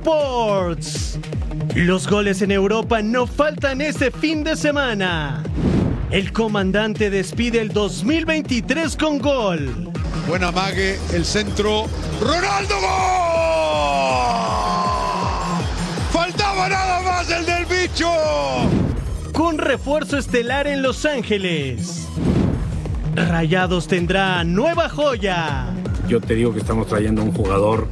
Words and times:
Sports. 0.00 1.18
Los 1.74 2.08
goles 2.08 2.40
en 2.40 2.50
Europa 2.50 3.02
no 3.02 3.26
faltan 3.26 3.82
este 3.82 4.10
fin 4.10 4.42
de 4.42 4.56
semana. 4.56 5.42
El 6.10 6.32
comandante 6.32 7.10
despide 7.10 7.60
el 7.60 7.68
2023 7.68 8.96
con 8.96 9.18
gol. 9.18 9.90
Buena 10.26 10.50
mague, 10.52 10.98
el 11.12 11.26
centro. 11.26 11.84
¡Ronaldo 12.18 12.76
gol! 12.76 12.90
Faltaba 16.10 16.68
nada 16.70 17.02
más 17.02 17.30
el 17.30 17.44
del 17.44 17.66
bicho. 17.66 18.10
Con 19.34 19.58
refuerzo 19.58 20.16
estelar 20.16 20.66
en 20.66 20.82
Los 20.82 21.04
Ángeles. 21.04 22.08
Rayados 23.14 23.86
tendrá 23.86 24.44
nueva 24.44 24.88
joya. 24.88 25.66
Yo 26.08 26.22
te 26.22 26.34
digo 26.34 26.54
que 26.54 26.60
estamos 26.60 26.86
trayendo 26.86 27.22
un 27.22 27.32
jugador 27.32 27.88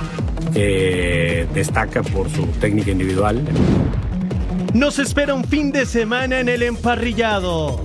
que 0.52 1.46
destaca 1.54 2.02
por 2.02 2.28
su 2.30 2.46
técnica 2.60 2.91
individual. 2.91 3.42
Nos 4.74 4.98
espera 4.98 5.34
un 5.34 5.44
fin 5.44 5.72
de 5.72 5.86
semana 5.86 6.41
en 6.41 6.48
el 6.48 6.62
emparrillado. 6.62 7.84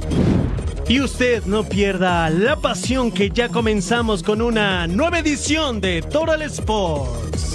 Y 0.87 0.99
usted 0.99 1.45
no 1.45 1.63
pierda 1.63 2.29
la 2.29 2.57
pasión 2.57 3.11
que 3.11 3.29
ya 3.29 3.49
comenzamos 3.49 4.21
con 4.21 4.41
una 4.41 4.85
nueva 4.87 5.19
edición 5.19 5.79
de 5.79 6.01
Total 6.01 6.41
Sports. 6.41 7.52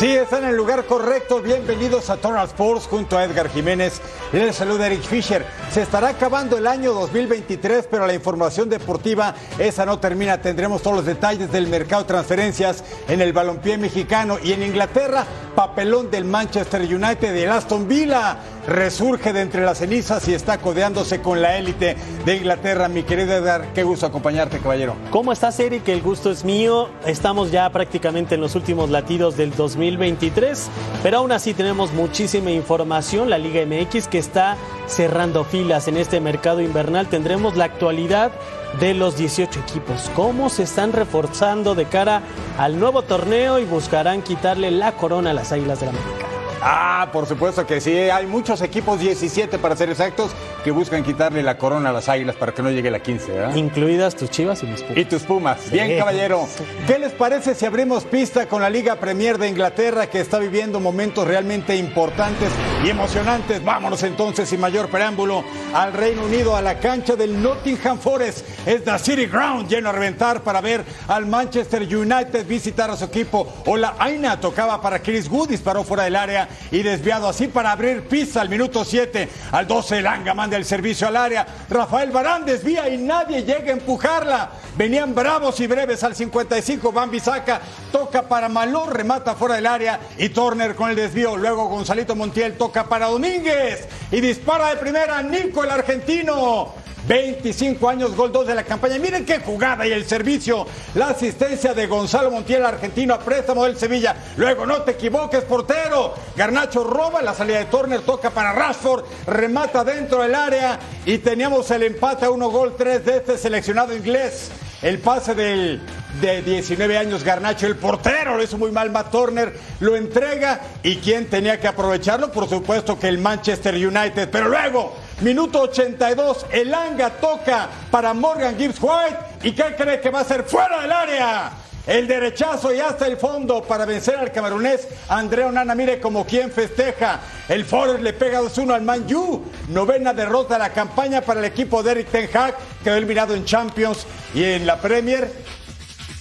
Sí, 0.00 0.16
está 0.16 0.38
en 0.38 0.46
el 0.46 0.56
lugar 0.56 0.86
correcto. 0.86 1.42
Bienvenidos 1.42 2.08
a 2.08 2.16
Total 2.16 2.46
Sports 2.46 2.86
junto 2.86 3.18
a 3.18 3.24
Edgar 3.24 3.50
Jiménez. 3.50 4.00
Les 4.32 4.56
saluda 4.56 4.86
Eric 4.86 5.02
Fisher. 5.02 5.44
Se 5.70 5.82
estará 5.82 6.08
acabando 6.08 6.56
el 6.56 6.66
año 6.66 6.94
2023, 6.94 7.86
pero 7.90 8.06
la 8.06 8.14
información 8.14 8.70
deportiva 8.70 9.34
esa 9.58 9.84
no 9.84 9.98
termina. 9.98 10.40
Tendremos 10.40 10.80
todos 10.80 10.96
los 10.96 11.04
detalles 11.04 11.52
del 11.52 11.66
mercado 11.66 12.04
de 12.04 12.08
transferencias 12.08 12.82
en 13.08 13.20
el 13.20 13.34
balompié 13.34 13.76
mexicano 13.76 14.38
y 14.42 14.54
en 14.54 14.62
Inglaterra. 14.62 15.26
Papelón 15.60 16.10
del 16.10 16.24
Manchester 16.24 16.80
United 16.80 17.34
de 17.34 17.46
Aston 17.46 17.86
Villa 17.86 18.38
resurge 18.66 19.34
de 19.34 19.42
entre 19.42 19.62
las 19.62 19.76
cenizas 19.76 20.26
y 20.26 20.32
está 20.32 20.56
codeándose 20.56 21.20
con 21.20 21.42
la 21.42 21.58
élite 21.58 21.98
de 22.24 22.36
Inglaterra. 22.36 22.88
Mi 22.88 23.02
querido 23.02 23.34
Edgar, 23.34 23.66
qué 23.74 23.82
gusto 23.82 24.06
acompañarte, 24.06 24.58
caballero. 24.60 24.96
¿Cómo 25.10 25.32
estás, 25.32 25.60
Eric? 25.60 25.86
El 25.88 26.00
gusto 26.00 26.30
es 26.30 26.44
mío. 26.44 26.88
Estamos 27.04 27.50
ya 27.50 27.68
prácticamente 27.68 28.36
en 28.36 28.40
los 28.40 28.54
últimos 28.54 28.88
latidos 28.88 29.36
del 29.36 29.54
2023, 29.54 30.70
pero 31.02 31.18
aún 31.18 31.30
así 31.30 31.52
tenemos 31.52 31.92
muchísima 31.92 32.50
información. 32.50 33.28
La 33.28 33.36
Liga 33.36 33.60
MX 33.66 34.08
que 34.08 34.18
está 34.18 34.56
cerrando 34.86 35.44
filas 35.44 35.88
en 35.88 35.98
este 35.98 36.20
mercado 36.20 36.62
invernal. 36.62 37.06
Tendremos 37.08 37.54
la 37.54 37.66
actualidad 37.66 38.32
de 38.78 38.94
los 38.94 39.16
18 39.16 39.60
equipos, 39.60 40.10
cómo 40.14 40.48
se 40.48 40.62
están 40.62 40.92
reforzando 40.92 41.74
de 41.74 41.86
cara 41.86 42.22
al 42.58 42.78
nuevo 42.78 43.02
torneo 43.02 43.58
y 43.58 43.64
buscarán 43.64 44.22
quitarle 44.22 44.70
la 44.70 44.92
corona 44.92 45.30
a 45.30 45.34
las 45.34 45.52
Águilas 45.52 45.80
de 45.80 45.86
la 45.86 45.92
América. 45.92 46.29
Ah, 46.62 47.08
por 47.12 47.26
supuesto 47.26 47.66
que 47.66 47.80
sí. 47.80 47.94
Hay 47.94 48.26
muchos 48.26 48.60
equipos, 48.60 49.00
17 49.00 49.58
para 49.58 49.76
ser 49.76 49.88
exactos, 49.90 50.32
que 50.62 50.70
buscan 50.70 51.02
quitarle 51.02 51.42
la 51.42 51.56
corona 51.56 51.90
a 51.90 51.92
las 51.92 52.08
águilas 52.08 52.36
para 52.36 52.52
que 52.52 52.62
no 52.62 52.70
llegue 52.70 52.90
la 52.90 53.00
15, 53.00 53.32
¿verdad? 53.32 53.54
Incluidas 53.54 54.14
tus 54.14 54.30
chivas 54.30 54.62
y 54.62 54.66
mis 54.66 54.82
pumas. 54.82 54.98
Y 54.98 55.04
tus 55.06 55.22
pumas. 55.22 55.70
Bien, 55.70 55.98
caballero. 55.98 56.46
¿Qué 56.86 56.98
les 56.98 57.12
parece 57.12 57.54
si 57.54 57.64
abrimos 57.64 58.04
pista 58.04 58.46
con 58.46 58.60
la 58.60 58.68
Liga 58.68 58.96
Premier 58.96 59.38
de 59.38 59.48
Inglaterra 59.48 60.08
que 60.08 60.20
está 60.20 60.38
viviendo 60.38 60.80
momentos 60.80 61.26
realmente 61.26 61.76
importantes 61.76 62.50
y 62.84 62.90
emocionantes? 62.90 63.64
Vámonos 63.64 64.02
entonces, 64.02 64.48
sin 64.48 64.60
mayor 64.60 64.90
preámbulo, 64.90 65.42
al 65.72 65.94
Reino 65.94 66.24
Unido, 66.24 66.56
a 66.56 66.62
la 66.62 66.78
cancha 66.78 67.16
del 67.16 67.42
Nottingham 67.42 67.98
Forest. 67.98 68.46
Es 68.66 68.84
la 68.84 68.98
City 68.98 69.26
Ground 69.26 69.68
lleno 69.68 69.88
a 69.88 69.92
reventar 69.92 70.42
para 70.42 70.60
ver 70.60 70.84
al 71.08 71.24
Manchester 71.24 71.82
United 71.82 72.46
visitar 72.46 72.90
a 72.90 72.96
su 72.96 73.06
equipo. 73.06 73.50
O 73.64 73.78
la 73.78 73.94
Aina 73.98 74.38
tocaba 74.38 74.82
para 74.82 75.00
Chris 75.00 75.28
Wood, 75.30 75.48
disparó 75.48 75.84
fuera 75.84 76.04
del 76.04 76.16
área 76.16 76.49
y 76.70 76.82
desviado 76.82 77.28
así 77.28 77.48
para 77.48 77.72
abrir 77.72 78.02
pista 78.08 78.40
al 78.40 78.48
minuto 78.48 78.84
7. 78.84 79.28
Al 79.52 79.66
12 79.66 80.02
Langa 80.02 80.34
manda 80.34 80.56
el 80.56 80.64
servicio 80.64 81.08
al 81.08 81.16
área. 81.16 81.46
Rafael 81.68 82.10
Barán 82.10 82.44
desvía 82.44 82.88
y 82.88 82.98
nadie 82.98 83.42
llega 83.42 83.70
a 83.70 83.72
empujarla. 83.72 84.50
Venían 84.76 85.14
bravos 85.14 85.58
y 85.60 85.66
breves 85.66 86.02
al 86.04 86.14
55. 86.14 86.92
Van 86.92 87.10
Bisaca 87.10 87.60
toca 87.92 88.22
para 88.22 88.48
Maló, 88.48 88.86
remata 88.86 89.34
fuera 89.34 89.56
del 89.56 89.66
área 89.66 90.00
y 90.16 90.28
Turner 90.30 90.74
con 90.74 90.90
el 90.90 90.96
desvío. 90.96 91.36
Luego 91.36 91.68
Gonzalito 91.68 92.16
Montiel 92.16 92.56
toca 92.56 92.84
para 92.84 93.06
Domínguez 93.06 93.88
y 94.10 94.20
dispara 94.20 94.70
de 94.70 94.76
primera 94.76 95.22
Nico 95.22 95.64
el 95.64 95.70
argentino. 95.70 96.79
25 97.06 97.88
años, 97.88 98.14
gol 98.14 98.32
2 98.32 98.48
de 98.48 98.54
la 98.54 98.64
campaña. 98.64 98.98
Miren 98.98 99.24
qué 99.24 99.40
jugada 99.40 99.86
y 99.86 99.92
el 99.92 100.04
servicio. 100.06 100.66
La 100.94 101.08
asistencia 101.08 101.74
de 101.74 101.86
Gonzalo 101.86 102.30
Montiel, 102.30 102.64
argentino, 102.64 103.14
a 103.14 103.18
préstamo 103.18 103.64
del 103.64 103.76
Sevilla. 103.76 104.16
Luego, 104.36 104.66
no 104.66 104.82
te 104.82 104.92
equivoques, 104.92 105.44
portero. 105.44 106.14
Garnacho 106.36 106.84
roba, 106.84 107.22
la 107.22 107.34
salida 107.34 107.58
de 107.58 107.64
Turner 107.66 108.00
toca 108.02 108.30
para 108.30 108.52
Rashford, 108.52 109.04
remata 109.26 109.84
dentro 109.84 110.22
del 110.22 110.34
área 110.34 110.78
y 111.04 111.18
teníamos 111.18 111.70
el 111.70 111.82
empate 111.84 112.26
a 112.26 112.30
1 112.30 112.50
gol 112.50 112.74
3 112.76 113.04
de 113.04 113.16
este 113.16 113.38
seleccionado 113.38 113.94
inglés. 113.96 114.50
El 114.82 114.98
pase 114.98 115.34
del 115.34 115.82
de 116.20 116.42
19 116.42 116.98
años 116.98 117.22
Garnacho, 117.22 117.66
el 117.66 117.76
portero, 117.76 118.36
lo 118.36 118.42
hizo 118.42 118.58
muy 118.58 118.72
mal 118.72 118.90
Matt 118.90 119.10
Turner, 119.10 119.52
lo 119.80 119.94
entrega 119.94 120.60
y 120.82 120.96
quién 120.96 121.26
tenía 121.26 121.60
que 121.60 121.68
aprovecharlo, 121.68 122.32
por 122.32 122.48
supuesto 122.48 122.98
que 122.98 123.08
el 123.08 123.18
Manchester 123.18 123.74
United, 123.74 124.28
pero 124.30 124.48
luego 124.48 124.96
Minuto 125.20 125.60
82, 125.60 126.46
el 126.50 126.72
Anga 126.72 127.10
toca 127.10 127.68
para 127.90 128.14
Morgan 128.14 128.56
Gibbs 128.56 128.78
White. 128.80 129.18
¿Y 129.42 129.52
qué 129.52 129.74
cree 129.76 130.00
que 130.00 130.08
va 130.08 130.20
a 130.20 130.24
ser 130.24 130.44
fuera 130.44 130.80
del 130.80 130.90
área? 130.90 131.50
El 131.86 132.08
derechazo 132.08 132.72
y 132.74 132.80
hasta 132.80 133.06
el 133.06 133.18
fondo 133.18 133.62
para 133.62 133.84
vencer 133.84 134.16
al 134.16 134.32
camerunés 134.32 134.88
Andrea 135.08 135.48
Onana. 135.48 135.74
Mire 135.74 136.00
como 136.00 136.24
quien 136.24 136.50
festeja. 136.50 137.20
El 137.48 137.66
Forest 137.66 138.00
le 138.00 138.14
pega 138.14 138.40
2-1 138.40 138.72
al 138.72 138.82
Man 138.82 139.06
U. 139.14 139.42
Novena 139.68 140.14
derrota 140.14 140.54
de 140.54 140.60
la 140.60 140.72
campaña 140.72 141.20
para 141.20 141.40
el 141.40 141.46
equipo 141.46 141.82
de 141.82 141.92
Eric 141.92 142.08
Ten 142.10 142.30
Hag. 142.32 142.56
Quedó 142.82 142.96
eliminado 142.96 143.34
en 143.34 143.44
Champions 143.44 144.06
y 144.34 144.44
en 144.44 144.66
la 144.66 144.80
Premier. 144.80 145.30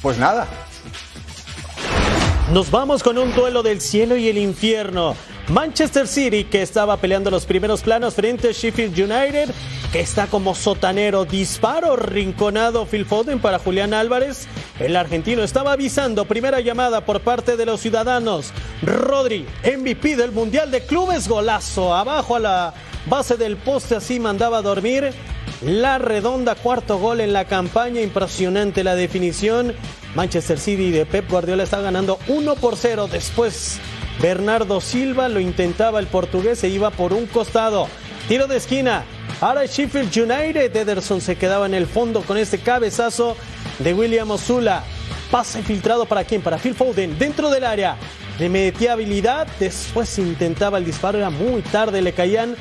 Pues 0.02 0.18
nada. 0.18 0.46
Nos 2.52 2.70
vamos 2.70 3.02
con 3.02 3.18
un 3.18 3.34
duelo 3.34 3.64
del 3.64 3.80
cielo 3.80 4.18
y 4.18 4.28
el 4.28 4.38
infierno. 4.38 5.16
Manchester 5.50 6.08
City, 6.08 6.44
que 6.44 6.62
estaba 6.62 6.98
peleando 6.98 7.32
los 7.32 7.48
primeros 7.48 7.82
planos 7.82 8.14
frente 8.14 8.50
a 8.50 8.52
Sheffield 8.52 8.94
United, 8.94 9.50
que 9.92 10.00
está 10.00 10.28
como 10.28 10.54
sotanero. 10.54 11.26
Disparo 11.26 11.96
rinconado 11.96 12.86
Phil 12.86 13.04
Foden 13.04 13.40
para 13.40 13.58
Julián 13.58 13.96
Álvarez. 13.96 14.48
El 14.80 14.96
argentino 14.96 15.42
estaba 15.42 15.72
avisando. 15.72 16.26
Primera 16.26 16.60
llamada 16.60 17.04
por 17.04 17.22
parte 17.22 17.58
de 17.58 17.66
los 17.66 17.82
ciudadanos. 17.82 18.54
Rodri, 18.84 19.48
MVP 19.64 20.18
del 20.18 20.32
Mundial 20.32 20.70
de 20.70 20.86
Clubes, 20.86 21.28
golazo. 21.28 21.96
Abajo 21.96 22.36
a 22.36 22.40
la 22.40 22.74
base 23.08 23.36
del 23.36 23.58
poste, 23.58 23.96
así 23.96 24.20
mandaba 24.20 24.60
a 24.60 24.62
dormir. 24.62 25.12
La 25.64 25.98
redonda, 25.98 26.54
cuarto 26.54 27.00
gol 27.00 27.22
en 27.22 27.34
la 27.34 27.46
campaña. 27.46 28.02
Impresionante 28.02 28.84
la 28.84 28.94
definición. 28.94 29.74
Manchester 30.14 30.60
City 30.60 30.92
de 30.92 31.08
Pep 31.08 31.28
Guardiola 31.28 31.64
está 31.64 31.82
ganando 31.82 32.20
1 32.28 32.56
por 32.56 32.78
0. 32.78 33.10
Después 33.12 33.80
Bernardo 34.22 34.82
Silva 34.82 35.30
lo 35.30 35.40
intentaba 35.40 36.00
el 36.00 36.08
portugués, 36.08 36.60
se 36.60 36.68
iba 36.68 36.90
por 36.92 37.14
un 37.14 37.26
costado. 37.26 37.88
Tiro 38.28 38.48
de 38.48 38.58
esquina. 38.58 39.06
Ahora 39.42 39.66
Sheffield 39.66 40.16
United. 40.16 40.76
Ederson 40.76 41.22
se 41.22 41.38
quedaba 41.38 41.66
en 41.66 41.74
el 41.74 41.88
fondo 41.88 42.22
con 42.22 42.38
este 42.38 42.60
cabezazo 42.60 43.38
de 43.80 43.94
William 43.94 44.30
Osula. 44.30 44.84
Pase 45.32 45.64
filtrado 45.64 46.06
para 46.06 46.26
quién? 46.26 46.42
Para 46.42 46.58
Phil 46.58 46.76
Foden 46.76 47.18
dentro 47.18 47.50
del 47.50 47.64
área. 47.64 47.96
Le 48.38 48.50
metía 48.50 48.94
habilidad. 48.94 49.48
Después 49.60 50.20
intentaba 50.20 50.78
el 50.78 50.86
disparo. 50.86 51.18
Era 51.18 51.30
muy 51.30 51.62
tarde. 51.62 52.02
Le 52.02 52.14
caían 52.14 52.56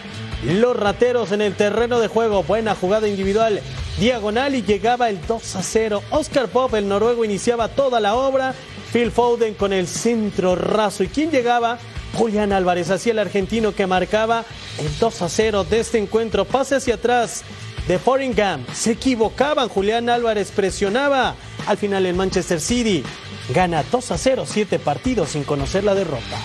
los 0.45 0.77
rateros 0.77 1.33
en 1.33 1.43
el 1.43 1.55
terreno 1.55 1.99
de 1.99 2.09
juego. 2.09 2.45
Buena 2.45 2.75
jugada 2.75 3.09
individual. 3.09 3.61
diagonal 3.99 4.55
y 4.55 4.63
llegaba 4.63 5.11
el 5.11 5.19
2 5.27 5.57
a 5.57 5.63
0. 5.63 6.03
Oscar 6.11 6.49
Pop, 6.49 6.73
el 6.75 6.89
noruego, 6.89 7.25
iniciaba 7.25 7.69
toda 7.69 7.99
la 7.99 8.15
obra. 8.15 8.55
Phil 8.93 9.11
Foden 9.11 9.55
con 9.55 9.73
el 9.73 9.87
centro 9.87 10.55
raso. 10.57 11.03
¿Y 11.05 11.09
quién 11.09 11.31
llegaba? 11.31 11.79
Julián 12.15 12.53
Álvarez, 12.53 12.91
hacía 12.91 13.13
el 13.13 13.19
argentino 13.19 13.75
que 13.75 13.87
marcaba 13.87 14.45
el 14.79 14.99
2 14.99 15.23
a 15.23 15.29
0 15.29 15.65
de 15.65 15.81
este 15.81 15.99
encuentro. 15.99 16.45
Pase 16.45 16.77
hacia 16.77 16.95
atrás 16.95 17.43
de 17.87 17.99
Foringham. 17.99 18.65
Se 18.73 18.93
equivocaban. 18.93 19.69
Julián 19.69 20.09
Álvarez 20.09 20.51
presionaba. 20.51 21.35
Al 21.67 21.77
final 21.77 22.07
en 22.07 22.17
Manchester 22.17 22.61
City 22.61 23.05
gana 23.55 23.85
2 23.91 24.11
a 24.11 24.19
0, 24.19 24.45
7 24.47 24.79
partidos 24.79 25.31
sin 25.31 25.45
conocer 25.45 25.85
la 25.85 25.95
derrota. 25.95 26.39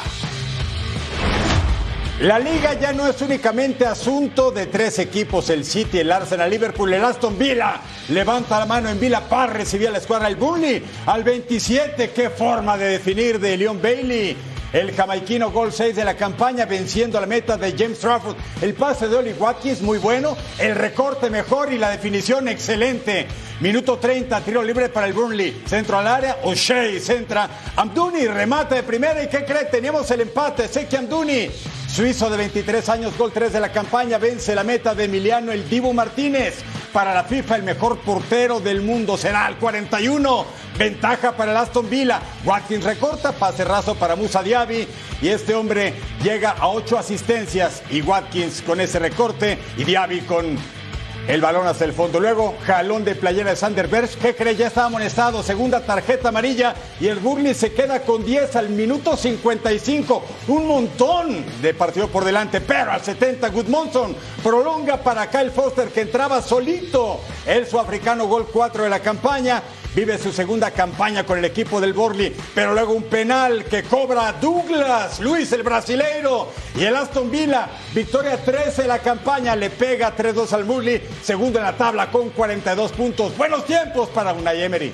La 2.20 2.38
liga 2.38 2.80
ya 2.80 2.94
no 2.94 3.08
es 3.08 3.20
únicamente 3.24 3.88
asunto 3.88 4.52
de 4.52 4.68
tres 4.68 5.00
equipos, 5.00 5.50
el 5.50 5.66
City, 5.66 5.98
el 5.98 6.12
Arsenal, 6.12 6.48
Liverpool, 6.48 6.94
el 6.94 7.04
Aston 7.04 7.40
Villa. 7.40 7.82
Levanta 8.10 8.60
la 8.60 8.68
mano 8.68 8.88
en 8.90 9.00
Villa 9.00 9.28
Park, 9.28 9.54
recibía 9.54 9.90
la 9.90 9.98
escuadra 9.98 10.28
el 10.28 10.36
Burnley 10.36 10.84
al 11.08 11.24
27. 11.24 12.12
Qué 12.12 12.30
forma 12.30 12.78
de 12.78 12.86
definir 12.86 13.40
de 13.40 13.58
Leon 13.58 13.82
Bailey. 13.82 14.53
El 14.74 14.92
jamaiquino 14.92 15.52
gol 15.52 15.72
6 15.72 15.96
de 15.96 16.04
la 16.04 16.18
campaña 16.18 16.66
venciendo 16.66 17.20
la 17.22 17.28
meta 17.28 17.58
de 17.58 17.76
James 17.78 18.00
Trafford. 18.00 18.36
El 18.60 18.74
pase 18.74 19.08
de 19.08 19.16
Oli 19.16 19.34
Watkins 19.34 19.82
muy 19.82 20.00
bueno, 20.00 20.36
el 20.58 20.74
recorte 20.74 21.30
mejor 21.30 21.72
y 21.72 21.78
la 21.78 21.92
definición 21.92 22.48
excelente. 22.48 23.28
Minuto 23.60 24.00
30, 24.00 24.42
tiro 24.42 24.64
libre 24.64 24.90
para 24.90 25.06
el 25.06 25.14
Burnley. 25.14 25.62
Centro 25.68 26.00
al 26.00 26.08
área, 26.08 26.38
O'Shea 26.44 27.00
centra. 27.00 27.48
Amduni 27.76 28.26
remata 28.26 28.74
de 28.74 28.82
primera 28.82 29.24
y 29.24 29.28
¿qué 29.28 29.46
cree? 29.46 29.66
Teníamos 29.66 30.10
el 30.10 30.22
empate. 30.22 30.68
Seki 30.68 30.96
Amduni 30.96 31.50
Suizo 31.94 32.28
de 32.28 32.38
23 32.38 32.90
años, 32.90 33.16
gol 33.16 33.32
3 33.32 33.54
de 33.54 33.60
la 33.60 33.72
campaña, 33.72 34.18
vence 34.18 34.56
la 34.56 34.64
meta 34.64 34.96
de 34.96 35.04
Emiliano 35.04 35.52
el 35.52 35.70
Dibu 35.70 35.94
Martínez. 35.94 36.64
Para 36.94 37.16
la 37.16 37.24
FIFA, 37.24 37.56
el 37.56 37.64
mejor 37.64 37.98
portero 38.02 38.60
del 38.60 38.82
mundo 38.82 39.18
será 39.18 39.48
el 39.48 39.56
41. 39.56 40.46
Ventaja 40.78 41.36
para 41.36 41.52
el 41.52 41.58
Aston 41.58 41.90
Villa. 41.90 42.22
Watkins 42.46 42.84
recorta, 42.84 43.32
pase 43.32 43.64
raso 43.64 43.96
para 43.96 44.16
Musa 44.16 44.44
Diaby. 44.44 44.88
Y 45.20 45.28
este 45.30 45.56
hombre 45.56 45.96
llega 46.22 46.52
a 46.52 46.68
8 46.68 47.00
asistencias. 47.00 47.82
Y 47.90 48.02
Watkins 48.02 48.62
con 48.62 48.80
ese 48.80 49.00
recorte. 49.00 49.58
Y 49.76 49.86
Diaby 49.86 50.22
con 50.22 50.56
el 51.28 51.42
balón 51.42 51.68
hacia 51.68 51.86
el 51.86 51.94
fondo. 51.94 52.20
Luego, 52.20 52.56
jalón 52.66 53.06
de 53.06 53.16
playera 53.16 53.52
de 53.52 53.56
Sander 53.56 53.88
Berg. 53.88 54.10
¿Qué 54.22 54.36
cree? 54.36 54.56
Ya 54.56 54.68
estaba 54.68 54.88
amonestado. 54.88 55.42
Segunda 55.42 55.82
tarjeta 55.82 56.30
amarilla. 56.30 56.76
Y 57.00 57.08
el 57.08 57.20
Burnley 57.20 57.54
se 57.54 57.74
queda 57.74 58.02
con 58.02 58.26
10 58.26 58.56
al 58.56 58.70
minuto 58.70 59.16
55. 59.16 60.24
Un 60.50 60.68
montón 60.68 61.46
de 61.62 61.74
partido 61.74 62.08
por 62.10 62.26
delante. 62.26 62.62
Pero 62.62 62.92
al 62.92 63.02
70, 63.02 63.50
Goodmonson 63.50 64.16
prolonga 64.44 64.98
para 64.98 65.30
Kyle 65.30 65.52
Foster 65.52 65.90
que 65.90 66.02
entraba 66.02 66.42
solito. 66.42 67.22
El 67.46 67.68
sudafricano 67.68 68.28
gol 68.28 68.48
4 68.52 68.84
de 68.84 68.90
la 68.90 69.00
campaña 69.00 69.62
vive 69.96 70.18
su 70.18 70.32
segunda 70.32 70.72
campaña 70.72 71.26
con 71.26 71.38
el 71.38 71.46
equipo 71.46 71.80
del 71.80 71.94
Borley, 71.94 72.36
pero 72.54 72.74
luego 72.74 72.94
un 72.94 73.04
penal 73.04 73.66
que 73.66 73.84
cobra 73.84 74.34
Douglas, 74.34 75.20
Luis 75.20 75.52
el 75.52 75.64
brasileiro 75.64 76.52
y 76.76 76.84
el 76.84 76.96
Aston 76.96 77.30
Villa, 77.30 77.70
victoria 77.94 78.38
13 78.38 78.84
de 78.84 78.88
la 78.88 79.00
campaña, 79.00 79.56
le 79.56 79.70
pega 79.70 80.16
3-2 80.16 80.54
al 80.54 80.64
Burley, 80.64 81.02
segundo 81.22 81.60
en 81.60 81.66
la 81.66 81.78
tabla 81.78 82.10
con 82.12 82.30
42 82.30 82.92
puntos. 82.94 83.38
Buenos 83.38 83.66
tiempos 83.66 84.10
para 84.10 84.34
Unai 84.34 84.64
Emery. 84.64 84.92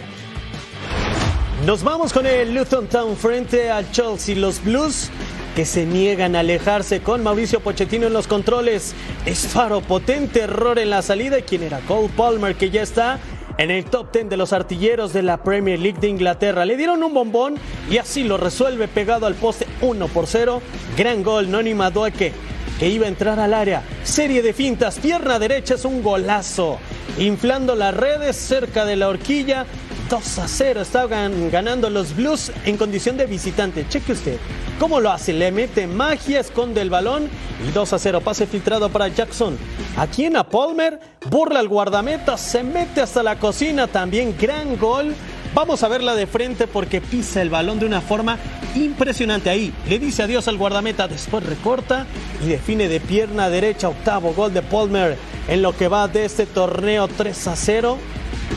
Nos 1.66 1.84
vamos 1.84 2.14
con 2.14 2.26
el 2.26 2.54
Luton 2.54 2.88
Town 2.88 3.18
frente 3.18 3.70
al 3.70 3.92
Chelsea, 3.92 4.36
los 4.36 4.64
Blues 4.64 5.10
que 5.56 5.66
se 5.66 5.86
niegan 5.86 6.38
a 6.38 6.40
alejarse 6.40 7.02
con 7.02 7.22
Mauricio 7.22 7.60
Pochettino 7.60 8.08
en 8.08 8.14
los 8.14 8.28
controles. 8.28 8.94
Es 9.26 9.48
Faro, 9.48 9.82
potente 9.82 10.42
error 10.42 10.80
en 10.80 10.90
la 10.90 11.02
salida. 11.02 11.40
¿Y 11.40 11.42
quién 11.42 11.64
era? 11.64 11.80
Cole 11.82 12.10
Palmer, 12.16 12.56
que 12.56 12.70
ya 12.70 12.82
está 12.82 13.20
en 13.60 13.72
el 13.72 13.84
top 13.84 14.14
10 14.14 14.30
de 14.30 14.38
los 14.38 14.54
artilleros 14.54 15.12
de 15.12 15.22
la 15.22 15.44
Premier 15.44 15.80
League 15.80 16.00
de 16.00 16.08
Inglaterra. 16.08 16.64
Le 16.66 16.78
dieron 16.78 17.04
un 17.04 17.14
bombón 17.14 17.56
y 17.92 17.98
así 17.98 18.24
lo 18.24 18.38
resuelve 18.38 18.88
pegado 18.88 19.26
al 19.26 19.36
poste 19.36 19.68
1 19.82 20.08
por 20.08 20.28
0. 20.28 20.62
Gran 20.98 21.24
gol, 21.24 21.52
Noni 21.52 21.74
Madueke, 21.74 22.32
que 22.80 22.90
iba 22.90 23.06
a 23.06 23.10
entrar 23.10 23.38
al 23.38 23.54
área. 23.54 23.84
Serie 24.04 24.42
de 24.42 24.54
fintas, 24.54 24.98
pierna 25.00 25.40
derecha 25.40 25.74
es 25.74 25.84
un 25.84 26.02
golazo. 26.02 26.80
Inflando 27.18 27.76
las 27.76 27.94
redes 27.94 28.38
cerca 28.38 28.86
de 28.86 28.96
la 28.96 29.10
horquilla. 29.10 29.66
2 30.10 30.40
a 30.40 30.48
0 30.48 30.82
estaban 30.82 31.52
ganando 31.52 31.90
los 31.90 32.16
Blues 32.16 32.52
en 32.66 32.78
condición 32.78 33.16
de 33.16 33.28
visitante. 33.28 33.86
Cheque 33.88 34.14
usted 34.14 34.38
cómo 34.80 35.00
lo 35.00 35.12
hace. 35.12 35.34
Le 35.34 35.52
mete 35.52 35.86
magia, 35.86 36.40
esconde 36.40 36.82
el 36.82 36.90
balón 36.90 37.30
y 37.68 37.72
2 37.72 37.94
a 37.94 38.00
0. 38.00 38.22
Pase 38.22 38.48
filtrado 38.48 38.90
para 38.90 39.10
Jackson. 39.10 39.58
Aquí 39.98 40.26
en 40.26 40.38
a 40.38 40.46
Palmer, 40.46 41.00
burla 41.30 41.60
al 41.60 41.68
guardameta, 41.68 42.38
se 42.38 42.64
mete 42.64 43.02
hasta 43.02 43.22
la 43.22 43.38
cocina. 43.38 43.86
También 43.86 44.36
gran 44.40 44.78
gol. 44.78 45.14
Vamos 45.54 45.84
a 45.84 45.88
verla 45.88 46.16
de 46.16 46.28
frente 46.28 46.66
porque 46.68 47.02
pisa 47.02 47.42
el 47.42 47.50
balón 47.50 47.80
de 47.80 47.86
una 47.86 48.02
forma 48.02 48.38
impresionante 48.76 49.50
ahí. 49.50 49.74
Le 49.88 50.00
dice 50.00 50.24
adiós 50.24 50.48
al 50.48 50.58
guardameta, 50.58 51.08
después 51.08 51.44
recorta 51.44 52.06
y 52.44 52.50
define 52.50 52.88
de 52.88 53.00
pierna 53.00 53.50
derecha. 53.50 53.90
Octavo 53.90 54.34
gol 54.34 54.54
de 54.54 54.62
Palmer 54.62 55.18
en 55.48 55.62
lo 55.62 55.76
que 55.76 55.88
va 55.88 56.08
de 56.08 56.26
este 56.26 56.46
torneo 56.46 57.08
3 57.08 57.48
a 57.48 57.56
0 57.56 57.98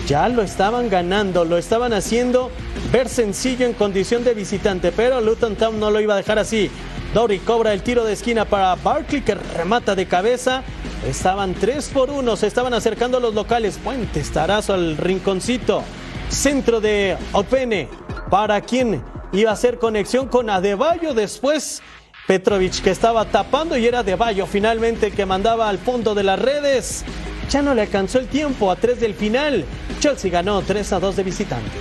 ya 0.07 0.29
lo 0.29 0.43
estaban 0.43 0.89
ganando, 0.89 1.45
lo 1.45 1.59
estaban 1.59 1.93
haciendo 1.93 2.51
ver 2.93 3.09
sencillo 3.09 3.67
en 3.67 3.73
condición 3.73 4.25
de 4.25 4.35
visitante, 4.35 4.93
pero 4.93 5.21
Luton 5.21 5.57
Town 5.57 5.79
no 5.79 5.91
lo 5.91 6.01
iba 6.01 6.15
a 6.15 6.17
dejar 6.17 6.39
así. 6.39 6.71
Dory 7.15 7.41
cobra 7.41 7.73
el 7.73 7.83
tiro 7.83 8.05
de 8.05 8.15
esquina 8.15 8.47
para 8.47 8.75
Barkley 8.75 9.21
que 9.21 9.35
remata 9.35 9.95
de 9.95 10.07
cabeza. 10.07 10.63
Estaban 11.07 11.55
3 11.55 11.91
por 11.91 12.11
1, 12.11 12.37
se 12.37 12.47
estaban 12.47 12.73
acercando 12.73 13.21
los 13.21 13.35
locales. 13.35 13.79
Puente 13.83 14.21
estarazo 14.21 14.73
al 14.73 14.97
rinconcito. 14.97 15.83
Centro 16.31 16.81
de 16.81 17.19
Opene 17.33 17.89
para 18.31 18.63
quien 18.63 19.03
iba 19.33 19.51
a 19.51 19.55
hacer 19.55 19.79
conexión 19.79 20.27
con 20.29 20.49
Adebayo 20.49 21.13
después. 21.13 21.83
Petrovic 22.27 22.81
que 22.81 22.91
estaba 22.91 23.27
tapando 23.27 23.77
y 23.77 23.87
era 23.87 23.99
Adebayo 23.99 24.47
finalmente 24.47 25.09
el 25.09 25.13
que 25.13 25.27
mandaba 25.27 25.69
al 25.69 25.79
fondo 25.79 26.15
de 26.15 26.23
las 26.23 26.39
redes. 26.39 27.05
Ya 27.51 27.61
no 27.61 27.75
le 27.75 27.83
alcanzó 27.83 28.19
el 28.19 28.29
tiempo 28.29 28.71
a 28.71 28.77
3 28.77 28.99
del 29.01 29.15
final. 29.15 29.67
Chelsea 30.03 30.33
ganó 30.33 30.63
3 30.63 30.95
a 30.95 30.99
2 30.99 31.15
de 31.15 31.23
visitante. 31.23 31.79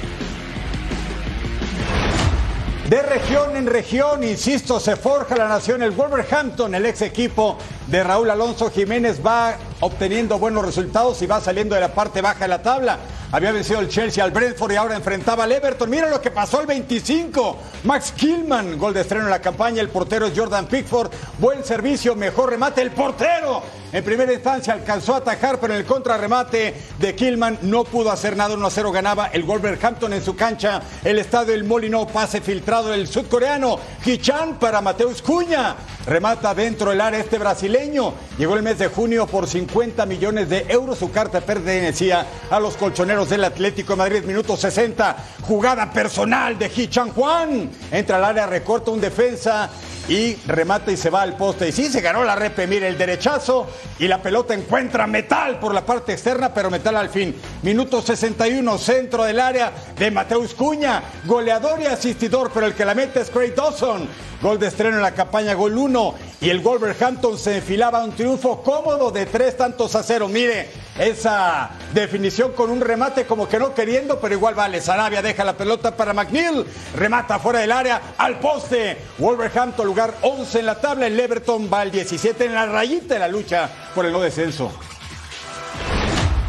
De 2.87 3.01
región 3.01 3.57
en 3.57 3.65
región, 3.65 4.23
insisto, 4.23 4.79
se 4.79 4.95
forja 4.95 5.35
la 5.35 5.47
nación. 5.47 5.81
El 5.81 5.89
Wolverhampton, 5.89 6.75
el 6.75 6.85
ex 6.85 7.01
equipo 7.01 7.57
de 7.87 8.03
Raúl 8.03 8.29
Alonso 8.29 8.69
Jiménez, 8.69 9.25
va 9.25 9.55
obteniendo 9.81 10.39
buenos 10.39 10.65
resultados 10.65 11.21
y 11.21 11.27
va 11.27 11.41
saliendo 11.41 11.75
de 11.75 11.81
la 11.81 11.93
parte 11.93 12.21
baja 12.21 12.39
de 12.39 12.47
la 12.47 12.61
tabla. 12.61 12.99
Había 13.33 13.51
vencido 13.51 13.79
el 13.79 13.87
Chelsea 13.87 14.23
al 14.23 14.31
Brentford 14.31 14.73
y 14.73 14.75
ahora 14.75 14.95
enfrentaba 14.95 15.45
al 15.45 15.51
Everton. 15.51 15.89
Mira 15.89 16.09
lo 16.09 16.21
que 16.21 16.31
pasó 16.31 16.59
el 16.59 16.67
25. 16.67 17.57
Max 17.85 18.13
Killman, 18.15 18.77
gol 18.77 18.93
de 18.93 19.01
estreno 19.01 19.25
en 19.25 19.31
la 19.31 19.41
campaña. 19.41 19.81
El 19.81 19.89
portero 19.89 20.27
es 20.27 20.33
Jordan 20.37 20.67
Pickford. 20.67 21.11
Buen 21.39 21.63
servicio, 21.63 22.15
mejor 22.15 22.49
remate. 22.49 22.81
El 22.81 22.91
portero 22.91 23.63
en 23.93 24.03
primera 24.03 24.33
instancia 24.33 24.73
alcanzó 24.73 25.15
a 25.15 25.17
atajar, 25.17 25.59
pero 25.59 25.73
en 25.73 25.79
el 25.79 25.85
contrarremate 25.85 26.75
de 26.99 27.15
Killman 27.15 27.59
no 27.61 27.85
pudo 27.85 28.11
hacer 28.11 28.35
nada. 28.35 28.53
1 28.53 28.67
a 28.67 28.69
0 28.69 28.91
ganaba 28.91 29.27
el 29.27 29.43
Wolverhampton 29.43 30.11
en 30.11 30.23
su 30.23 30.35
cancha. 30.35 30.81
El 31.03 31.17
estadio 31.17 31.53
El 31.53 31.63
Molino, 31.63 32.05
pase 32.07 32.41
filtrado 32.41 32.89
del 32.89 33.07
sudcoreano. 33.07 33.79
Hichan 34.05 34.59
para 34.59 34.81
Mateus 34.81 35.21
Cuña. 35.21 35.77
Remata 36.05 36.53
dentro 36.53 36.89
del 36.89 36.99
área 36.99 37.19
este 37.19 37.37
brasileño. 37.37 38.13
Llegó 38.37 38.55
el 38.55 38.63
mes 38.63 38.77
de 38.77 38.87
junio 38.87 39.25
por 39.25 39.47
50 39.47 39.70
millones 40.07 40.49
de 40.49 40.65
euros. 40.69 40.99
Su 40.99 41.11
carta 41.11 41.41
pertenecía 41.41 42.25
a 42.49 42.59
los 42.59 42.75
colchoneros 42.75 43.29
del 43.29 43.43
Atlético 43.43 43.93
de 43.93 43.97
Madrid, 43.97 44.23
minuto 44.23 44.57
60. 44.57 45.15
Jugada 45.41 45.91
personal 45.91 46.57
de 46.59 46.71
Hichan 46.75 47.11
Juan. 47.11 47.69
Entra 47.91 48.17
al 48.17 48.25
área, 48.25 48.47
recorta 48.47 48.91
un 48.91 48.99
defensa 48.99 49.69
y 50.07 50.35
remata 50.47 50.91
y 50.91 50.97
se 50.97 51.09
va 51.09 51.21
al 51.21 51.37
poste. 51.37 51.69
Y 51.69 51.71
sí, 51.71 51.87
se 51.87 52.01
ganó 52.01 52.23
la 52.23 52.35
repe, 52.35 52.67
mire 52.67 52.87
el 52.87 52.97
derechazo 52.97 53.67
y 53.99 54.07
la 54.07 54.21
pelota 54.21 54.53
encuentra 54.53 55.07
metal 55.07 55.59
por 55.59 55.73
la 55.73 55.85
parte 55.85 56.13
externa, 56.13 56.53
pero 56.53 56.69
metal 56.69 56.97
al 56.97 57.09
fin. 57.09 57.35
Minuto 57.61 58.01
61, 58.01 58.77
centro 58.77 59.23
del 59.23 59.39
área 59.39 59.71
de 59.97 60.11
Mateus 60.11 60.53
Cuña, 60.53 61.03
goleador 61.25 61.81
y 61.81 61.85
asistidor, 61.85 62.51
pero 62.53 62.65
el 62.65 62.73
que 62.73 62.85
la 62.85 62.95
mete 62.95 63.21
es 63.21 63.29
Craig 63.29 63.53
Dawson. 63.55 64.07
Gol 64.41 64.57
de 64.57 64.67
estreno 64.67 64.95
en 64.95 65.03
la 65.03 65.13
campaña, 65.13 65.53
gol 65.53 65.77
1. 65.77 66.15
Y 66.41 66.49
el 66.49 66.59
Wolverhampton 66.61 67.37
se 67.37 67.57
enfilaba 67.57 68.03
un 68.03 68.11
triunfo 68.13 68.63
cómodo 68.63 69.11
de 69.11 69.27
tres 69.27 69.55
tantos 69.55 69.95
a 69.95 70.01
cero. 70.01 70.27
Mire, 70.27 70.67
esa 71.01 71.71
definición 71.93 72.51
con 72.51 72.69
un 72.69 72.79
remate 72.79 73.25
como 73.25 73.49
que 73.49 73.57
no 73.57 73.73
queriendo, 73.73 74.19
pero 74.19 74.35
igual 74.35 74.53
vale. 74.53 74.81
Sarabia 74.81 75.21
deja 75.21 75.43
la 75.43 75.57
pelota 75.57 75.95
para 75.95 76.13
McNeil, 76.13 76.65
remata 76.95 77.39
fuera 77.39 77.59
del 77.59 77.71
área 77.71 78.13
al 78.17 78.39
poste. 78.39 78.97
Wolverhampton 79.17 79.85
lugar 79.85 80.13
11 80.21 80.59
en 80.59 80.65
la 80.65 80.79
tabla, 80.79 81.07
el 81.07 81.19
Everton 81.19 81.69
va 81.73 81.81
al 81.81 81.91
17 81.91 82.45
en 82.45 82.53
la 82.53 82.67
rayita 82.67 83.15
de 83.15 83.19
la 83.19 83.27
lucha 83.27 83.69
por 83.95 84.05
el 84.05 84.11
no 84.11 84.21
descenso. 84.21 84.71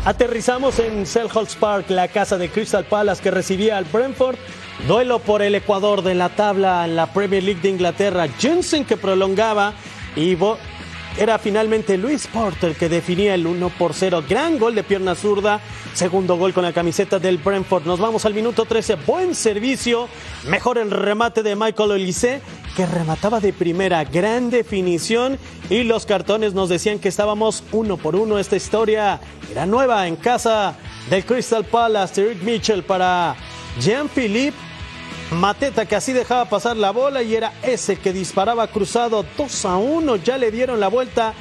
Aterrizamos 0.05 0.79
en 0.81 1.07
Selhurst 1.07 1.59
Park, 1.59 1.89
la 1.89 2.09
casa 2.09 2.37
de 2.37 2.51
Crystal 2.51 2.85
Palace 2.85 3.23
que 3.23 3.31
recibía 3.31 3.79
al 3.79 3.85
Brentford. 3.85 4.37
Duelo 4.87 5.21
por 5.21 5.43
el 5.43 5.55
Ecuador 5.55 6.03
de 6.03 6.15
la 6.15 6.29
tabla 6.31 6.85
en 6.85 6.97
la 6.97 7.07
Premier 7.13 7.43
League 7.43 7.61
de 7.63 7.69
Inglaterra. 7.69 8.27
Jensen 8.39 8.85
que 8.85 8.97
prolongaba 8.97 9.75
y 10.17 10.35
era 11.19 11.39
finalmente 11.39 11.99
Luis 11.99 12.27
Porter 12.27 12.75
que 12.75 12.89
definía 12.89 13.35
el 13.35 13.47
1 13.47 13.69
por 13.71 13.95
0. 13.95 14.25
Gran 14.29 14.59
gol 14.59 14.75
de 14.75 14.83
pierna 14.83 15.15
zurda. 15.15 15.61
Segundo 15.95 16.37
gol 16.37 16.55
con 16.55 16.65
la 16.65 16.73
camiseta 16.73 17.19
del 17.19 17.39
Brentford. 17.39 17.85
Nos 17.85 18.01
vamos 18.01 18.25
al 18.25 18.35
minuto 18.35 18.65
13. 18.65 18.95
Buen 19.07 19.35
servicio. 19.35 20.09
Mejor 20.49 20.79
el 20.79 20.91
remate 20.91 21.43
de 21.43 21.55
Michael 21.55 21.93
Olise 21.93 22.41
que 22.77 22.87
remataba 22.87 23.41
de 23.41 23.53
primera. 23.53 24.05
Gran 24.05 24.51
definición. 24.51 25.39
Y 25.69 25.85
los 25.85 26.07
cartones 26.07 26.55
nos 26.55 26.69
decían 26.69 26.99
que 26.99 27.09
estábamos 27.09 27.63
uno 27.73 27.99
por 27.99 28.17
uno. 28.17 28.39
Esta 28.39 28.57
historia 28.57 29.21
era 29.51 29.67
nueva 29.67 30.09
en 30.09 30.17
casa 30.17 30.77
del 31.11 31.25
Crystal 31.25 31.65
Palace. 31.65 32.23
Eric 32.23 32.43
Mitchell 32.43 32.83
para 32.83 33.37
Jean-Philippe 33.79 34.72
Mateta 35.33 35.87
que 35.87 35.97
así 35.97 36.13
dejaba 36.13 36.45
pasar 36.45 36.77
la 36.77 36.91
bola 36.91 37.23
y 37.23 37.35
era 37.35 37.55
ese 37.63 37.97
que 37.97 38.13
disparaba 38.13 38.67
cruzado 38.67 39.25
2 39.39 39.65
a 39.65 39.77
1. 39.77 40.17
Ya 40.17 40.37
le 40.37 40.51
dieron 40.51 40.79
la 40.79 40.89
vuelta 40.89 41.33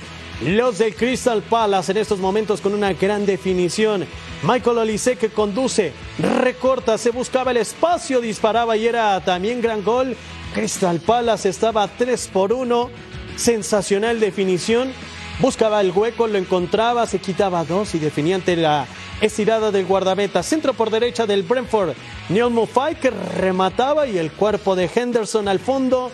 los 0.45 0.77
del 0.77 0.95
Crystal 0.95 1.41
Palace 1.41 1.91
en 1.91 1.97
estos 1.97 2.19
momentos 2.19 2.61
con 2.61 2.73
una 2.73 2.93
gran 2.93 3.25
definición. 3.25 4.07
Michael 4.43 4.77
Olise 4.79 5.17
que 5.17 5.29
conduce, 5.29 5.93
recorta, 6.17 6.97
se 6.97 7.11
buscaba 7.11 7.51
el 7.51 7.57
espacio, 7.57 8.21
disparaba 8.21 8.77
y 8.77 8.87
era 8.87 9.19
también 9.23 9.61
gran 9.61 9.83
gol. 9.83 10.15
Crystal 10.53 10.99
Palace 10.99 11.49
estaba 11.49 11.87
3 11.87 12.29
por 12.31 12.53
1. 12.53 12.89
Sensacional 13.35 14.19
definición. 14.19 14.93
Buscaba 15.39 15.81
el 15.81 15.91
hueco, 15.91 16.27
lo 16.27 16.37
encontraba, 16.37 17.05
se 17.07 17.19
quitaba 17.19 17.65
dos 17.65 17.93
y 17.93 17.99
definía 17.99 18.35
ante 18.35 18.55
la 18.55 18.85
estirada 19.21 19.71
del 19.71 19.85
guardameta. 19.85 20.43
Centro 20.43 20.73
por 20.73 20.89
derecha 20.89 21.25
del 21.25 21.43
Brentford. 21.43 21.93
Neil 22.29 22.49
Mufay 22.49 22.95
que 22.95 23.11
remataba 23.11 24.07
y 24.07 24.17
el 24.17 24.31
cuerpo 24.31 24.75
de 24.75 24.89
Henderson 24.93 25.47
al 25.47 25.59
fondo. 25.59 26.11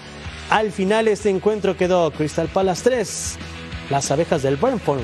Al 0.49 0.71
final 0.71 1.07
este 1.07 1.29
encuentro 1.29 1.75
quedó 1.75 2.11
Crystal 2.11 2.47
Palace 2.47 2.83
3, 2.83 3.37
las 3.89 4.11
abejas 4.11 4.43
del 4.43 4.55
Brentford. 4.55 5.01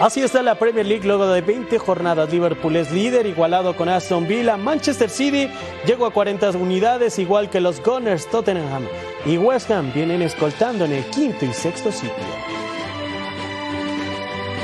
Así 0.00 0.20
está 0.20 0.42
la 0.42 0.56
Premier 0.56 0.84
League 0.84 1.06
luego 1.06 1.26
de 1.28 1.40
20 1.40 1.78
jornadas. 1.78 2.30
Liverpool 2.30 2.74
es 2.76 2.90
líder, 2.90 3.26
igualado 3.26 3.76
con 3.76 3.88
Aston 3.88 4.26
Villa. 4.26 4.56
Manchester 4.56 5.08
City 5.08 5.48
llegó 5.86 6.04
a 6.04 6.12
40 6.12 6.50
unidades, 6.50 7.18
igual 7.18 7.48
que 7.48 7.60
los 7.60 7.80
Gunners, 7.80 8.28
Tottenham 8.28 8.86
y 9.24 9.38
West 9.38 9.70
Ham 9.70 9.92
vienen 9.94 10.20
escoltando 10.20 10.84
en 10.84 10.92
el 10.92 11.04
quinto 11.06 11.44
y 11.44 11.52
sexto 11.52 11.92
sitio. 11.92 12.53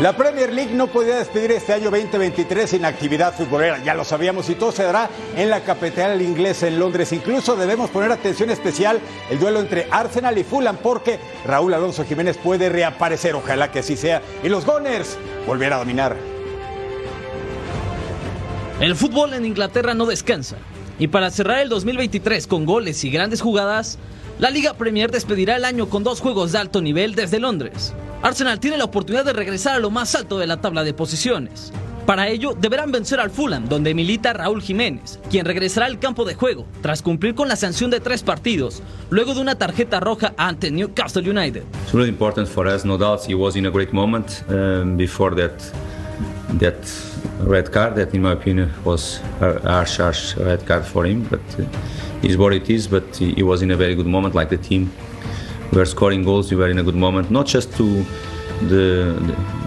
La 0.00 0.16
Premier 0.16 0.50
League 0.50 0.72
no 0.72 0.86
podía 0.86 1.18
despedir 1.18 1.52
este 1.52 1.74
año 1.74 1.90
2023 1.90 2.70
sin 2.70 2.86
actividad 2.86 3.34
futbolera, 3.34 3.84
ya 3.84 3.92
lo 3.92 4.02
sabíamos, 4.02 4.48
y 4.48 4.54
todo 4.54 4.72
se 4.72 4.82
dará 4.82 5.10
en 5.36 5.50
la 5.50 5.60
capital 5.60 6.22
inglesa 6.22 6.68
en 6.68 6.78
Londres. 6.78 7.12
Incluso 7.12 7.54
debemos 7.54 7.90
poner 7.90 8.10
atención 8.10 8.48
especial 8.48 8.98
el 9.28 9.38
duelo 9.38 9.60
entre 9.60 9.88
Arsenal 9.90 10.38
y 10.38 10.42
Fulham, 10.42 10.78
porque 10.82 11.18
Raúl 11.44 11.74
Alonso 11.74 12.06
Jiménez 12.06 12.38
puede 12.38 12.70
reaparecer, 12.70 13.34
ojalá 13.34 13.70
que 13.70 13.80
así 13.80 13.94
sea, 13.94 14.22
y 14.42 14.48
los 14.48 14.64
Gunners 14.64 15.18
volver 15.46 15.74
a 15.74 15.76
dominar. 15.76 16.16
El 18.80 18.96
fútbol 18.96 19.34
en 19.34 19.44
Inglaterra 19.44 19.92
no 19.92 20.06
descansa, 20.06 20.56
y 20.98 21.08
para 21.08 21.30
cerrar 21.30 21.58
el 21.58 21.68
2023 21.68 22.46
con 22.46 22.64
goles 22.64 23.04
y 23.04 23.10
grandes 23.10 23.42
jugadas, 23.42 23.98
la 24.38 24.48
Liga 24.48 24.72
Premier 24.72 25.10
despedirá 25.10 25.56
el 25.56 25.66
año 25.66 25.90
con 25.90 26.04
dos 26.04 26.22
juegos 26.22 26.52
de 26.52 26.58
alto 26.58 26.80
nivel 26.80 27.14
desde 27.14 27.38
Londres. 27.38 27.92
Arsenal 28.22 28.60
tiene 28.60 28.76
la 28.76 28.84
oportunidad 28.84 29.24
de 29.24 29.32
regresar 29.32 29.76
a 29.76 29.78
lo 29.78 29.90
más 29.90 30.14
alto 30.14 30.38
de 30.38 30.46
la 30.46 30.60
tabla 30.60 30.84
de 30.84 30.92
posiciones. 30.92 31.72
Para 32.04 32.28
ello, 32.28 32.54
deberán 32.58 32.92
vencer 32.92 33.18
al 33.18 33.30
Fulham, 33.30 33.66
donde 33.68 33.94
milita 33.94 34.32
Raúl 34.32 34.60
Jiménez, 34.60 35.18
quien 35.30 35.46
regresará 35.46 35.86
al 35.86 35.98
campo 35.98 36.24
de 36.24 36.34
juego 36.34 36.66
tras 36.82 37.00
cumplir 37.02 37.34
con 37.34 37.48
la 37.48 37.56
sanción 37.56 37.90
de 37.90 38.00
tres 38.00 38.22
partidos, 38.22 38.82
luego 39.08 39.32
de 39.32 39.40
una 39.40 39.54
tarjeta 39.54 40.00
roja 40.00 40.34
ante 40.36 40.70
Newcastle 40.70 41.28
United. 41.28 41.62
It's 41.84 41.94
really 41.94 42.10
important 42.10 42.46
for 42.48 42.66
us, 42.66 42.84
no 42.84 42.98
doubt. 42.98 43.20
He 43.26 43.34
was 43.34 43.56
in 43.56 43.66
a 43.66 43.70
great 43.70 43.92
moment 43.92 44.44
um, 44.48 44.96
before 44.96 45.34
that 45.36 45.52
that 46.58 46.74
red 47.46 47.70
card. 47.70 47.94
That, 47.94 48.12
in 48.12 48.22
my 48.22 48.32
opinion, 48.32 48.70
was 48.84 49.20
a 49.40 49.60
harsh, 49.62 49.98
harsh 49.98 50.36
red 50.36 50.66
card 50.66 50.84
for 50.84 51.06
him. 51.06 51.22
But 51.30 51.40
uh, 51.58 51.64
is 52.22 52.36
what 52.36 52.52
it 52.52 52.68
is. 52.68 52.86
But 52.86 53.16
he 53.16 53.42
was 53.42 53.62
in 53.62 53.70
a 53.70 53.76
very 53.76 53.94
good 53.94 54.06
moment, 54.06 54.34
like 54.34 54.50
the 54.50 54.58
team. 54.58 54.90
We 55.72 55.78
were 55.78 55.86
scoring 55.86 56.24
goals, 56.24 56.50
we 56.50 56.56
were 56.56 56.70
in 56.70 56.78
a 56.78 56.82
good 56.82 56.96
moment. 56.96 57.30
Not 57.30 57.46
just 57.46 57.74
to 57.76 58.04
the, 58.68 59.14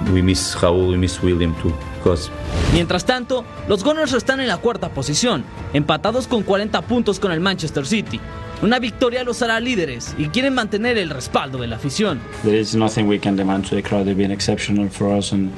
the 0.05 0.11
we 0.11 0.21
miss 0.21 0.55
Raúl, 0.55 0.89
we 0.89 0.97
miss 0.97 1.21
William 1.21 1.55
too. 1.61 1.73
Because 1.97 2.29
Mientras 2.73 3.05
tanto, 3.05 3.45
los 3.67 3.83
Gunners 3.83 4.13
están 4.13 4.39
en 4.39 4.47
la 4.47 4.57
cuarta 4.57 4.89
posición, 4.89 5.43
empatados 5.73 6.27
con 6.27 6.43
40 6.43 6.81
puntos 6.81 7.19
con 7.19 7.31
el 7.31 7.39
Manchester 7.39 7.85
City. 7.85 8.19
Una 8.61 8.79
victoria 8.79 9.23
los 9.23 9.41
hará 9.41 9.59
líderes 9.59 10.15
y 10.17 10.27
quieren 10.27 10.53
mantener 10.53 10.97
el 10.97 11.09
respaldo 11.09 11.57
de 11.59 11.67
la 11.67 11.75
afición. 11.75 12.19
There 12.43 12.57
is 12.57 12.75
nothing 12.75 13.07
we 13.07 13.19
can 13.19 13.35
demand 13.35 13.67
to 13.69 13.75
the 13.75 13.83
crowd. 13.83 14.05
They've 14.05 14.17
been 14.17 14.31
exceptional 14.31 14.89
for 14.89 15.17
us, 15.17 15.33
and, 15.33 15.51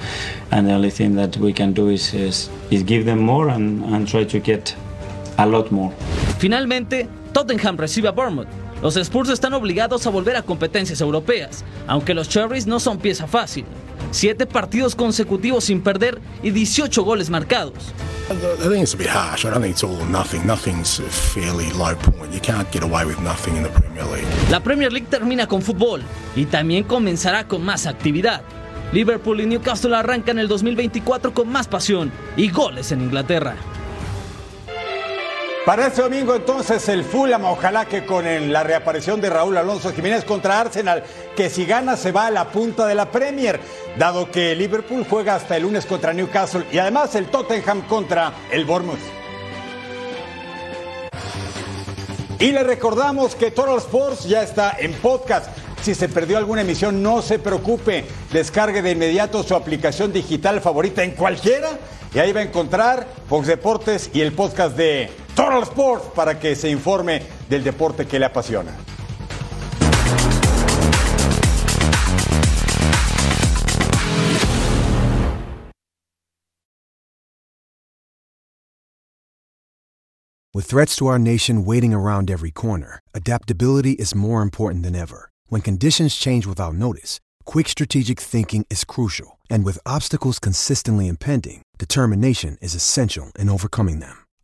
and 0.52 0.68
the 0.68 0.74
only 0.74 0.92
thing 0.92 1.16
that 1.16 1.38
we 1.38 1.54
can 1.54 1.74
do 1.74 1.90
is, 1.90 2.14
is, 2.14 2.50
is 2.72 2.84
give 2.84 3.06
them 3.06 3.20
more 3.20 3.52
and, 3.52 3.84
and 3.94 4.08
try 4.08 4.26
to 4.26 4.40
get 4.40 4.76
a 5.38 5.46
lot 5.46 5.72
more. 5.72 5.94
Finalmente, 6.40 7.08
Tottenham 7.32 7.78
recibe 7.78 8.08
a 8.08 8.12
Bournemouth. 8.12 8.65
Los 8.86 8.98
Spurs 8.98 9.30
están 9.30 9.56
obligados 9.56 10.06
a 10.06 10.12
volver 10.12 10.36
a 10.36 10.44
competencias 10.44 11.02
europeas, 11.02 11.66
aunque 11.88 12.14
los 12.14 12.30
Cherries 12.30 12.68
no 12.68 12.80
son 12.80 13.00
pieza 13.00 13.26
fácil. 13.26 13.66
Siete 14.12 14.46
partidos 14.46 14.94
consecutivos 14.94 15.64
sin 15.64 15.82
perder 15.82 16.22
y 16.44 16.52
18 16.52 17.02
goles 17.02 17.32
marcados. 17.32 17.74
I 18.30 18.70
think 18.70 18.84
it's 18.84 18.94
a 18.94 18.98
bit 18.98 19.08
harsh. 19.08 19.44
I 19.44 19.50
don't 19.50 19.64
think 19.64 19.74
it's 19.74 19.84
all 19.84 20.00
or 20.00 20.08
nothing. 20.08 20.46
Nothing's 20.46 21.00
a 21.00 21.10
fairly 21.10 21.66
low 21.72 21.96
point. 21.96 22.32
You 22.32 22.40
can't 22.40 22.72
get 22.72 22.84
away 22.84 23.06
with 23.06 23.18
nothing 23.22 23.58
in 23.58 23.64
the 23.64 23.70
Premier 23.70 24.04
League. 24.04 24.28
La 24.52 24.60
Premier 24.60 24.94
League 24.94 25.10
termina 25.10 25.48
con 25.48 25.64
fútbol 25.64 26.04
y 26.36 26.46
también 26.46 26.84
comenzará 26.84 27.48
con 27.48 27.66
más 27.66 27.88
actividad. 27.88 28.44
Liverpool 28.94 29.42
y 29.42 29.48
Newcastle 29.48 29.96
arrancan 29.96 30.38
el 30.38 30.48
2024 30.48 31.34
con 31.34 31.50
más 31.50 31.68
pasión 31.68 32.12
y 32.38 32.52
goles 32.52 32.92
en 32.92 33.02
Inglaterra. 33.02 33.56
Para 35.66 35.88
este 35.88 36.04
domingo 36.04 36.36
entonces 36.36 36.88
el 36.90 37.04
Fulham, 37.04 37.44
ojalá 37.46 37.86
que 37.86 38.06
con 38.06 38.24
la 38.54 38.62
reaparición 38.62 39.20
de 39.20 39.32
Raúl 39.32 39.58
Alonso 39.58 39.92
Jiménez 39.92 40.24
contra 40.24 40.60
Arsenal, 40.60 41.04
que 41.36 41.50
si 41.50 41.66
gana 41.66 41.98
se 41.98 42.12
va 42.12 42.28
a 42.28 42.32
la 42.32 42.52
punta 42.52 42.86
de 42.86 42.94
la 42.94 43.10
Premier, 43.10 43.60
dado 43.98 44.30
que 44.30 44.56
Liverpool 44.56 45.08
juega 45.10 45.34
hasta 45.34 45.58
el 45.58 45.64
lunes 45.64 45.88
contra 45.88 46.14
Newcastle 46.14 46.68
y 46.72 46.78
además 46.78 47.16
el 47.16 47.32
Tottenham 47.32 47.82
contra 47.88 48.32
el 48.52 48.64
Bournemouth. 48.64 49.00
Y 52.38 52.52
le 52.52 52.64
recordamos 52.64 53.34
que 53.34 53.50
Total 53.50 53.78
Sports 53.78 54.26
ya 54.26 54.44
está 54.44 54.76
en 54.78 54.94
podcast. 54.94 55.48
Si 55.82 55.96
se 55.96 56.08
perdió 56.10 56.38
alguna 56.38 56.62
emisión, 56.62 57.02
no 57.02 57.24
se 57.24 57.40
preocupe. 57.40 58.06
Descargue 58.32 58.84
de 58.84 58.92
inmediato 58.92 59.42
su 59.42 59.56
aplicación 59.56 60.14
digital 60.14 60.62
favorita 60.62 61.04
en 61.04 61.12
cualquiera 61.12 61.72
y 62.14 62.20
ahí 62.20 62.32
va 62.34 62.42
a 62.42 62.44
encontrar 62.44 63.08
Fox 63.28 63.48
Deportes 63.48 64.12
y 64.14 64.22
el 64.22 64.32
podcast 64.32 64.78
de 64.78 65.25
Total 65.36 65.66
Sports 65.66 66.06
para 66.16 66.40
que 66.40 66.56
se 66.56 66.70
informe 66.70 67.22
del 67.50 67.62
deporte 67.62 68.08
que 68.08 68.18
le 68.18 68.26
apasiona. 68.26 68.72
With 80.54 80.68
threats 80.68 80.96
to 80.96 81.08
our 81.08 81.20
nation 81.20 81.66
waiting 81.66 81.94
around 81.94 82.32
every 82.32 82.50
corner, 82.50 83.00
adaptability 83.14 83.92
is 83.92 84.16
more 84.16 84.42
important 84.42 84.84
than 84.84 84.96
ever. 84.96 85.30
When 85.50 85.60
conditions 85.60 86.16
change 86.16 86.48
without 86.48 86.76
notice, 86.76 87.20
quick 87.44 87.68
strategic 87.68 88.22
thinking 88.22 88.66
is 88.70 88.86
crucial, 88.86 89.38
and 89.50 89.66
with 89.66 89.80
obstacles 89.86 90.40
consistently 90.40 91.10
impending, 91.10 91.62
determination 91.78 92.58
is 92.62 92.74
essential 92.74 93.34
in 93.38 93.50
overcoming 93.50 94.00
them. 94.00 94.25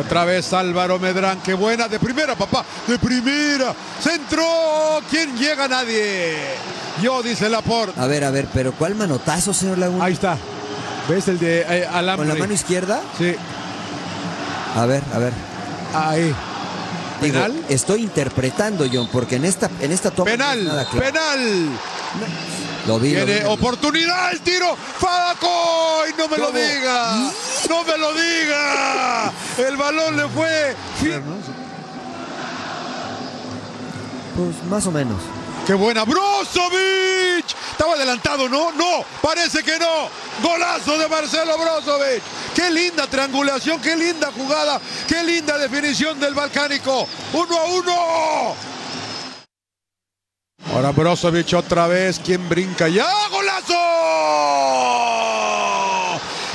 Otra 0.00 0.24
vez 0.24 0.50
Álvaro 0.54 0.98
Medrán, 0.98 1.40
qué 1.44 1.52
buena, 1.52 1.86
de 1.86 2.00
primera, 2.00 2.34
papá, 2.34 2.64
de 2.86 2.98
primera. 2.98 3.74
Centro, 4.00 5.02
¿quién 5.10 5.36
llega? 5.36 5.68
Nadie. 5.68 6.36
Yo, 7.02 7.22
dice 7.22 7.50
Laporte. 7.50 8.00
A 8.00 8.06
ver, 8.06 8.24
a 8.24 8.30
ver, 8.30 8.48
pero 8.52 8.72
¿cuál 8.72 8.94
manotazo, 8.94 9.52
señor 9.52 9.76
Laguna? 9.76 10.06
Ahí 10.06 10.14
está. 10.14 10.38
¿Ves 11.06 11.28
el 11.28 11.38
de 11.38 11.66
eh, 11.68 11.86
alambre? 11.92 12.28
¿Con 12.28 12.38
la 12.38 12.42
mano 12.42 12.54
izquierda? 12.54 13.02
Sí. 13.18 13.34
A 14.74 14.86
ver, 14.86 15.02
a 15.12 15.18
ver. 15.18 15.32
Ahí. 15.94 16.34
Digo, 17.20 17.34
¿Penal? 17.34 17.64
estoy 17.68 18.02
interpretando, 18.02 18.86
John, 18.90 19.08
porque 19.12 19.36
en 19.36 19.44
esta, 19.44 19.68
en 19.80 19.92
esta 19.92 20.10
toma. 20.10 20.30
no 20.30 20.32
es 20.32 20.38
Penal, 20.38 20.64
nada 20.64 20.84
claro. 20.86 21.06
penal. 21.06 21.68
Lo 22.86 22.98
vi, 22.98 23.14
lo 23.14 23.24
Tiene 23.24 23.40
vi. 23.40 23.46
oportunidad 23.46 24.32
el 24.32 24.40
tiro. 24.40 24.76
Fadaco. 24.98 26.04
Y 26.08 26.18
no 26.18 26.28
me 26.28 26.38
lo 26.38 26.50
diga. 26.50 27.30
No 27.68 27.84
me 27.84 27.98
lo 27.98 28.12
diga. 28.14 29.32
El 29.58 29.76
balón 29.76 30.16
le 30.16 30.28
fue. 30.28 30.76
Pues 34.36 34.64
más 34.70 34.86
o 34.86 34.90
menos. 34.90 35.20
¡Qué 35.66 35.74
buena! 35.74 36.04
¡Brozovic! 36.04 37.44
Estaba 37.72 37.94
adelantado, 37.94 38.48
¿no? 38.48 38.72
No, 38.72 39.04
parece 39.20 39.62
que 39.62 39.78
no. 39.78 40.08
Golazo 40.42 40.98
de 40.98 41.06
Marcelo 41.06 41.56
Brozovic. 41.58 42.22
¡Qué 42.54 42.70
linda 42.70 43.06
triangulación! 43.06 43.80
¡Qué 43.80 43.94
linda 43.94 44.30
jugada! 44.36 44.80
¡Qué 45.06 45.22
linda 45.22 45.58
definición 45.58 46.18
del 46.18 46.34
Balcánico! 46.34 47.06
¡Uno 47.34 47.56
a 47.58 47.64
uno! 47.64 48.56
Ahora 50.80 50.92
Brozovic 50.92 51.52
otra 51.52 51.86
vez. 51.88 52.18
¿Quién 52.24 52.48
brinca 52.48 52.88
ya? 52.88 53.06
¡Golazo! 53.30 53.74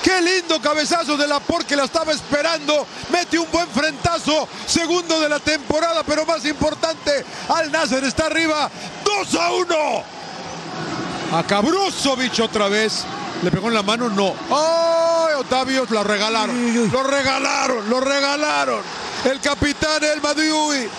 ¡Qué 0.01 0.19
lindo 0.19 0.59
cabezazo 0.59 1.15
de 1.15 1.27
la 1.27 1.39
que 1.67 1.75
la 1.75 1.83
estaba 1.83 2.11
esperando! 2.11 2.87
Mete 3.11 3.37
un 3.37 3.45
buen 3.51 3.67
frentazo. 3.67 4.47
Segundo 4.65 5.19
de 5.19 5.29
la 5.29 5.39
temporada, 5.39 6.01
pero 6.03 6.25
más 6.25 6.43
importante, 6.43 7.23
Al 7.49 7.71
Nasser 7.71 8.03
está 8.03 8.25
arriba. 8.25 8.67
¡2 9.03 9.39
a 9.39 9.51
1! 9.51 10.03
Acá 11.37 11.61
Brozovic 11.61 12.39
otra 12.39 12.67
vez. 12.67 13.03
¿Le 13.43 13.51
pegó 13.51 13.67
en 13.67 13.75
la 13.75 13.83
mano? 13.83 14.09
No. 14.09 14.33
¡Ay, 14.49 15.35
Otavio! 15.37 15.85
Lo 15.87 16.03
regalaron. 16.03 16.89
Lo 16.91 17.03
regalaron, 17.03 17.87
lo 17.87 17.99
regalaron. 17.99 18.81
El 19.23 19.39
capitán 19.39 20.03
El 20.03 20.19
Madiui. 20.19 20.89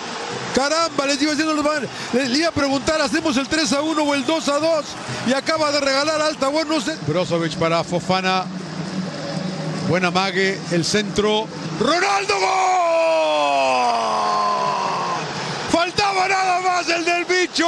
Caramba, 0.55 1.05
les 1.05 1.21
iba 1.21 1.31
diciendo 1.31 1.53
los 1.53 1.63
man- 1.63 1.87
les 2.13 2.29
iba 2.39 2.47
a 2.49 2.51
preguntar, 2.51 2.99
¿hacemos 3.01 3.37
el 3.37 3.47
3 3.47 3.71
a 3.73 3.81
1 3.81 4.01
o 4.03 4.13
el 4.15 4.25
2 4.25 4.47
a 4.49 4.57
2? 4.59 4.85
Y 5.27 5.33
acaba 5.33 5.71
de 5.71 5.79
regalar 5.79 6.19
alta, 6.21 6.47
bueno, 6.47 6.75
no 6.75 6.81
sé. 6.81 6.95
Brozovic 7.05 7.55
para 7.57 7.83
Fofana. 7.83 8.45
Buena 9.87 10.09
mague, 10.11 10.59
el 10.71 10.83
centro. 10.83 11.47
¡Ronaldo 11.79 12.33
gol! 12.39 12.47
Faltaba 15.71 16.27
nada 16.27 16.59
más 16.61 16.89
el 16.89 17.05
del 17.05 17.25
bicho. 17.25 17.65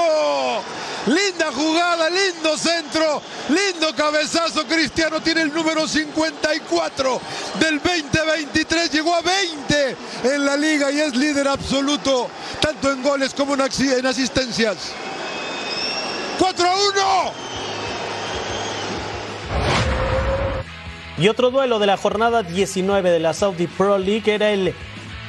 Linda 1.10 1.52
jugada, 1.52 2.08
lindo 2.08 2.56
centro, 2.56 3.20
lindo 3.50 3.96
cabezazo. 3.96 4.68
Cristiano 4.68 5.20
tiene 5.20 5.42
el 5.42 5.52
número 5.52 5.88
54 5.88 7.22
del 7.60 7.82
2023. 7.82 8.92
Llegó 8.92 9.16
a 9.16 9.22
20 9.22 9.98
en 10.36 10.46
la 10.46 10.56
liga 10.56 10.92
y 10.92 11.00
es 11.00 11.16
líder 11.16 11.48
absoluto, 11.48 12.30
tanto 12.62 12.92
en 12.92 13.02
goles 13.02 13.34
como 13.34 13.56
en 13.56 14.06
asistencias. 14.06 14.92
4 16.38 16.68
a 16.70 16.76
1. 16.76 17.34
Y 21.18 21.28
otro 21.28 21.50
duelo 21.50 21.80
de 21.80 21.88
la 21.88 21.98
jornada 21.98 22.44
19 22.44 23.10
de 23.10 23.20
la 23.20 23.34
Saudi 23.34 23.66
Pro 23.66 23.98
League 23.98 24.32
era 24.32 24.52
el, 24.52 24.76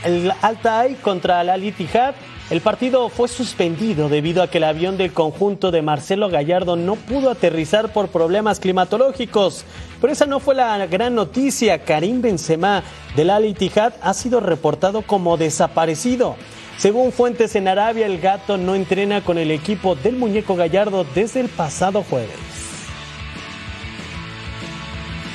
el 0.04 0.30
Altai 0.42 0.96
contra 0.96 1.40
el 1.40 1.49
Al 1.49 1.64
Ittihad. 1.64 2.14
El 2.50 2.61
partido 2.61 3.09
fue 3.11 3.28
suspendido 3.28 4.09
debido 4.09 4.42
a 4.42 4.49
que 4.49 4.59
el 4.59 4.64
avión 4.64 4.97
del 4.97 5.12
conjunto 5.12 5.71
de 5.71 5.83
Marcelo 5.83 6.28
Gallardo 6.28 6.75
no 6.75 6.97
pudo 6.97 7.30
aterrizar 7.30 7.92
por 7.92 8.09
problemas 8.09 8.59
climatológicos. 8.59 9.64
Pero 10.00 10.12
esa 10.12 10.26
no 10.26 10.40
fue 10.40 10.57
la 10.57 10.85
gran 10.87 11.14
noticia. 11.14 11.85
Karim 11.85 12.21
Benzema 12.21 12.83
del 13.14 13.30
Al 13.30 13.45
Ittihad 13.45 13.92
ha 14.02 14.14
sido 14.14 14.40
reportado 14.40 15.02
como 15.02 15.37
desaparecido. 15.37 16.35
Según 16.76 17.12
fuentes 17.12 17.54
en 17.54 17.69
Arabia, 17.69 18.07
el 18.07 18.21
gato 18.21 18.57
no 18.57 18.75
entrena 18.75 19.23
con 19.23 19.38
el 19.38 19.52
equipo 19.52 19.95
del 19.95 20.16
muñeco 20.16 20.56
Gallardo 20.56 21.06
desde 21.15 21.39
el 21.39 21.49
pasado 21.49 22.02
jueves. 22.02 22.70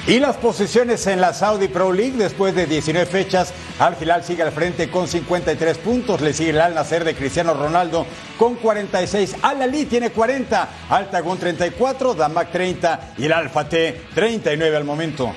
Y 0.08 0.20
las 0.20 0.38
posiciones 0.38 1.08
en 1.08 1.20
la 1.20 1.34
Saudi 1.34 1.68
Pro 1.68 1.92
League 1.92 2.16
después 2.16 2.54
de 2.54 2.68
19 2.68 3.08
fechas, 3.08 3.52
Al 3.80 3.98
Hilal 4.00 4.24
sigue 4.24 4.44
al 4.44 4.52
frente 4.52 4.92
con 4.92 5.08
53 5.08 5.80
puntos, 5.80 6.22
le 6.22 6.32
sigue 6.32 6.52
el 6.52 6.62
Al 6.62 6.76
Nacer 6.76 7.04
de 7.04 7.16
Cristiano 7.16 7.56
Ronaldo 7.56 8.06
con 8.38 8.54
46, 8.54 9.38
Al 9.42 9.64
Ali 9.64 9.86
tiene 9.86 10.12
40, 10.12 10.70
Al 10.90 11.10
Tagún 11.10 11.40
34, 11.40 12.14
Damac 12.14 12.52
30 12.52 13.14
y 13.18 13.26
el 13.26 13.34
Al 13.34 13.50
Fateh 13.50 14.00
39 14.14 14.78
al 14.78 14.84
momento. 14.84 15.34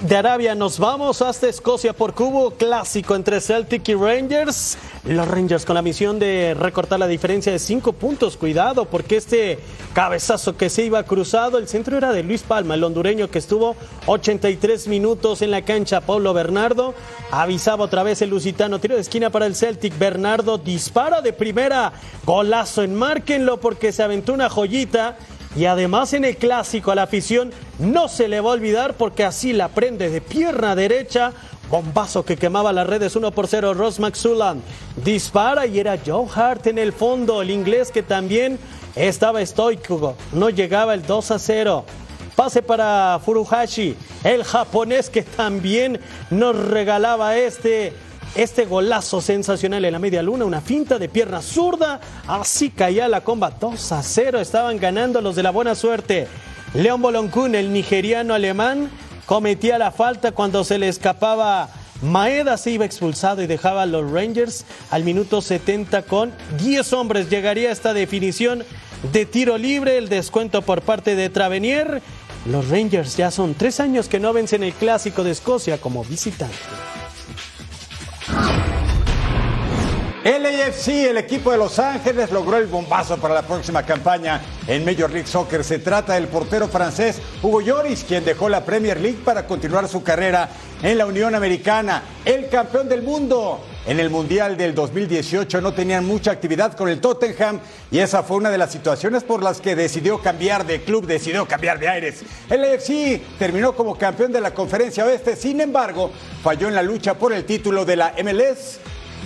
De 0.00 0.16
Arabia 0.16 0.54
nos 0.54 0.78
vamos 0.78 1.20
hasta 1.22 1.48
Escocia 1.48 1.92
por 1.92 2.14
cubo 2.14 2.52
clásico 2.52 3.14
entre 3.14 3.40
Celtic 3.40 3.88
y 3.88 3.94
Rangers. 3.94 4.78
Los 5.04 5.28
Rangers 5.28 5.64
con 5.64 5.74
la 5.74 5.82
misión 5.82 6.18
de 6.18 6.54
recortar 6.54 6.98
la 6.98 7.06
diferencia 7.06 7.52
de 7.52 7.58
5 7.58 7.92
puntos. 7.92 8.36
Cuidado 8.36 8.86
porque 8.86 9.16
este 9.16 9.58
cabezazo 9.92 10.56
que 10.56 10.70
se 10.70 10.84
iba 10.84 11.02
cruzado, 11.02 11.58
el 11.58 11.68
centro 11.68 11.98
era 11.98 12.12
de 12.12 12.22
Luis 12.22 12.42
Palma, 12.42 12.74
el 12.74 12.84
hondureño 12.84 13.28
que 13.30 13.38
estuvo 13.38 13.76
83 14.06 14.88
minutos 14.88 15.42
en 15.42 15.50
la 15.50 15.62
cancha. 15.62 16.00
Pablo 16.00 16.32
Bernardo 16.32 16.94
avisaba 17.30 17.84
otra 17.84 18.02
vez 18.02 18.22
el 18.22 18.30
lusitano. 18.30 18.78
Tiro 18.78 18.94
de 18.94 19.02
esquina 19.02 19.30
para 19.30 19.46
el 19.46 19.56
Celtic. 19.56 19.98
Bernardo 19.98 20.58
dispara 20.58 21.20
de 21.20 21.32
primera. 21.32 21.92
Golazo, 22.24 22.82
enmárquenlo 22.82 23.58
porque 23.60 23.92
se 23.92 24.02
aventó 24.02 24.32
una 24.32 24.48
joyita. 24.48 25.18
Y 25.54 25.66
además 25.66 26.12
en 26.14 26.24
el 26.24 26.36
clásico 26.36 26.90
a 26.90 26.94
la 26.94 27.02
afición 27.02 27.52
no 27.78 28.08
se 28.08 28.28
le 28.28 28.40
va 28.40 28.50
a 28.50 28.54
olvidar 28.54 28.94
porque 28.94 29.24
así 29.24 29.52
la 29.52 29.68
prende 29.68 30.08
de 30.08 30.20
pierna 30.20 30.74
derecha. 30.74 31.32
Bombazo 31.70 32.24
que 32.24 32.36
quemaba 32.36 32.72
las 32.72 32.86
redes 32.86 33.16
1 33.16 33.32
por 33.32 33.48
0. 33.48 33.74
Ross 33.74 34.00
McSullan 34.00 34.62
dispara 35.04 35.66
y 35.66 35.78
era 35.78 35.98
Joe 36.04 36.26
Hart 36.34 36.66
en 36.66 36.78
el 36.78 36.92
fondo. 36.92 37.42
El 37.42 37.50
inglés 37.50 37.90
que 37.90 38.02
también 38.02 38.58
estaba 38.96 39.42
estoico. 39.42 40.16
No 40.32 40.50
llegaba 40.50 40.94
el 40.94 41.06
2 41.06 41.30
a 41.30 41.38
0. 41.38 41.84
Pase 42.36 42.62
para 42.62 43.20
Furuhashi, 43.22 43.94
el 44.24 44.42
japonés 44.42 45.10
que 45.10 45.22
también 45.22 46.00
nos 46.30 46.56
regalaba 46.56 47.36
este 47.36 47.92
este 48.34 48.64
golazo 48.64 49.20
sensacional 49.20 49.84
en 49.84 49.92
la 49.92 49.98
media 49.98 50.22
luna, 50.22 50.44
una 50.44 50.60
finta 50.60 50.98
de 50.98 51.08
pierna 51.08 51.42
zurda, 51.42 52.00
así 52.26 52.70
caía 52.70 53.08
la 53.08 53.22
comba 53.22 53.50
2 53.50 53.92
a 53.92 54.02
0, 54.02 54.40
estaban 54.40 54.78
ganando 54.78 55.20
los 55.20 55.36
de 55.36 55.42
la 55.42 55.50
buena 55.50 55.74
suerte. 55.74 56.28
León 56.74 57.02
Boloncún, 57.02 57.54
el 57.54 57.72
nigeriano 57.72 58.32
alemán, 58.34 58.90
cometía 59.26 59.78
la 59.78 59.90
falta 59.90 60.32
cuando 60.32 60.64
se 60.64 60.78
le 60.78 60.88
escapaba 60.88 61.68
Maeda, 62.02 62.56
se 62.56 62.72
iba 62.72 62.84
expulsado 62.84 63.42
y 63.42 63.46
dejaba 63.46 63.82
a 63.82 63.86
los 63.86 64.10
Rangers 64.10 64.64
al 64.90 65.04
minuto 65.04 65.40
70 65.40 66.02
con 66.02 66.32
10 66.58 66.92
hombres. 66.94 67.30
Llegaría 67.30 67.70
esta 67.70 67.94
definición 67.94 68.64
de 69.12 69.24
tiro 69.24 69.56
libre, 69.56 69.98
el 69.98 70.08
descuento 70.08 70.62
por 70.62 70.82
parte 70.82 71.14
de 71.14 71.30
Travenier. 71.30 72.02
Los 72.46 72.70
Rangers 72.70 73.16
ya 73.16 73.30
son 73.30 73.54
tres 73.54 73.78
años 73.78 74.08
que 74.08 74.18
no 74.18 74.32
vencen 74.32 74.64
el 74.64 74.72
clásico 74.72 75.22
de 75.22 75.30
Escocia 75.30 75.78
como 75.78 76.04
visitante. 76.04 76.56
El 80.24 80.46
AFC, 80.46 81.08
el 81.08 81.18
equipo 81.18 81.50
de 81.50 81.58
Los 81.58 81.80
Ángeles, 81.80 82.30
logró 82.30 82.56
el 82.56 82.68
bombazo 82.68 83.16
para 83.16 83.34
la 83.34 83.42
próxima 83.42 83.84
campaña 83.84 84.40
en 84.68 84.84
Major 84.84 85.10
League 85.10 85.26
Soccer. 85.26 85.64
Se 85.64 85.80
trata 85.80 86.14
del 86.14 86.28
portero 86.28 86.68
francés 86.68 87.20
Hugo 87.42 87.60
Lloris, 87.60 88.04
quien 88.04 88.24
dejó 88.24 88.48
la 88.48 88.64
Premier 88.64 89.00
League 89.00 89.18
para 89.24 89.48
continuar 89.48 89.88
su 89.88 90.04
carrera 90.04 90.48
en 90.80 90.96
la 90.96 91.06
Unión 91.06 91.34
Americana. 91.34 92.04
El 92.24 92.48
campeón 92.48 92.88
del 92.88 93.02
mundo. 93.02 93.64
En 93.84 93.98
el 93.98 94.10
Mundial 94.10 94.56
del 94.56 94.76
2018 94.76 95.60
no 95.60 95.74
tenían 95.74 96.06
mucha 96.06 96.30
actividad 96.30 96.76
con 96.76 96.88
el 96.88 97.00
Tottenham 97.00 97.58
y 97.90 97.98
esa 97.98 98.22
fue 98.22 98.36
una 98.36 98.48
de 98.48 98.58
las 98.58 98.70
situaciones 98.70 99.24
por 99.24 99.42
las 99.42 99.60
que 99.60 99.74
decidió 99.74 100.22
cambiar 100.22 100.64
de 100.64 100.82
club, 100.82 101.04
decidió 101.04 101.48
cambiar 101.48 101.80
de 101.80 101.88
aires. 101.88 102.22
El 102.48 102.62
AFC 102.62 103.20
terminó 103.40 103.74
como 103.74 103.98
campeón 103.98 104.30
de 104.30 104.40
la 104.40 104.54
Conferencia 104.54 105.04
Oeste, 105.04 105.34
sin 105.34 105.60
embargo, 105.60 106.12
falló 106.44 106.68
en 106.68 106.76
la 106.76 106.82
lucha 106.84 107.14
por 107.14 107.32
el 107.32 107.44
título 107.44 107.84
de 107.84 107.96
la 107.96 108.14
MLS. 108.22 108.78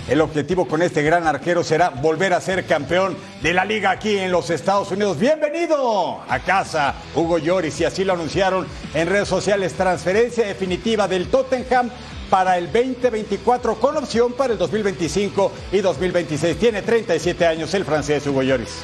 El 0.07 0.21
objetivo 0.21 0.65
con 0.69 0.81
este 0.81 1.03
gran 1.03 1.27
arquero 1.27 1.65
será 1.65 1.89
volver 1.89 2.31
a 2.31 2.39
ser 2.39 2.65
campeón 2.65 3.17
de 3.41 3.53
la 3.53 3.65
liga 3.65 3.91
aquí 3.91 4.17
en 4.17 4.31
los 4.31 4.49
Estados 4.49 4.89
Unidos. 4.91 5.19
Bienvenido 5.19 6.21
a 6.29 6.39
casa, 6.39 6.95
Hugo 7.13 7.39
Lloris, 7.39 7.81
y 7.81 7.83
así 7.83 8.05
lo 8.05 8.13
anunciaron 8.13 8.65
en 8.93 9.09
redes 9.09 9.27
sociales. 9.27 9.73
Transferencia 9.73 10.47
definitiva 10.47 11.09
del 11.09 11.27
Tottenham 11.27 11.89
para 12.29 12.57
el 12.57 12.71
2024 12.71 13.75
con 13.81 13.97
opción 13.97 14.31
para 14.31 14.53
el 14.53 14.59
2025 14.59 15.51
y 15.73 15.79
2026. 15.81 16.57
Tiene 16.57 16.81
37 16.83 17.45
años 17.45 17.73
el 17.73 17.83
francés 17.83 18.25
Hugo 18.25 18.43
Lloris. 18.43 18.83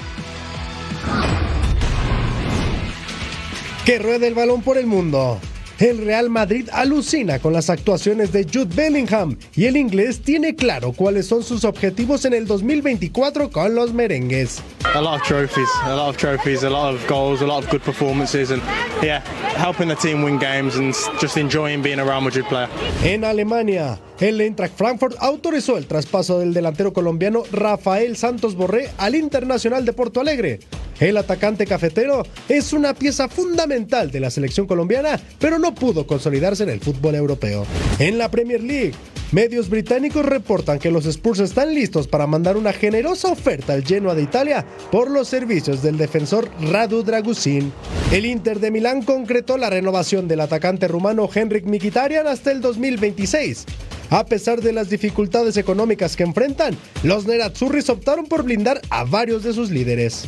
Que 3.86 3.98
ruede 3.98 4.28
el 4.28 4.34
balón 4.34 4.62
por 4.62 4.78
el 4.78 4.88
mundo. 4.88 5.40
El 5.80 6.06
Real 6.06 6.30
Madrid 6.30 6.70
alucina 6.72 7.40
con 7.40 7.52
las 7.52 7.70
actuaciones 7.70 8.32
de 8.32 8.44
Jude 8.44 8.74
Bellingham 8.76 9.38
y 9.56 9.66
el 9.66 9.76
inglés 9.76 10.22
tiene 10.22 10.56
claro 10.56 10.94
cuáles 10.94 11.28
son 11.28 11.44
sus 11.44 11.66
objetivos 11.66 12.26
en 12.26 12.34
el 12.34 12.46
2024 12.46 13.50
con 13.50 13.74
los 13.74 13.92
merengues. 13.94 14.62
A 14.94 15.02
lot 15.02 15.20
of 15.20 15.28
trophies, 15.28 15.70
a 15.84 15.96
lot 15.96 16.10
of 16.10 16.18
trophies, 16.18 16.64
a 16.64 16.70
lot 16.70 16.94
of 16.94 17.08
goals, 17.08 17.42
a 17.42 17.48
lot 17.48 17.64
of 17.64 17.70
good 17.72 17.82
performances, 17.82 18.52
and 18.52 18.62
yeah, 19.02 19.22
helping 19.56 19.88
the 19.88 19.96
team 19.96 20.24
win 20.24 20.38
games 20.38 20.76
and 20.76 20.94
just 21.20 21.38
enjoying 21.38 21.82
being 21.82 22.00
a 22.00 22.06
Real 22.06 22.22
Madrid 22.22 22.46
player. 22.46 22.70
En 23.04 23.24
Alemania, 23.24 23.98
el 24.20 24.40
Eintracht 24.40 24.78
Frankfurt 24.78 25.16
autorizó 25.20 25.78
el 25.78 25.88
traspaso 25.88 26.40
del 26.40 26.54
delantero 26.54 26.94
colombiano 26.94 27.44
Rafael 27.52 28.16
Santos 28.16 28.56
Borré 28.56 28.90
al 28.98 29.16
Internacional 29.16 29.86
de 29.86 29.94
Porto 29.94 30.22
Alegre. 30.22 30.60
El 31.00 31.18
atacante 31.18 31.66
cafetero 31.66 32.24
es 32.48 32.72
una 32.72 32.94
pieza 32.94 33.28
fundamental 33.28 34.12
de 34.12 34.20
la 34.20 34.30
selección 34.30 34.68
colombiana, 34.68 35.20
pero 35.40 35.58
no 35.58 35.74
pudo 35.74 36.06
consolidarse 36.06 36.64
en 36.64 36.70
el 36.70 36.80
fútbol 36.80 37.16
europeo. 37.16 37.66
En 38.00 38.18
la 38.18 38.30
Premier 38.30 38.62
League, 38.62 38.94
medios 39.32 39.70
británicos 39.70 40.26
reportan 40.26 40.78
que 40.78 40.92
los 40.92 41.06
Spurs 41.06 41.40
están 41.40 41.74
listos 41.74 42.08
para 42.08 42.28
mandar 42.28 42.56
una 42.56 42.72
generosa 42.72 43.30
oferta 43.30 43.74
al 43.74 43.84
Genoa 43.84 44.14
de 44.14 44.22
Italia 44.22 44.66
por 44.92 45.10
los 45.10 45.28
servicios 45.28 45.82
del 45.82 45.98
defensor 45.98 46.50
Radu 46.62 47.04
Dragusin. 47.04 47.74
El 48.12 48.28
Inter 48.28 48.60
de 48.60 48.70
Milán 48.70 49.02
concretó 49.02 49.58
la 49.58 49.72
renovación 49.72 50.28
del 50.28 50.42
atacante 50.42 50.88
rumano 50.88 51.28
Henrik 51.34 51.66
Mkhitaryan 51.66 52.28
hasta 52.28 52.52
el 52.52 52.62
2026. 52.62 53.66
A 54.14 54.26
pesar 54.26 54.62
de 54.62 54.74
las 54.74 54.92
dificultades 54.92 55.58
económicas 55.58 56.16
que 56.16 56.22
enfrentan, 56.22 56.78
los 57.02 57.26
Nerazzurris 57.26 57.90
optaron 57.90 58.28
por 58.28 58.44
blindar 58.44 58.80
a 58.92 59.06
varios 59.06 59.42
de 59.42 59.54
sus 59.54 59.72
líderes. 59.72 60.26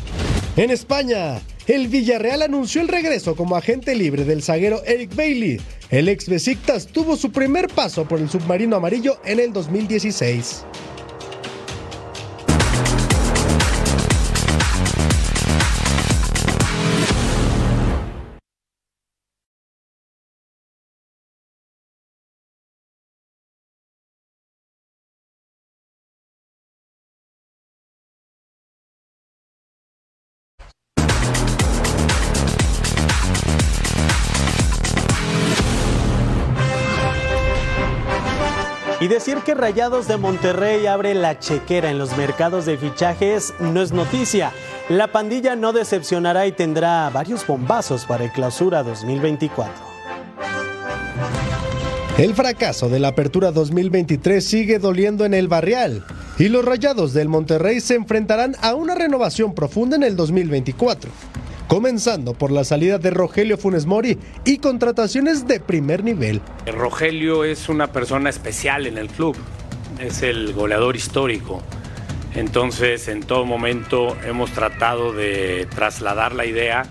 En 0.57 0.71
España, 0.71 1.39
el 1.67 1.87
Villarreal 1.87 2.41
anunció 2.41 2.81
el 2.81 2.87
regreso 2.87 3.35
como 3.35 3.55
agente 3.55 3.93
libre 3.93 4.25
del 4.25 4.41
zaguero 4.41 4.83
Eric 4.87 5.15
Bailey. 5.15 5.61
El 5.91 6.09
ex 6.09 6.27
Besiktas 6.27 6.87
tuvo 6.87 7.15
su 7.15 7.31
primer 7.31 7.67
paso 7.67 8.07
por 8.07 8.19
el 8.19 8.27
submarino 8.27 8.75
amarillo 8.75 9.19
en 9.23 9.39
el 9.39 9.53
2016. 9.53 10.65
Y 39.05 39.07
decir 39.07 39.37
que 39.45 39.53
Rayados 39.53 40.07
de 40.07 40.17
Monterrey 40.17 40.87
abre 40.87 41.13
la 41.13 41.37
chequera 41.37 41.91
en 41.91 41.99
los 41.99 42.17
mercados 42.17 42.65
de 42.65 42.75
fichajes 42.75 43.53
no 43.59 43.83
es 43.83 43.91
noticia. 43.91 44.51
La 44.89 45.11
pandilla 45.11 45.55
no 45.55 45.73
decepcionará 45.73 46.47
y 46.47 46.51
tendrá 46.53 47.07
varios 47.11 47.45
bombazos 47.45 48.05
para 48.05 48.23
el 48.23 48.31
clausura 48.31 48.81
2024. 48.81 49.71
El 52.17 52.33
fracaso 52.33 52.89
de 52.89 52.97
la 52.97 53.09
apertura 53.09 53.51
2023 53.51 54.43
sigue 54.43 54.79
doliendo 54.79 55.23
en 55.23 55.35
el 55.35 55.47
barrial 55.47 56.03
y 56.39 56.47
los 56.47 56.65
Rayados 56.65 57.13
del 57.13 57.29
Monterrey 57.29 57.81
se 57.81 57.93
enfrentarán 57.93 58.55
a 58.59 58.73
una 58.73 58.95
renovación 58.95 59.53
profunda 59.53 59.97
en 59.97 60.01
el 60.01 60.15
2024, 60.15 61.11
comenzando 61.67 62.33
por 62.33 62.51
la 62.51 62.63
salida 62.63 62.97
de 62.97 63.11
Rogelio 63.11 63.57
Funes 63.57 63.85
Mori 63.85 64.17
y 64.43 64.57
contrataciones 64.57 65.47
de 65.47 65.59
primer 65.59 66.03
nivel. 66.03 66.41
Rogelio 66.65 67.43
es 67.43 67.69
una 67.69 67.87
persona 67.87 68.29
especial 68.29 68.87
en 68.87 68.97
el 68.97 69.07
club, 69.07 69.35
es 69.99 70.21
el 70.21 70.53
goleador 70.53 70.95
histórico. 70.95 71.61
Entonces, 72.35 73.07
en 73.07 73.23
todo 73.23 73.45
momento 73.45 74.15
hemos 74.25 74.51
tratado 74.51 75.13
de 75.13 75.67
trasladar 75.73 76.33
la 76.33 76.45
idea 76.45 76.85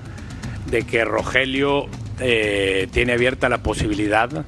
de 0.67 0.85
que 0.85 1.05
Rogelio 1.05 1.87
eh, 2.21 2.89
tiene 2.93 3.13
abierta 3.13 3.49
la 3.49 3.63
posibilidad 3.63 4.45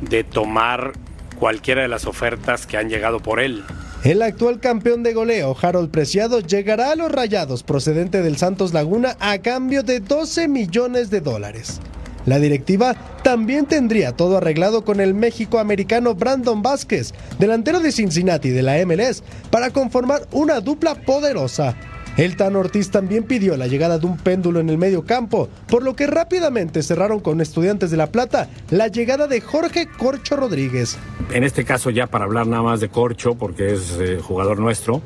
de 0.00 0.24
tomar 0.24 0.92
cualquiera 1.38 1.82
de 1.82 1.88
las 1.88 2.06
ofertas 2.06 2.66
que 2.66 2.76
han 2.76 2.88
llegado 2.88 3.20
por 3.20 3.40
él. 3.40 3.64
El 4.02 4.22
actual 4.22 4.60
campeón 4.60 5.02
de 5.02 5.12
goleo, 5.12 5.54
Harold 5.60 5.90
Preciado, 5.90 6.40
llegará 6.40 6.90
a 6.90 6.96
los 6.96 7.12
Rayados 7.12 7.62
procedente 7.62 8.22
del 8.22 8.38
Santos 8.38 8.72
Laguna 8.72 9.14
a 9.20 9.36
cambio 9.40 9.82
de 9.82 10.00
12 10.00 10.48
millones 10.48 11.10
de 11.10 11.20
dólares. 11.20 11.80
La 12.24 12.38
directiva 12.38 12.96
también 13.22 13.66
tendría 13.66 14.12
todo 14.12 14.38
arreglado 14.38 14.86
con 14.86 15.00
el 15.00 15.12
México-americano 15.12 16.14
Brandon 16.14 16.62
Vázquez, 16.62 17.12
delantero 17.38 17.80
de 17.80 17.92
Cincinnati 17.92 18.48
de 18.48 18.62
la 18.62 18.78
MLS, 18.86 19.22
para 19.50 19.68
conformar 19.68 20.26
una 20.32 20.60
dupla 20.60 20.94
poderosa. 20.94 21.76
El 22.16 22.36
Tan 22.36 22.56
Ortiz 22.56 22.90
también 22.90 23.24
pidió 23.24 23.56
la 23.56 23.66
llegada 23.66 23.98
de 23.98 24.06
un 24.06 24.16
péndulo 24.16 24.60
en 24.60 24.68
el 24.68 24.78
medio 24.78 25.04
campo, 25.04 25.48
por 25.68 25.82
lo 25.82 25.94
que 25.94 26.06
rápidamente 26.06 26.82
cerraron 26.82 27.20
con 27.20 27.40
Estudiantes 27.40 27.90
de 27.90 27.96
La 27.96 28.08
Plata 28.08 28.48
la 28.70 28.88
llegada 28.88 29.26
de 29.26 29.40
Jorge 29.40 29.86
Corcho 29.86 30.36
Rodríguez. 30.36 30.98
En 31.32 31.44
este 31.44 31.64
caso 31.64 31.90
ya 31.90 32.06
para 32.08 32.24
hablar 32.24 32.46
nada 32.46 32.62
más 32.62 32.80
de 32.80 32.88
Corcho, 32.88 33.36
porque 33.36 33.72
es 33.72 33.96
eh, 34.00 34.18
jugador 34.20 34.58
nuestro, 34.58 35.02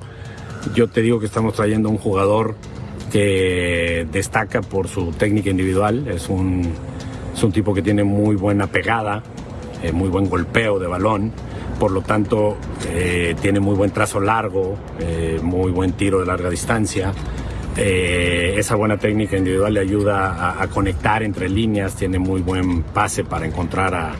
yo 0.74 0.88
te 0.88 1.02
digo 1.02 1.20
que 1.20 1.26
estamos 1.26 1.54
trayendo 1.54 1.88
un 1.88 1.98
jugador 1.98 2.56
que 3.12 4.08
destaca 4.10 4.60
por 4.62 4.88
su 4.88 5.12
técnica 5.12 5.50
individual, 5.50 6.08
es 6.08 6.28
un, 6.28 6.72
es 7.32 7.42
un 7.42 7.52
tipo 7.52 7.74
que 7.74 7.82
tiene 7.82 8.02
muy 8.02 8.34
buena 8.34 8.66
pegada, 8.66 9.22
eh, 9.82 9.92
muy 9.92 10.08
buen 10.08 10.28
golpeo 10.28 10.78
de 10.78 10.86
balón, 10.86 11.32
por 11.78 11.90
lo 11.90 12.02
tanto 12.02 12.56
eh, 12.88 13.34
tiene 13.40 13.60
muy 13.60 13.74
buen 13.74 13.90
trazo 13.90 14.20
largo, 14.20 14.76
eh, 15.00 15.38
muy 15.42 15.70
buen 15.72 15.92
tiro 15.92 16.20
de 16.20 16.26
larga 16.26 16.50
distancia. 16.50 17.12
Eh, 17.76 18.54
esa 18.56 18.76
buena 18.76 18.98
técnica 18.98 19.36
individual 19.36 19.74
le 19.74 19.80
ayuda 19.80 20.62
a, 20.62 20.68
conectar 20.68 21.22
entre 21.22 21.48
líneas, 21.48 21.96
tiene 21.96 22.18
muy 22.18 22.40
buen 22.40 22.82
pase 22.82 23.24
para 23.24 23.46
encontrar 23.46 23.94
a, 23.94 24.12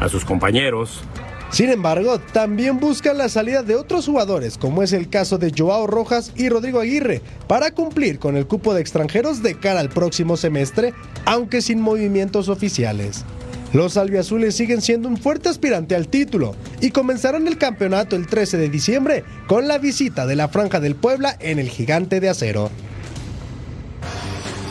a 0.00 0.08
sus 0.08 0.24
compañeros. 0.24 1.02
Sin 1.50 1.68
embargo, 1.68 2.18
también 2.18 2.80
busca 2.80 3.12
la 3.12 3.28
salida 3.28 3.62
de 3.62 3.74
otros 3.74 4.06
jugadores, 4.06 4.56
como 4.56 4.82
es 4.82 4.94
el 4.94 5.10
caso 5.10 5.36
de 5.36 5.52
Joao 5.54 5.86
Rojas 5.86 6.32
y 6.34 6.48
Rodrigo 6.48 6.80
Aguirre, 6.80 7.20
para 7.46 7.72
cumplir 7.72 8.18
con 8.18 8.36
el 8.38 8.46
cupo 8.46 8.72
de 8.72 8.80
extranjeros 8.80 9.42
de 9.42 9.58
cara 9.58 9.80
al 9.80 9.90
próximo 9.90 10.38
semestre, 10.38 10.94
aunque 11.26 11.60
sin 11.60 11.80
movimientos 11.82 12.48
oficiales. 12.48 13.26
Los 13.72 13.96
albiazules 13.96 14.54
siguen 14.54 14.82
siendo 14.82 15.08
un 15.08 15.16
fuerte 15.16 15.48
aspirante 15.48 15.94
al 15.94 16.08
título 16.08 16.54
y 16.80 16.90
comenzarán 16.90 17.48
el 17.48 17.56
campeonato 17.56 18.16
el 18.16 18.26
13 18.26 18.58
de 18.58 18.68
diciembre 18.68 19.24
con 19.46 19.66
la 19.66 19.78
visita 19.78 20.26
de 20.26 20.36
la 20.36 20.48
Franja 20.48 20.78
del 20.78 20.94
Puebla 20.94 21.36
en 21.40 21.58
el 21.58 21.70
Gigante 21.70 22.20
de 22.20 22.28
Acero. 22.28 22.70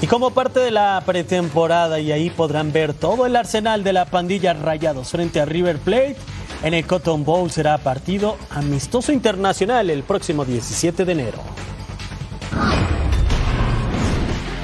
Y 0.01 0.07
como 0.07 0.31
parte 0.31 0.59
de 0.59 0.71
la 0.71 1.01
pretemporada, 1.05 1.99
y 1.99 2.11
ahí 2.11 2.31
podrán 2.31 2.71
ver 2.71 2.93
todo 2.93 3.27
el 3.27 3.35
arsenal 3.35 3.83
de 3.83 3.93
la 3.93 4.05
pandilla 4.05 4.53
Rayados 4.53 5.09
frente 5.09 5.39
a 5.39 5.45
River 5.45 5.77
Plate, 5.77 6.17
en 6.63 6.73
el 6.73 6.85
Cotton 6.85 7.23
Bowl 7.23 7.49
será 7.49 7.77
partido 7.79 8.37
amistoso 8.49 9.11
internacional 9.11 9.89
el 9.89 10.03
próximo 10.03 10.45
17 10.45 11.05
de 11.05 11.11
enero. 11.11 11.39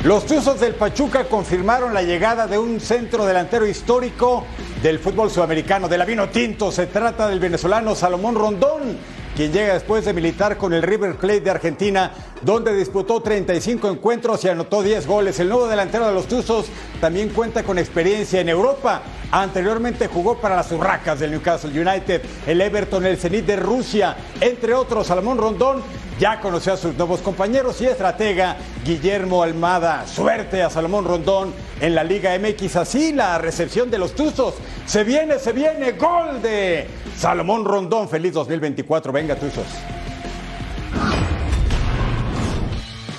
Los 0.07 0.25
Tuzos 0.25 0.61
del 0.61 0.73
Pachuca 0.73 1.25
confirmaron 1.25 1.93
la 1.93 2.01
llegada 2.01 2.47
de 2.47 2.57
un 2.57 2.79
centro 2.79 3.25
delantero 3.25 3.67
histórico 3.67 4.45
del 4.81 4.99
fútbol 4.99 5.29
sudamericano, 5.29 5.89
de 5.89 5.97
la 5.97 6.05
vino 6.05 6.29
tinto. 6.29 6.71
Se 6.71 6.87
trata 6.87 7.27
del 7.27 7.41
venezolano 7.41 7.93
Salomón 7.93 8.35
Rondón, 8.35 8.97
quien 9.37 9.53
llega 9.53 9.75
después 9.75 10.03
de 10.03 10.13
militar 10.13 10.57
con 10.57 10.73
el 10.73 10.81
River 10.81 11.15
Plate 11.15 11.41
de 11.41 11.51
Argentina, 11.51 12.11
donde 12.41 12.75
disputó 12.75 13.21
35 13.21 13.87
encuentros 13.87 14.43
y 14.43 14.49
anotó 14.49 14.81
10 14.81 15.05
goles. 15.05 15.39
El 15.39 15.49
nuevo 15.49 15.67
delantero 15.67 16.07
de 16.07 16.13
los 16.15 16.25
Tuzos 16.25 16.65
también 16.99 17.29
cuenta 17.29 17.61
con 17.61 17.77
experiencia 17.77 18.41
en 18.41 18.49
Europa. 18.49 19.03
Anteriormente 19.29 20.07
jugó 20.07 20.39
para 20.39 20.55
las 20.55 20.71
Urracas 20.71 21.19
del 21.19 21.29
Newcastle 21.29 21.69
United, 21.69 22.23
el 22.47 22.61
Everton, 22.61 23.05
el 23.05 23.17
Zenit 23.17 23.45
de 23.45 23.57
Rusia, 23.57 24.17
entre 24.41 24.73
otros. 24.73 25.05
Salomón 25.05 25.37
Rondón 25.37 25.83
ya 26.19 26.39
conoció 26.39 26.73
a 26.73 26.77
sus 26.77 26.95
nuevos 26.95 27.19
compañeros 27.19 27.79
y 27.81 27.85
estratega 27.85 28.57
Guillermo 28.83 29.43
Almada. 29.43 30.07
Suerte 30.07 30.63
a 30.63 30.71
Salomón 30.71 31.05
Rondón 31.05 31.53
en 31.79 31.93
la 31.93 32.03
Liga 32.03 32.35
MX. 32.39 32.75
Así 32.77 33.13
la 33.13 33.37
recepción 33.37 33.91
de 33.91 33.99
los 33.99 34.15
Tuzos. 34.15 34.55
Se 34.87 35.03
viene, 35.03 35.37
se 35.37 35.51
viene. 35.51 35.91
Gol 35.91 36.41
de 36.41 36.87
Salomón 37.17 37.65
Rondón. 37.65 38.07
Feliz 38.07 38.33
2024. 38.33 39.11
Venga, 39.11 39.35
Tuzos. 39.35 39.65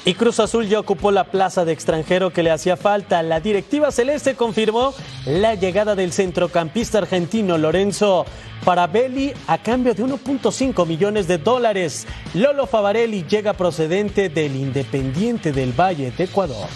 Y 0.04 0.14
Cruz 0.14 0.40
Azul 0.40 0.66
ya 0.66 0.80
ocupó 0.80 1.11
la 1.11 1.24
plaza 1.24 1.66
de 1.66 1.72
extranjero 1.72 2.30
que 2.30 2.42
le 2.42 2.50
hacía 2.50 2.78
falta. 2.78 3.22
La 3.22 3.40
directiva 3.40 3.90
celeste 3.90 4.37
confirmó 4.37 4.94
la 5.26 5.54
llegada 5.54 5.94
del 5.94 6.12
centrocampista 6.12 6.96
argentino 6.96 7.58
Lorenzo 7.58 8.24
Parabelli 8.64 9.34
a 9.46 9.58
cambio 9.58 9.92
de 9.92 10.02
1.5 10.04 10.87
millones 10.87 11.28
de 11.28 11.37
dólares. 11.37 12.06
Lolo 12.32 12.66
Favarelli 12.66 13.24
llega 13.24 13.52
procedente 13.52 14.30
del 14.30 14.56
Independiente 14.56 15.52
del 15.52 15.78
Valle 15.78 16.11
de 16.11 16.24
Ecuador. 16.24 16.68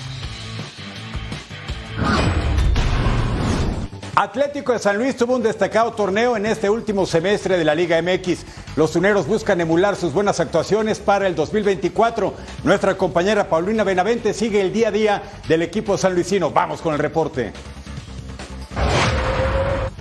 Atlético 4.15 4.75
de 4.75 4.79
San 4.79 4.99
Luis 4.99 5.17
tuvo 5.17 5.37
un 5.37 5.43
destacado 5.43 5.93
torneo 5.93 6.37
en 6.37 6.45
este 6.45 6.69
último 6.69 7.07
semestre 7.07 7.57
de 7.57 7.65
la 7.65 7.75
Liga 7.75 8.01
MX. 8.03 8.45
Los 8.77 8.93
tuneros 8.93 9.27
buscan 9.27 9.59
emular 9.63 9.97
sus 9.97 10.13
buenas 10.13 10.39
actuaciones 10.39 10.99
para 10.99 11.27
el 11.27 11.35
2024. 11.35 12.35
Nuestra 12.63 12.99
compañera 12.99 13.49
Paulina 13.49 13.85
Benavente 13.85 14.35
sigue 14.35 14.61
el 14.61 14.71
día 14.71 14.89
a 14.89 14.91
día 14.91 15.23
del 15.49 15.63
equipo 15.63 15.97
sanluisino. 15.97 16.51
Vamos 16.51 16.83
con 16.83 16.93
el 16.93 17.01
reporte. 17.01 17.53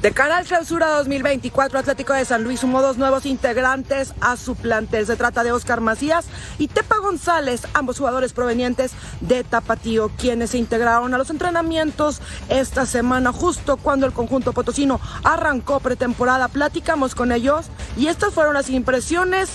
De 0.02 0.12
cara 0.14 0.38
al 0.38 0.48
clausura 0.48 0.90
2024, 0.98 1.78
Atlético 1.78 2.14
de 2.14 2.26
San 2.26 2.44
Luis 2.44 2.62
sumó 2.62 2.82
dos 2.82 2.98
nuevos 2.98 3.28
integrantes 3.28 4.16
a 4.20 4.36
su 4.36 4.56
plantel. 4.56 5.06
Se 5.06 5.16
trata 5.16 5.44
de 5.44 5.52
Oscar 5.52 5.80
Macías 5.80 6.26
y 6.58 6.70
Tepa 6.70 6.98
González, 6.98 7.68
ambos 7.76 8.00
jugadores 8.00 8.34
provenientes 8.34 8.94
de 9.20 9.44
Tapatío, 9.44 10.10
quienes 10.18 10.50
se 10.50 10.58
integraron 10.58 11.14
a 11.14 11.20
los 11.20 11.30
entrenamientos 11.30 12.20
esta 12.50 12.88
semana, 12.88 13.32
justo 13.32 13.78
cuando 13.78 14.08
el 14.08 14.12
conjunto 14.12 14.54
potosino 14.54 15.00
arrancó 15.24 15.80
pretemporada. 15.80 16.48
Platicamos 16.48 17.14
con 17.14 17.32
ellos 17.32 17.68
y 17.96 18.08
estas 18.08 18.34
fueron 18.34 18.56
las 18.56 18.72
impresiones 18.72 19.52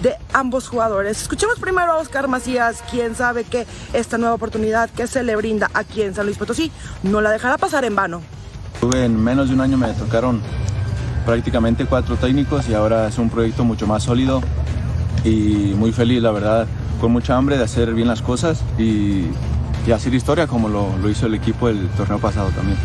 de 0.00 0.14
ambos 0.32 0.68
jugadores. 0.68 1.22
Escuchemos 1.22 1.58
primero 1.58 1.90
a 1.90 1.96
Oscar 1.96 2.28
Macías, 2.28 2.84
quien 2.88 3.16
sabe 3.16 3.42
que 3.42 3.66
esta 3.92 4.16
nueva 4.16 4.36
oportunidad 4.36 4.90
que 4.90 5.08
se 5.08 5.24
le 5.24 5.34
brinda 5.34 5.72
aquí 5.74 6.02
en 6.02 6.14
San 6.14 6.26
Luis 6.26 6.38
Potosí 6.38 6.70
no 7.02 7.20
la 7.20 7.32
dejará 7.32 7.58
pasar 7.58 7.84
en 7.84 7.96
vano. 7.96 8.37
En 8.82 9.22
menos 9.22 9.48
de 9.48 9.54
un 9.54 9.60
año 9.60 9.76
me 9.76 9.92
tocaron 9.92 10.40
prácticamente 11.26 11.84
cuatro 11.84 12.16
técnicos 12.16 12.68
y 12.68 12.74
ahora 12.74 13.08
es 13.08 13.18
un 13.18 13.28
proyecto 13.28 13.64
mucho 13.64 13.86
más 13.86 14.04
sólido 14.04 14.40
y 15.24 15.74
muy 15.76 15.92
feliz, 15.92 16.22
la 16.22 16.30
verdad, 16.30 16.66
con 17.00 17.12
mucha 17.12 17.36
hambre 17.36 17.58
de 17.58 17.64
hacer 17.64 17.92
bien 17.92 18.08
las 18.08 18.22
cosas 18.22 18.62
y, 18.78 19.26
y 19.86 19.92
hacer 19.92 20.14
historia 20.14 20.46
como 20.46 20.68
lo, 20.68 20.96
lo 20.98 21.10
hizo 21.10 21.26
el 21.26 21.34
equipo 21.34 21.68
el 21.68 21.88
torneo 21.90 22.18
pasado 22.18 22.50
también. 22.50 22.78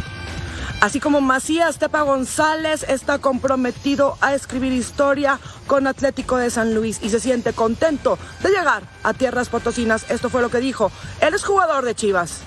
Así 0.82 1.00
como 1.00 1.22
Macías 1.22 1.78
Tepa 1.78 2.02
González 2.02 2.84
está 2.90 3.20
comprometido 3.20 4.18
a 4.20 4.34
escribir 4.34 4.74
historia 4.74 5.40
con 5.66 5.88
Atlético 5.88 6.36
de 6.36 6.50
San 6.50 6.76
Luis 6.76 7.00
y 7.02 7.10
se 7.10 7.22
siente 7.22 7.54
contento 7.54 8.20
de 8.42 8.50
llegar 8.50 8.84
a 9.04 9.14
tierras 9.14 9.48
potosinas. 9.48 10.06
Esto 10.10 10.30
fue 10.30 10.42
lo 10.42 10.50
que 10.50 10.60
dijo. 10.60 10.92
Él 11.22 11.34
es 11.34 11.46
jugador 11.46 11.86
de 11.86 11.96
Chivas. 11.96 12.42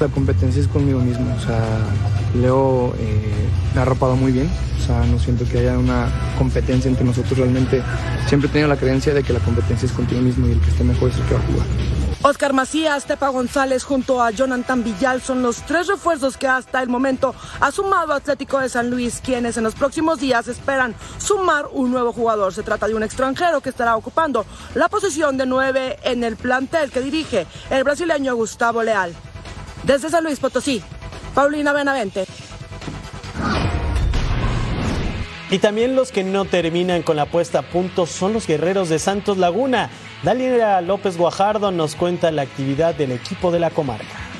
La 0.00 0.08
competencia 0.08 0.60
es 0.60 0.66
conmigo 0.66 0.98
mismo, 0.98 1.32
o 1.36 1.40
sea, 1.40 1.62
Leo 2.34 2.94
eh, 2.98 3.48
me 3.72 3.78
ha 3.78 3.82
arropado 3.82 4.16
muy 4.16 4.32
bien, 4.32 4.50
o 4.78 4.82
sea, 4.84 5.04
no 5.04 5.20
siento 5.20 5.44
que 5.44 5.60
haya 5.60 5.78
una 5.78 6.08
competencia 6.36 6.88
entre 6.88 7.04
nosotros 7.04 7.38
realmente. 7.38 7.80
Siempre 8.26 8.48
he 8.48 8.52
tenido 8.52 8.68
la 8.68 8.76
creencia 8.76 9.14
de 9.14 9.22
que 9.22 9.32
la 9.32 9.38
competencia 9.38 9.86
es 9.86 9.92
contigo 9.92 10.20
mismo 10.20 10.48
y 10.48 10.52
el 10.52 10.60
que 10.60 10.70
esté 10.70 10.82
mejor 10.82 11.10
es 11.10 11.16
el 11.16 11.22
que 11.26 11.34
va 11.34 11.40
a 11.40 11.46
jugar. 11.46 11.66
Oscar 12.22 12.54
Macías, 12.54 13.04
Tepa 13.04 13.28
González 13.28 13.84
junto 13.84 14.20
a 14.20 14.30
Jonathan 14.32 14.82
Villal 14.82 15.22
son 15.22 15.42
los 15.42 15.62
tres 15.62 15.86
refuerzos 15.86 16.36
que 16.36 16.48
hasta 16.48 16.82
el 16.82 16.88
momento 16.88 17.34
ha 17.60 17.70
sumado 17.70 18.14
Atlético 18.14 18.58
de 18.58 18.68
San 18.68 18.90
Luis, 18.90 19.20
quienes 19.22 19.56
en 19.58 19.64
los 19.64 19.74
próximos 19.74 20.18
días 20.18 20.48
esperan 20.48 20.94
sumar 21.18 21.66
un 21.70 21.92
nuevo 21.92 22.12
jugador. 22.12 22.52
Se 22.52 22.62
trata 22.62 22.88
de 22.88 22.94
un 22.94 23.02
extranjero 23.04 23.60
que 23.60 23.70
estará 23.70 23.94
ocupando 23.94 24.44
la 24.74 24.88
posición 24.88 25.36
de 25.36 25.46
nueve 25.46 25.98
en 26.02 26.24
el 26.24 26.36
plantel 26.36 26.90
que 26.90 27.00
dirige 27.00 27.46
el 27.70 27.84
brasileño 27.84 28.34
Gustavo 28.34 28.82
Leal. 28.82 29.14
Desde 29.86 30.08
San 30.08 30.24
Luis 30.24 30.40
Potosí, 30.40 30.82
Paulina 31.34 31.72
Benavente. 31.72 32.24
Y 35.50 35.58
también 35.58 35.94
los 35.94 36.10
que 36.10 36.24
no 36.24 36.46
terminan 36.46 37.02
con 37.02 37.16
la 37.16 37.26
puesta 37.26 37.60
a 37.60 37.62
punto 37.62 38.06
son 38.06 38.32
los 38.32 38.46
guerreros 38.46 38.88
de 38.88 38.98
Santos 38.98 39.36
Laguna. 39.36 39.90
Daliera 40.22 40.80
López 40.80 41.18
Guajardo 41.18 41.70
nos 41.70 41.94
cuenta 41.96 42.32
la 42.32 42.42
actividad 42.42 42.94
del 42.94 43.12
equipo 43.12 43.52
de 43.52 43.60
la 43.60 43.70
comarca. 43.70 44.33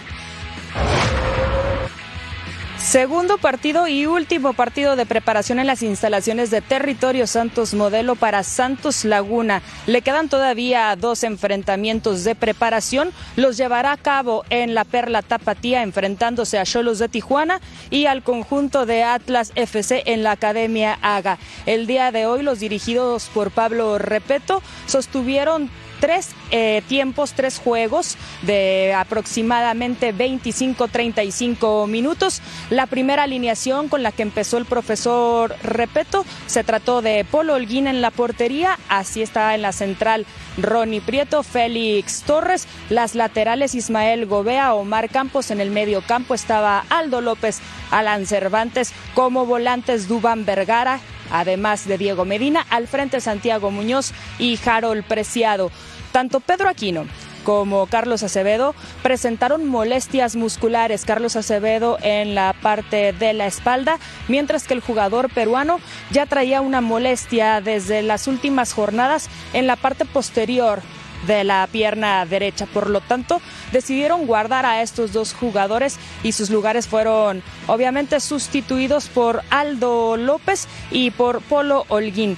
Segundo 2.95 3.39
partido 3.39 3.89
y 3.89 4.07
último 4.07 4.53
partido 4.53 4.95
de 4.95 5.05
preparación 5.05 5.59
en 5.59 5.67
las 5.67 5.83
instalaciones 5.83 6.53
de 6.53 6.61
Territorio 6.61 7.27
Santos 7.27 7.75
Modelo 7.75 8.15
para 8.15 8.45
Santos 8.45 9.05
Laguna. 9.05 9.63
Le 9.89 10.01
quedan 10.01 10.29
todavía 10.29 10.95
dos 10.95 11.25
enfrentamientos 11.25 12.23
de 12.23 12.37
preparación. 12.37 13.11
Los 13.35 13.57
llevará 13.57 13.91
a 13.91 13.97
cabo 13.97 14.45
en 14.49 14.75
la 14.75 14.85
Perla 14.85 15.23
Tapatía 15.23 15.83
enfrentándose 15.83 16.57
a 16.57 16.65
Cholos 16.65 17.01
de 17.01 17.09
Tijuana 17.09 17.61
y 17.91 18.07
al 18.07 18.23
conjunto 18.23 18.87
de 18.87 19.03
Atlas 19.03 19.51
FC 19.57 20.05
en 20.07 20.23
la 20.23 20.31
Academia 20.31 20.97
Haga. 21.03 21.39
El 21.67 21.89
día 21.89 22.13
de 22.13 22.27
hoy 22.27 22.45
los 22.45 22.61
dirigidos 22.61 23.29
por 23.35 23.51
Pablo 23.51 23.99
Repeto 23.99 24.63
sostuvieron 24.87 25.69
tres 26.01 26.31
eh, 26.51 26.83
tiempos, 26.89 27.33
tres 27.33 27.59
juegos 27.59 28.17
de 28.43 28.95
aproximadamente 28.95 30.15
25-35 30.15 31.87
minutos. 31.89 32.43
La 32.71 32.87
primera 32.87 33.25
alineación 33.25 33.89
con 33.89 34.03
la 34.03 34.13
que 34.13 34.23
empezó 34.23 34.59
el 34.59 34.65
profesor 34.65 35.55
Repeto 35.63 36.25
se 36.47 36.65
trató 36.65 37.03
de 37.03 37.25
Polo 37.25 37.55
Holguín 37.55 37.87
en 37.87 38.01
la 38.01 38.11
portería, 38.11 38.79
así 38.89 39.23
está 39.23 39.55
en 39.55 39.63
la 39.63 39.73
central 39.73 40.27
Ronnie 40.59 41.01
Prieto, 41.01 41.43
Félix 41.43 42.23
Torres, 42.23 42.67
las 42.91 43.15
laterales 43.15 43.75
Ismael 43.75 44.27
Gobea, 44.27 44.75
Omar 44.75 45.09
Campos 45.09 45.51
en 45.51 45.61
el 45.61 45.71
medio 45.71 46.03
campo 46.03 46.35
estaba 46.35 46.85
Aldo 46.91 47.21
López, 47.21 47.61
Alan 47.91 48.27
Cervantes, 48.27 48.93
como 49.15 49.47
volantes 49.47 50.09
Duban 50.09 50.45
Vergara, 50.45 51.01
además 51.41 51.87
de 51.87 51.99
Diego 51.99 52.25
Medina, 52.25 52.67
al 52.71 52.89
frente 52.89 53.21
Santiago 53.21 53.71
Muñoz 53.71 54.13
y 54.39 54.59
Harold 54.65 55.05
Preciado. 55.05 55.71
Tanto 56.13 56.41
Pedro 56.41 56.69
Aquino 56.69 57.07
como 57.45 57.87
Carlos 57.87 58.23
Acevedo 58.23 58.75
presentaron 59.03 59.67
molestias 59.67 60.35
musculares. 60.35 61.05
Carlos 61.05 61.37
Acevedo 61.37 61.99
en 62.03 62.35
la 62.35 62.55
parte 62.55 63.13
de 63.13 63.33
la 63.35 63.47
espalda, 63.47 63.99
mientras 64.29 64.67
que 64.67 64.75
el 64.75 64.81
jugador 64.81 65.29
peruano 65.29 65.79
ya 66.11 66.27
traía 66.27 66.61
una 66.61 66.81
molestia 66.81 67.61
desde 67.61 68.03
las 68.03 68.27
últimas 68.27 68.73
jornadas 68.73 69.29
en 69.53 69.67
la 69.67 69.77
parte 69.77 70.05
posterior 70.05 70.83
de 71.27 71.45
la 71.45 71.67
pierna 71.71 72.25
derecha. 72.27 72.67
Por 72.67 72.91
lo 72.91 73.01
tanto, 73.01 73.41
decidieron 73.73 74.27
guardar 74.27 74.67
a 74.67 74.83
estos 74.83 75.13
dos 75.13 75.33
jugadores 75.33 75.99
y 76.23 76.33
sus 76.33 76.51
lugares 76.51 76.87
fueron 76.87 77.43
obviamente 77.67 78.21
sustituidos 78.21 79.09
por 79.09 79.43
Aldo 79.51 80.17
López 80.17 80.69
y 80.91 81.11
por 81.11 81.41
Polo 81.43 81.85
Holguín. 81.89 82.37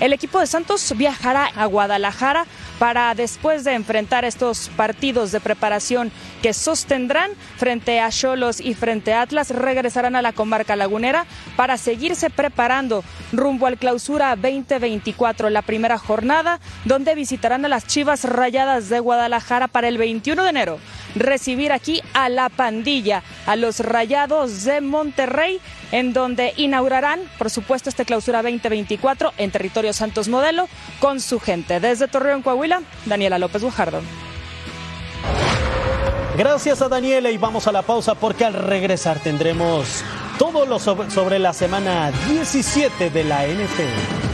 El 0.00 0.12
equipo 0.12 0.40
de 0.40 0.46
Santos 0.46 0.92
viajará 0.96 1.46
a 1.46 1.66
Guadalajara 1.66 2.46
para 2.78 3.14
después 3.14 3.62
de 3.62 3.74
enfrentar 3.74 4.24
estos 4.24 4.68
partidos 4.76 5.30
de 5.30 5.40
preparación 5.40 6.10
que 6.42 6.52
sostendrán 6.52 7.30
frente 7.56 8.00
a 8.00 8.10
Cholos 8.10 8.60
y 8.60 8.74
frente 8.74 9.12
a 9.12 9.22
Atlas, 9.22 9.50
regresarán 9.50 10.16
a 10.16 10.22
la 10.22 10.32
comarca 10.32 10.74
lagunera 10.74 11.26
para 11.56 11.78
seguirse 11.78 12.28
preparando 12.28 13.04
rumbo 13.32 13.66
al 13.66 13.78
clausura 13.78 14.34
2024, 14.34 15.48
la 15.48 15.62
primera 15.62 15.96
jornada, 15.96 16.58
donde 16.84 17.14
visitarán 17.14 17.64
a 17.64 17.68
las 17.68 17.86
Chivas 17.86 18.24
Rayadas 18.24 18.88
de 18.88 18.98
Guadalajara 18.98 19.68
para 19.68 19.88
el 19.88 19.96
21 19.96 20.42
de 20.42 20.50
enero. 20.50 20.78
Recibir 21.14 21.72
aquí 21.72 22.02
a 22.12 22.28
la 22.28 22.48
pandilla, 22.48 23.22
a 23.46 23.56
los 23.56 23.80
Rayados 23.80 24.64
de 24.64 24.80
Monterrey, 24.80 25.60
en 25.92 26.12
donde 26.12 26.54
inaugurarán, 26.56 27.20
por 27.38 27.50
supuesto, 27.50 27.88
este 27.88 28.04
clausura 28.04 28.42
2024 28.42 29.32
en 29.38 29.50
territorio 29.50 29.92
Santos 29.92 30.28
Modelo 30.28 30.68
con 31.00 31.20
su 31.20 31.40
gente. 31.40 31.80
Desde 31.80 32.08
Torreón, 32.08 32.42
Coahuila, 32.42 32.82
Daniela 33.06 33.38
López 33.38 33.62
Guajardo. 33.62 34.00
Gracias 36.36 36.82
a 36.82 36.88
Daniela 36.88 37.30
y 37.30 37.38
vamos 37.38 37.68
a 37.68 37.72
la 37.72 37.82
pausa 37.82 38.16
porque 38.16 38.44
al 38.44 38.54
regresar 38.54 39.20
tendremos 39.20 40.02
todo 40.36 40.66
lo 40.66 40.80
sobre, 40.80 41.08
sobre 41.10 41.38
la 41.38 41.52
semana 41.52 42.10
17 42.28 43.10
de 43.10 43.24
la 43.24 43.46
NFL. 43.46 44.33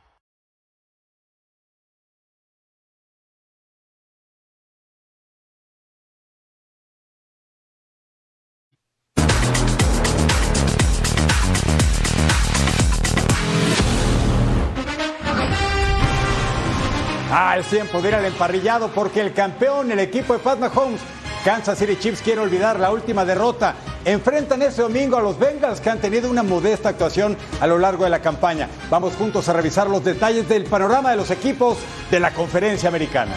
Tiempo 17.71 18.01
de 18.01 18.09
ir 18.09 18.15
al 18.15 18.25
emparrillado 18.25 18.89
porque 18.89 19.21
el 19.21 19.31
campeón, 19.31 19.93
el 19.93 19.99
equipo 19.99 20.33
de 20.33 20.39
Pat 20.39 20.59
Mahomes, 20.59 20.99
Kansas 21.45 21.79
City 21.79 21.95
Chiefs 21.95 22.21
quiere 22.21 22.41
olvidar 22.41 22.77
la 22.77 22.91
última 22.91 23.23
derrota. 23.23 23.75
Enfrentan 24.03 24.61
este 24.61 24.81
domingo 24.81 25.15
a 25.15 25.21
los 25.21 25.39
Bengals 25.39 25.79
que 25.79 25.89
han 25.89 26.01
tenido 26.01 26.29
una 26.29 26.43
modesta 26.43 26.89
actuación 26.89 27.37
a 27.61 27.67
lo 27.67 27.79
largo 27.79 28.03
de 28.03 28.09
la 28.09 28.21
campaña. 28.21 28.67
Vamos 28.89 29.15
juntos 29.15 29.47
a 29.47 29.53
revisar 29.53 29.89
los 29.89 30.03
detalles 30.03 30.49
del 30.49 30.65
panorama 30.65 31.11
de 31.11 31.15
los 31.15 31.31
equipos 31.31 31.77
de 32.11 32.19
la 32.19 32.33
conferencia 32.33 32.89
americana. 32.89 33.35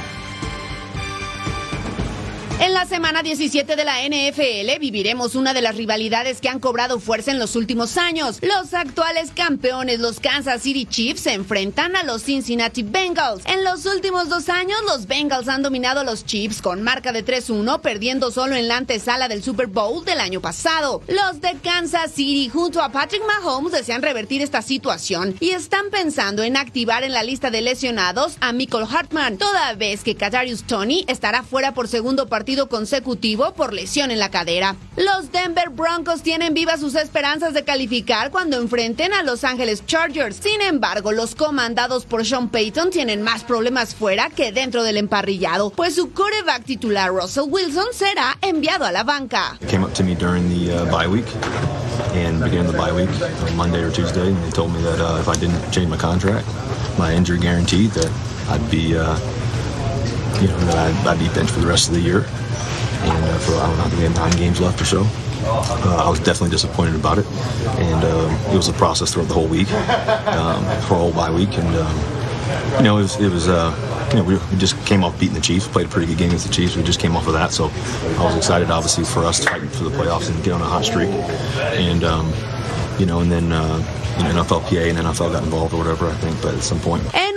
En 2.61 2.73
la 2.73 2.87
semana 2.87 3.25
17 3.25 3.75
de 3.75 3.85
la 3.85 3.97
NFL 4.09 4.79
viviremos 4.79 5.35
una 5.35 5.53
de 5.53 5.61
las 5.61 5.77
rivalidades 5.77 6.40
que 6.40 6.49
han 6.49 6.61
cobrado 6.61 7.01
fuerza 7.01 7.33
en 7.33 7.40
los 7.40 7.57
últimos 7.57 7.97
años. 7.99 8.38
Los 8.43 8.73
actuales 8.75 9.33
campeones, 9.35 9.99
los 9.99 10.21
Kansas 10.21 10.62
City 10.62 10.87
Chiefs, 10.87 11.23
se 11.23 11.33
enfrentan 11.33 11.97
a 11.97 12.05
los 12.05 12.23
Cincinnati 12.23 12.85
Bengals. 12.85 13.43
En 13.47 13.64
los 13.64 13.87
últimos 13.87 14.29
dos 14.29 14.49
años, 14.49 14.79
los 14.87 15.09
Bengals 15.09 15.49
han 15.49 15.62
dominado 15.62 16.01
a 16.01 16.05
los 16.05 16.25
Chiefs 16.25 16.62
con 16.62 16.81
marca 16.83 17.12
de 17.12 17.25
3-1, 17.25 17.81
perdiendo 17.81 18.31
solo 18.31 18.55
en 18.55 18.69
la 18.69 18.77
antesala 18.77 19.27
del 19.27 19.43
Super 19.43 19.67
Bowl 19.67 20.05
del 20.05 20.21
año 20.21 20.40
pasado. 20.40 21.03
Los 21.09 21.40
de 21.40 21.57
Kansas 21.61 22.12
City, 22.12 22.49
junto 22.49 22.81
a 22.83 22.93
Patrick 22.93 23.23
Mahomes, 23.27 23.73
desean 23.73 24.01
revertir 24.01 24.43
esta 24.43 24.62
situación 24.62 25.35
y 25.40 25.51
están 25.51 25.90
pensando 25.90 26.45
en 26.45 26.57
activar 26.57 27.03
en 27.03 27.12
la 27.12 27.25
lista 27.25 27.51
de 27.51 27.62
lesionados 27.62 28.37
a 28.40 28.53
Michael 28.53 28.87
Hartman, 28.88 29.38
toda 29.38 29.75
vez 29.75 30.05
que 30.05 30.14
Kadarius 30.14 30.62
Tony 30.62 31.05
estará 31.09 31.43
fuera 31.43 31.75
por 31.75 31.88
segundo 31.88 32.29
partido 32.29 32.43
consecutivo 32.68 33.54
por 33.54 33.72
lesión 33.72 34.11
en 34.11 34.18
la 34.18 34.30
cadera. 34.30 34.76
Los 34.96 35.33
Denver 35.33 35.70
Broncos 35.70 36.22
tienen 36.22 36.54
vivas 36.54 36.80
sus 36.80 36.94
esperanzas 36.94 37.54
de 37.54 37.64
calificar 37.64 38.30
cuando 38.30 38.59
enfrenten 38.59 39.12
a 39.12 39.22
Los 39.22 39.44
Angeles 39.44 39.85
Chargers. 39.87 40.37
Sin 40.37 40.61
embargo, 40.61 41.12
los 41.12 41.35
comandados 41.35 42.04
por 42.04 42.24
Sean 42.24 42.48
Payton 42.48 42.90
tienen 42.90 43.22
más 43.22 43.44
problemas 43.44 43.94
fuera 43.94 44.30
que 44.30 44.52
dentro 44.52 44.83
del 44.83 44.98
emparrillado, 44.98 45.70
pues 45.70 45.94
su 45.94 46.12
coreback 46.12 46.64
titular 46.64 47.11
Russell 47.11 47.44
Wilson 47.48 47.87
será 47.92 48.37
enviado 48.42 48.85
a 48.85 48.92
la 48.92 49.02
banca. 49.04 49.59
Came 49.68 49.85
up 49.85 49.94
to 49.94 50.04
me 50.04 50.14
during 50.14 50.48
the 50.48 50.72
uh, 50.72 50.85
bye 50.90 51.09
week 51.09 51.26
and 52.14 52.42
began 52.42 52.66
the 52.66 52.76
bye 52.76 52.92
week 52.92 53.09
on 53.48 53.57
Monday 53.57 53.83
or 53.83 53.90
Tuesday, 53.90 54.28
and 54.28 54.37
they 54.44 54.50
told 54.50 54.72
me 54.72 54.80
that 54.83 55.00
uh, 55.00 55.18
if 55.20 55.28
I 55.28 55.35
didn't 55.35 55.61
change 55.72 55.88
my 55.88 55.96
contract, 55.96 56.46
my 56.98 57.12
injury 57.12 57.38
guaranteed, 57.38 57.90
that 57.92 58.11
I'd 58.48 58.70
be, 58.70 58.96
uh, 58.96 59.16
you 60.40 60.49
know, 60.49 60.59
that 60.66 60.77
I'd, 60.77 61.07
I'd 61.07 61.18
be 61.18 61.29
benched 61.35 61.53
for 61.53 61.61
the 61.61 61.66
rest 61.66 61.88
of 61.88 61.94
the 61.94 62.01
year. 62.01 62.27
and 63.03 63.25
uh, 63.25 63.38
for 63.38 63.55
I 63.55 63.66
don't 63.66 63.77
know, 63.77 63.85
I 63.85 63.88
think 63.88 63.99
we 63.99 64.07
had 64.07 64.16
nine 64.16 64.37
games 64.37 64.61
left 64.61 64.81
or 64.81 64.85
so. 64.85 65.05
Uh, 65.47 66.03
I 66.07 66.09
was 66.09 66.20
definitely 66.20 66.51
disappointed 66.51 66.94
about 66.94 67.18
it, 67.18 67.27
and 67.79 68.05
um, 68.05 68.31
it 68.53 68.57
was 68.57 68.68
a 68.68 68.73
process 68.73 69.12
throughout 69.12 69.29
the 69.29 69.35
whole 69.35 69.47
week, 69.47 69.70
um, 69.73 70.64
for 70.83 70.94
a 70.94 70.99
whole 70.99 71.12
bye 71.12 71.31
week, 71.31 71.59
and 71.59 71.68
um, 71.77 72.77
you 72.79 72.85
know 72.85 72.99
it 72.99 73.03
was, 73.03 73.20
it 73.20 73.31
was 73.31 73.49
uh, 73.49 74.09
you 74.11 74.18
know 74.18 74.25
we, 74.25 74.37
we, 74.37 74.59
just 74.59 74.75
came 74.87 75.05
off 75.05 75.18
beating 75.20 75.35
the 75.35 75.40
Chiefs, 75.40 75.68
played 75.68 75.87
a 75.87 75.88
pretty 75.88 76.07
good 76.07 76.16
game 76.16 76.29
against 76.29 76.47
the 76.47 76.53
Chiefs. 76.53 76.77
We 76.77 76.83
just 76.83 76.99
came 76.99 77.14
off 77.14 77.27
of 77.27 77.35
that, 77.35 77.53
so 77.53 77.70
I 78.18 78.25
was 78.25 78.37
excited, 78.37 78.70
obviously, 78.70 79.05
for 79.05 79.25
us 79.25 79.44
fighting 79.44 79.68
for 79.68 79.85
the 79.85 79.90
playoffs 79.90 80.35
and 80.35 80.42
get 80.42 80.55
on 80.55 80.62
a 80.62 80.64
hot 80.64 80.87
streak, 80.87 81.11
and 81.11 82.05
um, 82.05 82.33
you 82.99 83.07
know, 83.07 83.20
and 83.20 83.31
then. 83.31 83.53
Uh, 83.53 84.01
you 84.16 84.23
know, 84.23 84.44
NFLPA 84.44 84.90
and 84.90 84.99
NFL 84.99 85.33
got 85.33 85.42
involved 85.42 85.75
or 85.75 85.79
whatever, 85.79 86.07
I 86.07 86.14
think, 86.14 86.40
but 86.40 86.55
at 86.55 86.62
some 86.62 86.79
point. 86.79 87.03
Duelo 87.03 87.34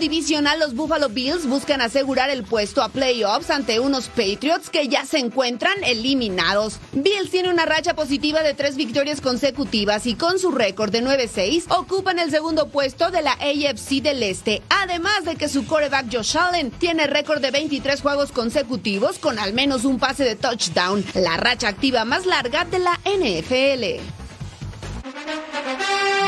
divisional, 0.00 0.58
los 0.58 0.74
Buffalo 0.74 1.08
Bills 1.08 1.46
buscan 1.46 1.80
asegurar 1.80 2.30
el 2.30 2.42
puesto 2.42 2.82
a 2.82 2.88
playoffs 2.88 3.50
ante 3.50 3.78
unos 3.78 4.08
Patriots 4.08 4.70
que 4.70 4.88
ya 4.88 5.04
se 5.06 5.18
encuentran 5.18 5.76
eliminados. 5.84 6.80
Bills 6.92 7.30
tiene 7.30 7.50
una 7.50 7.66
racha 7.66 7.94
positiva 7.94 8.42
de 8.42 8.54
tres 8.54 8.76
victorias 8.76 9.20
consecutivas 9.20 10.06
y 10.06 10.14
con 10.14 10.38
su 10.38 10.50
récord 10.50 10.90
de 10.90 11.04
9-6 11.04 11.66
ocupan 11.68 12.18
el 12.18 12.30
segundo 12.30 12.68
puesto 12.68 13.10
de 13.10 13.22
la 13.22 13.32
AFC 13.32 14.02
del 14.02 14.22
Este, 14.22 14.62
además 14.70 15.24
de 15.24 15.36
que 15.36 15.48
su 15.48 15.66
quarterback 15.66 16.12
Josh 16.12 16.36
Allen 16.36 16.70
tiene 16.72 17.06
récord 17.06 17.40
de 17.40 17.50
23 17.50 18.00
juegos 18.00 18.32
consecutivos 18.32 19.18
con 19.18 19.38
al 19.38 19.52
menos 19.52 19.84
un 19.84 19.98
pase 19.98 20.24
de 20.24 20.34
touchdown, 20.34 21.04
la 21.14 21.36
racha 21.36 21.68
activa 21.68 22.04
más 22.04 22.26
larga 22.26 22.64
de 22.64 22.78
la 22.78 22.98
NFL. 23.04 24.19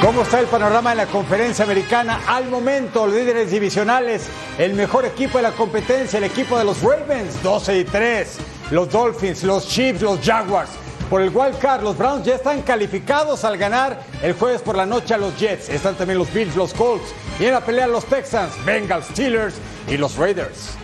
¿Cómo 0.02 0.22
está 0.22 0.40
el 0.40 0.46
panorama 0.46 0.90
en 0.90 0.96
la 0.96 1.06
conferencia 1.06 1.64
americana? 1.64 2.22
Al 2.26 2.48
momento, 2.48 3.06
líderes 3.06 3.52
divisionales, 3.52 4.26
el 4.58 4.74
mejor 4.74 5.04
equipo 5.04 5.38
de 5.38 5.42
la 5.42 5.52
competencia, 5.52 6.16
el 6.18 6.24
equipo 6.24 6.58
de 6.58 6.64
los 6.64 6.82
Ravens, 6.82 7.40
12 7.40 7.78
y 7.78 7.84
3. 7.84 8.36
Los 8.72 8.90
Dolphins, 8.90 9.44
los 9.44 9.68
Chiefs, 9.68 10.02
los 10.02 10.18
Jaguars. 10.18 10.70
Por 11.08 11.22
el 11.22 11.30
wild 11.32 11.56
card, 11.60 11.84
los 11.84 11.96
Browns 11.96 12.26
ya 12.26 12.34
están 12.34 12.62
calificados 12.62 13.44
al 13.44 13.56
ganar 13.56 14.02
el 14.22 14.32
jueves 14.32 14.60
por 14.60 14.76
la 14.76 14.86
noche 14.86 15.14
a 15.14 15.18
los 15.18 15.38
Jets. 15.38 15.68
Están 15.68 15.94
también 15.94 16.18
los 16.18 16.32
Bills, 16.34 16.56
los 16.56 16.74
Colts. 16.74 17.14
Y 17.38 17.44
en 17.44 17.52
la 17.52 17.60
pelea 17.60 17.86
los 17.86 18.04
Texans, 18.06 18.52
Bengals, 18.64 19.06
Steelers 19.06 19.54
y 19.86 19.98
los 19.98 20.16
Raiders. 20.16 20.76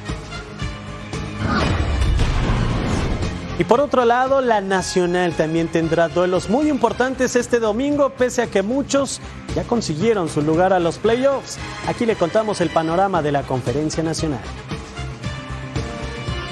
Y 3.58 3.64
por 3.64 3.80
otro 3.80 4.04
lado, 4.04 4.40
la 4.40 4.60
Nacional 4.60 5.34
también 5.34 5.66
tendrá 5.66 6.08
duelos 6.08 6.48
muy 6.48 6.68
importantes 6.68 7.34
este 7.34 7.58
domingo, 7.58 8.10
pese 8.10 8.42
a 8.42 8.46
que 8.46 8.62
muchos 8.62 9.20
ya 9.56 9.64
consiguieron 9.64 10.28
su 10.28 10.42
lugar 10.42 10.72
a 10.72 10.78
los 10.78 10.98
playoffs. 10.98 11.58
Aquí 11.88 12.06
le 12.06 12.14
contamos 12.14 12.60
el 12.60 12.70
panorama 12.70 13.20
de 13.20 13.32
la 13.32 13.42
Conferencia 13.42 14.04
Nacional. 14.04 14.40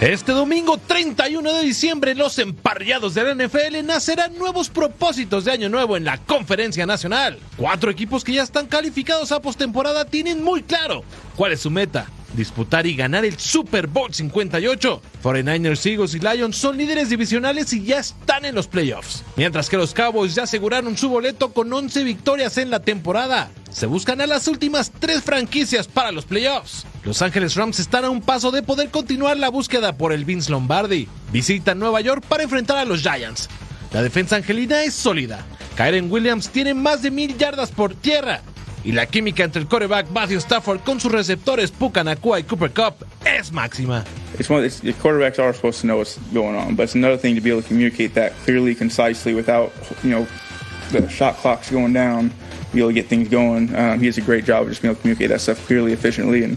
Este 0.01 0.33
domingo 0.33 0.79
31 0.79 1.53
de 1.53 1.63
diciembre, 1.63 2.17
los 2.17 2.41
emparrillados 2.41 3.15
de 3.15 3.23
la 3.23 3.47
NFL 3.47 3.87
nacerán 3.87 4.37
nuevos 4.37 4.69
propósitos 4.69 5.45
de 5.45 5.53
año 5.53 5.69
nuevo 5.69 5.97
en 5.97 6.05
la 6.05 6.19
Conferencia 6.19 6.87
Nacional. 6.87 7.39
Cuatro 7.57 7.89
equipos 7.89 8.25
que 8.25 8.33
ya 8.33 8.43
están 8.43 8.67
calificados 8.67 9.31
a 9.31 9.41
postemporada 9.41 10.05
tienen 10.05 10.43
muy 10.43 10.65
claro 10.65 11.05
cuál 11.37 11.53
es 11.53 11.61
su 11.61 11.71
meta 11.71 12.09
disputar 12.37 12.87
y 12.87 12.95
ganar 12.95 13.25
el 13.25 13.39
Super 13.39 13.87
Bowl 13.87 14.13
58. 14.13 15.03
49ers, 15.23 15.87
Eagles 15.91 16.15
y 16.15 16.21
Lions 16.21 16.57
son 16.57 16.77
líderes 16.77 17.09
divisionales 17.09 17.73
y 17.73 17.85
ya 17.85 17.99
están 17.99 18.45
en 18.45 18.55
los 18.55 18.69
playoffs. 18.69 19.25
Mientras 19.37 19.69
que 19.69 19.77
los 19.77 19.95
Cowboys 19.95 20.35
ya 20.35 20.45
aseguraron 20.45 20.97
su 20.97 21.09
boleto 21.09 21.53
con 21.53 21.73
11 21.73 22.05
victorias 22.05 22.59
en 22.59 22.71
la 22.71 22.81
temporada. 22.81 23.51
Se 23.71 23.87
buscan 23.87 24.21
a 24.21 24.27
las 24.27 24.47
últimas 24.49 24.93
tres 24.99 25.23
franquicias 25.23 25.89
para 25.89 26.13
los 26.13 26.25
playoffs. 26.25 26.87
Los 27.05 27.23
Ángeles 27.23 27.55
Rams 27.57 27.79
están 27.79 28.05
a 28.05 28.11
un 28.11 28.21
paso 28.21 28.51
de 28.51 28.63
poder 28.63 28.91
continuar 28.91 29.37
la 29.37 29.49
búsqueda 29.49 29.97
por 29.97 30.13
el 30.13 30.25
Vince 30.25 30.51
Lombardi. 30.51 31.09
Visitan 31.33 31.79
Nueva 31.79 32.01
York 32.01 32.25
para 32.29 32.45
enfrentar 32.45 32.79
a 32.79 32.85
los 32.85 33.03
Giants. 33.03 33.49
La 33.93 34.03
defensa 34.03 34.37
angelina 34.37 34.83
es 34.83 34.95
sólida. 34.95 35.45
Kyren 35.77 36.11
Williams 36.11 36.49
tiene 36.49 36.75
más 36.75 37.03
de 37.03 37.11
mil 37.11 37.37
yardas 37.37 37.71
por 37.71 37.95
tierra 37.95 38.43
y 38.87 38.93
la 38.93 39.07
química 39.07 39.43
entre 39.43 39.61
el 39.61 39.67
quarterback 39.67 40.09
Matthew 40.11 40.39
Stafford 40.39 40.81
con 40.85 41.01
sus 41.01 41.11
receptores 41.11 41.73
Puka 41.73 42.05
Nakua 42.05 42.39
y 42.39 42.45
Cooper 42.45 42.71
Cup 42.71 43.05
es 43.25 43.51
máxima. 43.53 44.05
It's 44.39 44.49
one, 44.49 44.65
it's, 44.65 44.81
the 44.81 44.93
quarterbacks 44.93 45.41
are 45.41 45.53
supposed 45.53 45.81
to 45.81 45.89
know 45.89 45.97
what's 45.97 46.19
going 46.33 46.55
on, 46.55 46.77
but 46.77 46.85
it's 46.85 46.95
another 46.95 47.17
thing 47.17 47.35
to 47.35 47.41
be 47.41 47.51
able 47.51 47.63
to 47.63 47.69
communicate 47.69 48.15
that 48.15 48.33
clearly, 48.45 48.77
concisely, 48.77 49.35
without 49.35 49.73
you 50.05 50.11
know 50.11 50.27
the 50.93 51.09
shot 51.09 51.35
clocks 51.37 51.71
going 51.71 51.93
down. 51.93 52.31
Be 52.73 52.81
able 52.81 52.91
to 52.91 52.95
get 52.95 53.07
things 53.07 53.29
going. 53.29 53.75
Um, 53.75 53.99
he 53.99 54.07
does 54.07 54.19
a 54.19 54.21
great 54.21 54.45
job 54.45 54.65
of 54.65 54.69
just 54.69 54.83
being 54.83 54.91
able 54.91 54.97
to 54.97 55.03
communicate 55.03 55.31
that 55.31 55.41
stuff 55.41 55.67
clearly, 55.67 55.93
efficiently, 55.93 56.45
and 56.45 56.57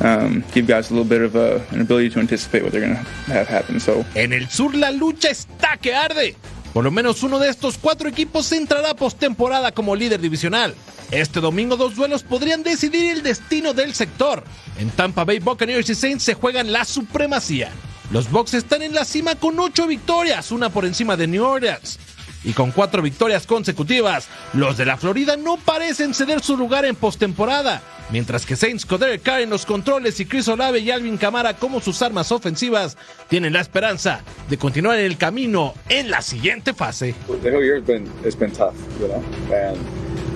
um, 0.00 0.44
give 0.52 0.66
guys 0.66 0.90
a 0.90 0.94
little 0.94 1.08
bit 1.08 1.22
of 1.22 1.36
a, 1.36 1.64
an 1.70 1.80
ability 1.80 2.10
to 2.10 2.18
anticipate 2.18 2.62
what 2.62 2.72
they're 2.72 2.80
going 2.80 2.96
to 2.96 3.02
have 3.32 3.46
happen. 3.46 3.78
So. 3.78 4.04
En 4.14 4.32
el 4.32 4.48
sur 4.48 4.74
la 4.74 4.90
lucha 4.90 5.30
está 5.30 5.78
que 5.80 5.94
arde. 5.94 6.34
Por 6.72 6.84
lo 6.84 6.90
menos 6.92 7.22
uno 7.24 7.38
de 7.40 7.48
estos 7.48 7.78
cuatro 7.78 8.08
equipos 8.08 8.52
entrará 8.52 8.94
postemporada 8.94 9.72
como 9.72 9.96
líder 9.96 10.20
divisional. 10.20 10.74
Este 11.10 11.40
domingo 11.40 11.76
dos 11.76 11.96
duelos 11.96 12.22
podrían 12.22 12.62
decidir 12.62 13.10
el 13.10 13.22
destino 13.22 13.72
del 13.72 13.94
sector. 13.94 14.44
En 14.78 14.90
Tampa 14.90 15.24
Bay 15.24 15.40
Buccaneers 15.40 15.90
y 15.90 15.96
Saints 15.96 16.22
se 16.22 16.34
juegan 16.34 16.72
la 16.72 16.84
supremacía. 16.84 17.70
Los 18.12 18.30
Bucks 18.30 18.54
están 18.54 18.82
en 18.82 18.94
la 18.94 19.04
cima 19.04 19.34
con 19.34 19.58
ocho 19.58 19.86
victorias, 19.88 20.52
una 20.52 20.70
por 20.70 20.84
encima 20.84 21.16
de 21.16 21.26
New 21.26 21.44
Orleans. 21.44 21.98
Y 22.44 22.52
con 22.52 22.70
cuatro 22.70 23.02
victorias 23.02 23.46
consecutivas, 23.46 24.28
los 24.52 24.76
de 24.76 24.86
la 24.86 24.96
Florida 24.96 25.36
no 25.36 25.56
parecen 25.56 26.14
ceder 26.14 26.40
su 26.40 26.56
lugar 26.56 26.84
en 26.84 26.96
postemporada. 26.96 27.82
Mientras 28.12 28.44
que 28.44 28.56
Saints 28.56 28.84
con 28.84 29.00
Carr 29.22 29.40
en 29.40 29.50
los 29.50 29.64
controles 29.64 30.18
y 30.18 30.26
Chris 30.26 30.48
Olave 30.48 30.80
y 30.80 30.90
Alvin 30.90 31.16
Kamara 31.16 31.54
como 31.54 31.80
sus 31.80 32.02
armas 32.02 32.32
ofensivas 32.32 32.96
tienen 33.28 33.52
la 33.52 33.60
esperanza 33.60 34.22
de 34.48 34.58
continuar 34.58 34.98
en 34.98 35.06
el 35.06 35.16
camino 35.16 35.74
en 35.88 36.10
la 36.10 36.20
siguiente 36.20 36.74
fase. 36.74 37.14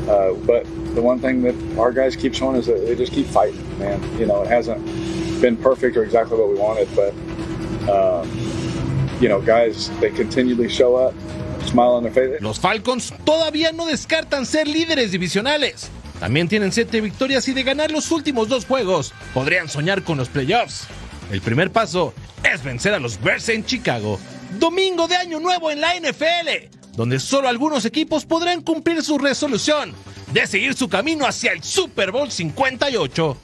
Uh, 0.07 0.35
but 0.45 0.65
the 0.95 1.01
one 1.01 1.19
thing 1.19 1.43
that 1.43 1.55
our 1.79 1.91
guys 1.91 2.15
keep 2.15 2.35
showing 2.35 2.57
is 2.57 2.67
that 2.67 2.85
they 2.85 2.95
just 2.95 3.11
keep 3.11 3.27
fighting, 3.27 3.63
man. 3.79 3.99
You 4.19 4.27
know, 4.27 4.43
it 4.43 4.49
hasn't 4.49 4.85
been 5.41 5.57
perfect 5.57 5.97
or 5.97 6.05
exactly 6.05 6.37
what 6.37 6.51
we 6.51 6.59
wanted, 6.59 6.89
but 6.95 7.15
um, 7.89 8.29
you 9.19 9.31
know, 9.31 9.41
guys, 9.41 9.91
they 10.01 10.11
continually 10.11 10.69
show 10.69 10.95
up, 10.95 11.15
smile 11.65 11.95
on 11.95 12.03
their 12.03 12.13
face. 12.13 12.39
Los 12.43 12.59
Falcons 12.61 13.15
todavía 13.25 13.73
no 13.73 13.87
descartan 13.87 14.45
ser 14.45 14.69
líderes 14.69 15.11
divisionales. 15.11 15.89
También 16.21 16.49
tienen 16.49 16.73
siete 16.73 17.01
victorias 17.01 17.47
y 17.49 17.53
de 17.53 17.63
ganar 17.63 17.91
los 17.91 18.11
últimos 18.11 18.49
dos 18.49 18.65
juegos 18.67 19.13
podrían 19.33 19.69
soñar 19.69 20.03
con 20.03 20.19
los 20.19 20.29
playoffs. 20.29 20.87
El 21.31 21.41
primer 21.41 21.71
paso 21.71 22.15
es 22.43 22.63
vencer 22.63 22.95
a 22.95 23.01
los 23.01 23.21
Bears 23.21 23.49
en 23.49 23.65
Chicago. 23.65 24.19
Domingo 24.59 25.09
de 25.09 25.17
Año 25.17 25.41
Nuevo 25.41 25.71
en 25.71 25.81
la 25.81 25.95
NFL 25.95 26.75
donde 26.97 27.19
solo 27.19 27.49
algunos 27.49 27.85
equipos 27.85 28.25
podrán 28.25 28.63
cumplir 28.63 29.03
su 29.03 29.19
resolución 29.19 29.93
de 30.33 30.47
seguir 30.47 30.75
su 30.75 30.89
camino 30.89 31.27
hacia 31.27 31.53
el 31.53 31.63
Super 31.63 32.11
Bowl 32.11 32.31
58. 32.31 33.37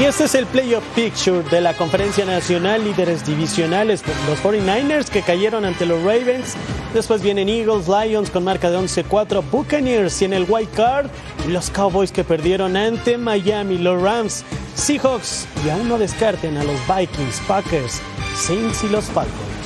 Y 0.00 0.04
este 0.04 0.24
es 0.24 0.34
el 0.34 0.46
playoff 0.46 0.82
picture 0.94 1.42
de 1.50 1.60
la 1.60 1.74
conferencia 1.74 2.24
nacional, 2.24 2.82
líderes 2.82 3.26
divisionales, 3.26 4.02
los 4.26 4.42
49ers 4.42 5.10
que 5.10 5.20
cayeron 5.20 5.66
ante 5.66 5.84
los 5.84 6.02
Ravens. 6.02 6.54
Después 6.94 7.20
vienen 7.20 7.50
Eagles, 7.50 7.86
Lions 7.86 8.30
con 8.30 8.44
marca 8.44 8.70
de 8.70 8.78
11-4, 8.78 9.44
Buccaneers 9.50 10.22
y 10.22 10.24
en 10.24 10.32
el 10.32 10.46
White 10.48 10.72
Card, 10.74 11.10
los 11.48 11.68
Cowboys 11.68 12.12
que 12.12 12.24
perdieron 12.24 12.78
ante 12.78 13.18
Miami, 13.18 13.76
los 13.76 14.00
Rams, 14.00 14.42
Seahawks 14.74 15.46
y 15.66 15.68
aún 15.68 15.86
no 15.86 15.98
descarten 15.98 16.56
a 16.56 16.64
los 16.64 16.80
Vikings, 16.88 17.38
Packers, 17.46 18.00
Saints 18.34 18.82
y 18.84 18.88
los 18.88 19.04
Falcons. 19.04 19.59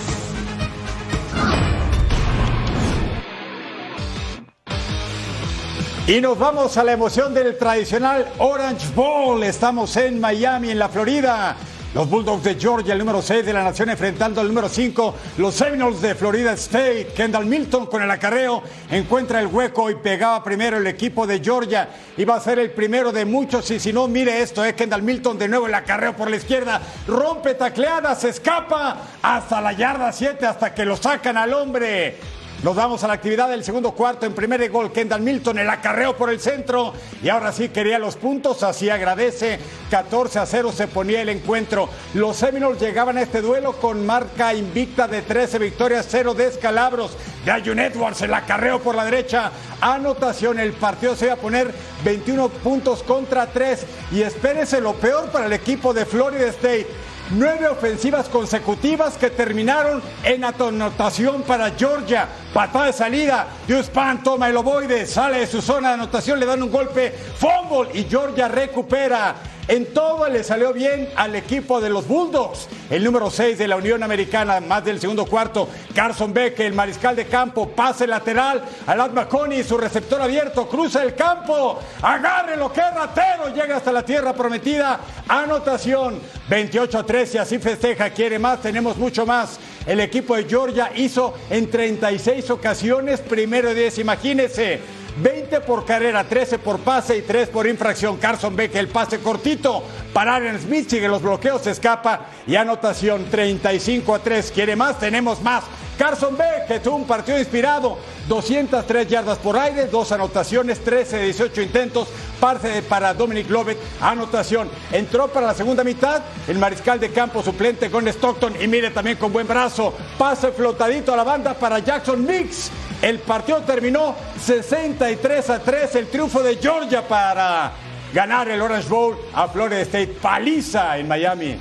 Y 6.06 6.20
nos 6.20 6.38
vamos 6.38 6.76
a 6.76 6.84
la 6.84 6.92
emoción 6.92 7.32
del 7.32 7.56
tradicional 7.56 8.30
Orange 8.36 8.88
Bowl. 8.94 9.42
Estamos 9.42 9.96
en 9.96 10.20
Miami, 10.20 10.70
en 10.70 10.78
la 10.78 10.90
Florida. 10.90 11.56
Los 11.94 12.10
Bulldogs 12.10 12.42
de 12.42 12.56
Georgia, 12.56 12.92
el 12.92 12.98
número 12.98 13.22
6 13.22 13.46
de 13.46 13.52
la 13.54 13.64
nación, 13.64 13.88
enfrentando 13.88 14.40
al 14.42 14.48
número 14.48 14.68
5, 14.68 15.14
los 15.38 15.54
Seminoles 15.54 16.02
de 16.02 16.14
Florida 16.14 16.52
State. 16.54 17.12
Kendall 17.16 17.46
Milton 17.46 17.86
con 17.86 18.02
el 18.02 18.10
acarreo 18.10 18.62
encuentra 18.90 19.40
el 19.40 19.46
hueco 19.46 19.88
y 19.88 19.94
pegaba 19.94 20.44
primero 20.44 20.76
el 20.76 20.86
equipo 20.88 21.26
de 21.26 21.38
Georgia. 21.38 21.88
Iba 22.18 22.34
a 22.34 22.40
ser 22.40 22.58
el 22.58 22.72
primero 22.72 23.10
de 23.10 23.24
muchos 23.24 23.70
y 23.70 23.80
si 23.80 23.90
no, 23.92 24.06
mire 24.06 24.42
esto, 24.42 24.62
es 24.62 24.74
Kendall 24.74 25.02
Milton 25.02 25.38
de 25.38 25.48
nuevo 25.48 25.68
el 25.68 25.74
acarreo 25.74 26.14
por 26.14 26.28
la 26.28 26.36
izquierda. 26.36 26.82
Rompe 27.06 27.54
tacleada, 27.54 28.14
se 28.14 28.28
escapa 28.28 28.98
hasta 29.22 29.60
la 29.62 29.72
yarda 29.72 30.12
7 30.12 30.44
hasta 30.44 30.74
que 30.74 30.84
lo 30.84 30.96
sacan 30.96 31.38
al 31.38 31.54
hombre. 31.54 32.18
Nos 32.64 32.74
vamos 32.74 33.04
a 33.04 33.08
la 33.08 33.12
actividad 33.12 33.50
del 33.50 33.62
segundo 33.62 33.92
cuarto. 33.92 34.24
En 34.24 34.32
primer 34.32 34.70
gol, 34.70 34.90
Kendall 34.90 35.20
Milton, 35.20 35.58
el 35.58 35.68
acarreo 35.68 36.16
por 36.16 36.30
el 36.30 36.40
centro. 36.40 36.94
Y 37.22 37.28
ahora 37.28 37.52
sí 37.52 37.68
quería 37.68 37.98
los 37.98 38.16
puntos, 38.16 38.62
así 38.62 38.88
agradece. 38.88 39.58
14 39.90 40.38
a 40.38 40.46
0 40.46 40.72
se 40.72 40.88
ponía 40.88 41.20
el 41.20 41.28
encuentro. 41.28 41.90
Los 42.14 42.38
Seminoles 42.38 42.80
llegaban 42.80 43.18
a 43.18 43.20
este 43.20 43.42
duelo 43.42 43.74
con 43.74 44.06
marca 44.06 44.54
invicta 44.54 45.06
de 45.06 45.20
13 45.20 45.58
victorias, 45.58 46.06
0 46.08 46.32
descalabros. 46.32 47.18
De 47.44 47.50
Ayun 47.50 47.80
Edwards, 47.80 48.22
el 48.22 48.32
acarreo 48.32 48.80
por 48.80 48.94
la 48.94 49.04
derecha. 49.04 49.52
Anotación, 49.82 50.58
el 50.58 50.72
partido 50.72 51.14
se 51.16 51.26
iba 51.26 51.34
a 51.34 51.36
poner 51.36 51.70
21 52.02 52.48
puntos 52.48 53.02
contra 53.02 53.44
3. 53.44 53.84
Y 54.12 54.22
espérese 54.22 54.80
lo 54.80 54.94
peor 54.94 55.26
para 55.26 55.44
el 55.44 55.52
equipo 55.52 55.92
de 55.92 56.06
Florida 56.06 56.46
State. 56.46 56.86
Nueve 57.30 57.68
ofensivas 57.68 58.28
consecutivas 58.28 59.16
que 59.18 59.28
terminaron 59.28 60.02
en 60.24 60.44
anotación 60.44 61.42
para 61.42 61.70
Georgia. 61.70 62.28
Patada 62.54 62.86
de 62.86 62.92
salida. 62.92 63.48
Pan 63.92 64.22
toma 64.22 64.48
el 64.48 64.56
ovoide, 64.56 65.06
sale 65.06 65.40
de 65.40 65.46
su 65.48 65.60
zona 65.60 65.88
de 65.88 65.94
anotación, 65.94 66.38
le 66.38 66.46
dan 66.46 66.62
un 66.62 66.70
golpe. 66.70 67.10
Fumble 67.10 67.90
y 67.98 68.04
Georgia 68.04 68.46
recupera. 68.46 69.34
En 69.66 69.94
todo 69.94 70.28
le 70.28 70.44
salió 70.44 70.74
bien 70.74 71.08
al 71.16 71.34
equipo 71.34 71.80
de 71.80 71.88
los 71.88 72.06
Bulldogs. 72.06 72.68
El 72.90 73.02
número 73.02 73.30
6 73.30 73.56
de 73.56 73.66
la 73.66 73.76
Unión 73.76 74.02
Americana, 74.02 74.60
más 74.60 74.84
del 74.84 75.00
segundo 75.00 75.24
cuarto, 75.24 75.68
Carson 75.94 76.34
Beck, 76.34 76.60
el 76.60 76.74
mariscal 76.74 77.16
de 77.16 77.26
campo, 77.26 77.70
pase 77.70 78.06
lateral 78.06 78.62
a 78.86 78.94
Lat 78.94 79.12
McConey, 79.12 79.64
su 79.64 79.78
receptor 79.78 80.20
abierto, 80.20 80.68
cruza 80.68 81.02
el 81.02 81.14
campo, 81.14 81.80
agarre 82.02 82.58
lo 82.58 82.70
que 82.70 82.82
ratero, 82.82 83.54
llega 83.54 83.78
hasta 83.78 83.90
la 83.90 84.02
tierra 84.02 84.34
prometida, 84.34 85.00
anotación, 85.26 86.20
28 86.50 86.98
a 86.98 87.06
13, 87.06 87.38
así 87.38 87.58
festeja, 87.58 88.10
quiere 88.10 88.38
más, 88.38 88.60
tenemos 88.60 88.98
mucho 88.98 89.24
más. 89.24 89.58
El 89.86 90.00
equipo 90.00 90.36
de 90.36 90.44
Georgia 90.44 90.92
hizo 90.94 91.34
en 91.48 91.70
36 91.70 92.43
ocasiones 92.50 93.20
primero 93.20 93.74
10, 93.74 93.98
imagínense. 93.98 94.80
20 95.16 95.60
por 95.60 95.84
carrera, 95.84 96.24
13 96.24 96.58
por 96.58 96.80
pase 96.80 97.16
y 97.16 97.22
3 97.22 97.48
por 97.48 97.66
infracción. 97.66 98.16
Carson 98.16 98.56
Beck, 98.56 98.74
el 98.74 98.88
pase 98.88 99.20
cortito. 99.20 99.82
Para 100.12 100.36
Aaron 100.36 100.58
Smith 100.58 100.88
sigue 100.88 101.08
los 101.08 101.22
bloqueos, 101.22 101.62
se 101.62 101.70
escapa 101.70 102.26
y 102.46 102.56
anotación 102.56 103.26
35 103.30 104.14
a 104.14 104.18
3. 104.18 104.50
¿Quiere 104.52 104.76
más? 104.76 104.98
Tenemos 104.98 105.42
más. 105.42 105.64
Carson 105.98 106.36
Beck, 106.36 106.66
que 106.66 106.80
tuvo 106.80 106.96
un 106.96 107.06
partido 107.06 107.38
inspirado, 107.38 107.98
203 108.28 109.06
yardas 109.06 109.38
por 109.38 109.56
aire, 109.56 109.86
dos 109.86 110.10
anotaciones, 110.10 110.82
13 110.82 111.18
de 111.18 111.24
18 111.26 111.62
intentos, 111.62 112.08
parte 112.40 112.82
para 112.82 113.14
Dominic 113.14 113.48
Lovett, 113.48 113.78
anotación. 114.00 114.68
Entró 114.90 115.28
para 115.28 115.46
la 115.46 115.54
segunda 115.54 115.84
mitad 115.84 116.22
el 116.48 116.58
mariscal 116.58 116.98
de 116.98 117.10
campo 117.10 117.42
suplente 117.44 117.90
con 117.90 118.08
Stockton 118.08 118.60
y 118.60 118.66
mire 118.66 118.90
también 118.90 119.16
con 119.18 119.32
buen 119.32 119.46
brazo, 119.46 119.94
pase 120.18 120.50
flotadito 120.50 121.12
a 121.14 121.16
la 121.16 121.24
banda 121.24 121.54
para 121.54 121.78
Jackson 121.78 122.26
Mix. 122.26 122.72
El 123.04 123.18
partido 123.18 123.60
terminó 123.60 124.16
63 124.40 125.50
a 125.50 125.58
3, 125.58 125.94
el 125.96 126.08
triunfo 126.08 126.42
de 126.42 126.56
Georgia 126.56 127.06
para 127.06 127.70
ganar 128.14 128.48
el 128.48 128.62
Orange 128.62 128.88
Bowl 128.88 129.14
a 129.34 129.46
Florida 129.46 129.82
State, 129.82 130.16
paliza 130.22 130.96
en 130.96 131.06
Miami. 131.06 131.58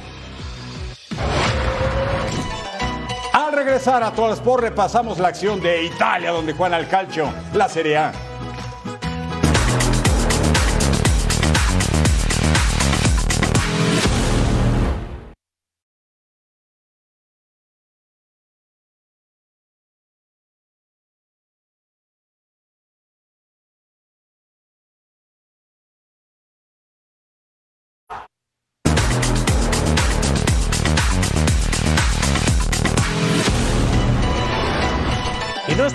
Al 3.33 3.51
regresar 3.51 4.03
a 4.03 4.13
Todos 4.13 4.41
repasamos 4.61 5.19
la 5.19 5.27
acción 5.27 5.59
de 5.59 5.83
Italia 5.83 6.31
donde 6.31 6.53
juega 6.53 6.77
al 6.77 6.87
calcio 6.87 7.29
la 7.53 7.67
Serie 7.67 7.97
A. 7.97 8.32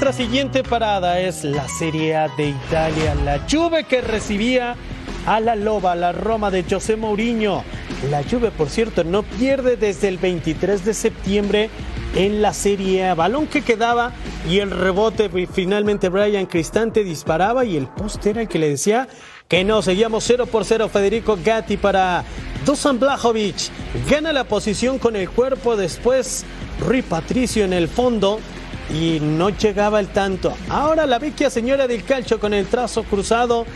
nuestra 0.08 0.24
siguiente 0.24 0.62
parada 0.62 1.20
es 1.20 1.44
la 1.44 1.68
Serie 1.68 2.16
A 2.16 2.28
de 2.28 2.48
Italia, 2.48 3.14
la 3.26 3.40
Juve 3.40 3.84
que 3.84 4.00
recibía 4.00 4.74
a 5.26 5.38
la 5.38 5.54
Loba, 5.54 5.94
la 5.96 6.12
Roma 6.12 6.50
de 6.50 6.64
José 6.64 6.96
Mourinho. 6.96 7.62
La 8.10 8.22
Juve, 8.22 8.50
por 8.50 8.70
cierto, 8.70 9.04
no 9.04 9.22
pierde 9.22 9.76
desde 9.76 10.08
el 10.08 10.16
23 10.16 10.82
de 10.82 10.94
septiembre 10.94 11.68
en 12.14 12.40
la 12.40 12.54
Serie 12.54 13.06
A. 13.06 13.14
Balón 13.14 13.48
que 13.48 13.60
quedaba 13.60 14.12
y 14.48 14.60
el 14.60 14.70
rebote, 14.70 15.28
finalmente 15.52 16.08
Brian 16.08 16.46
Cristante 16.46 17.04
disparaba 17.04 17.66
y 17.66 17.76
el 17.76 17.86
poste 17.86 18.30
era 18.30 18.40
el 18.40 18.48
que 18.48 18.58
le 18.58 18.70
decía 18.70 19.08
que 19.46 19.62
no, 19.62 19.82
seguíamos 19.82 20.24
0 20.24 20.46
por 20.46 20.64
0 20.64 20.88
Federico 20.88 21.38
Gatti 21.44 21.76
para 21.76 22.24
Dusan 22.64 22.98
Blajovic. 22.98 23.56
Gana 24.08 24.32
la 24.32 24.44
posición 24.44 24.98
con 24.98 25.16
el 25.16 25.28
cuerpo, 25.28 25.76
después 25.76 26.46
Rui 26.80 27.02
Patricio 27.02 27.66
en 27.66 27.74
el 27.74 27.88
fondo 27.88 28.40
y 28.90 29.18
no 29.20 29.50
llegaba 29.50 30.00
el 30.00 30.08
tanto. 30.08 30.54
Ahora 30.68 31.06
la 31.06 31.18
vecchia 31.18 31.50
señora 31.50 31.86
del 31.86 32.04
calcio 32.04 32.40
con 32.40 32.54
el 32.54 32.66
trazo 32.66 33.04
cruzado 33.04 33.66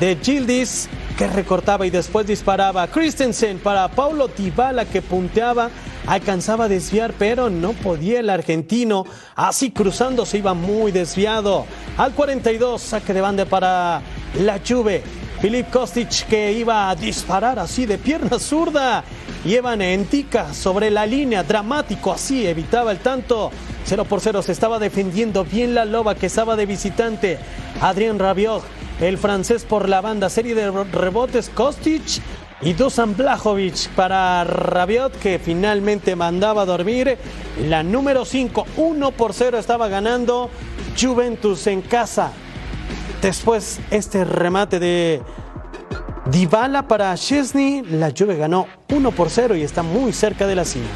de 0.00 0.16
Gildis 0.22 0.88
que 1.16 1.26
recortaba 1.26 1.86
y 1.86 1.90
después 1.90 2.26
disparaba. 2.26 2.86
Christensen 2.86 3.58
para 3.58 3.88
Paulo 3.88 4.28
Tibala 4.28 4.84
que 4.84 5.02
punteaba, 5.02 5.70
alcanzaba 6.06 6.64
a 6.64 6.68
desviar, 6.68 7.12
pero 7.18 7.50
no 7.50 7.72
podía 7.72 8.20
el 8.20 8.30
argentino. 8.30 9.04
Así 9.34 9.70
cruzando 9.70 10.24
se 10.24 10.38
iba 10.38 10.54
muy 10.54 10.90
desviado. 10.90 11.66
Al 11.98 12.12
42, 12.12 12.80
saque 12.80 13.12
de 13.12 13.20
banda 13.20 13.44
para 13.44 14.00
la 14.40 14.60
Juve. 14.66 15.02
Filip 15.40 15.70
Kostic 15.70 16.28
que 16.28 16.52
iba 16.52 16.88
a 16.88 16.94
disparar 16.94 17.58
así 17.58 17.84
de 17.84 17.98
pierna 17.98 18.38
zurda. 18.38 19.04
Llevan 19.44 19.82
Entica 19.82 20.54
sobre 20.54 20.88
la 20.88 21.04
línea, 21.04 21.42
dramático 21.42 22.12
así, 22.12 22.46
evitaba 22.46 22.92
el 22.92 22.98
tanto. 22.98 23.50
0 23.86 24.04
por 24.04 24.20
0 24.20 24.42
se 24.42 24.52
estaba 24.52 24.78
defendiendo 24.78 25.44
bien 25.44 25.74
la 25.74 25.84
loba 25.84 26.14
que 26.14 26.26
estaba 26.26 26.56
de 26.56 26.66
visitante. 26.66 27.38
Adrián 27.80 28.18
Rabiot, 28.18 28.62
el 29.00 29.18
francés 29.18 29.64
por 29.64 29.88
la 29.88 30.00
banda, 30.00 30.30
serie 30.30 30.54
de 30.54 30.70
rebotes 30.70 31.50
Kostic 31.50 32.02
y 32.60 32.74
Dusan 32.74 33.16
Blajovic 33.16 33.88
para 33.90 34.44
Rabiot 34.44 35.18
que 35.18 35.38
finalmente 35.38 36.14
mandaba 36.16 36.62
a 36.62 36.66
dormir. 36.66 37.18
La 37.68 37.82
número 37.82 38.24
5, 38.24 38.66
1 38.76 39.10
por 39.12 39.34
0 39.34 39.58
estaba 39.58 39.88
ganando 39.88 40.48
Juventus 41.00 41.66
en 41.66 41.82
casa. 41.82 42.32
Después 43.20 43.80
este 43.90 44.24
remate 44.24 44.78
de 44.78 45.22
Dybala 46.30 46.86
para 46.86 47.14
Chesney, 47.16 47.82
la 47.82 48.12
Juve 48.16 48.36
ganó 48.36 48.66
1 48.90 49.10
por 49.10 49.28
0 49.28 49.56
y 49.56 49.62
está 49.62 49.82
muy 49.82 50.12
cerca 50.12 50.46
de 50.46 50.54
la 50.54 50.64
cima. 50.64 50.86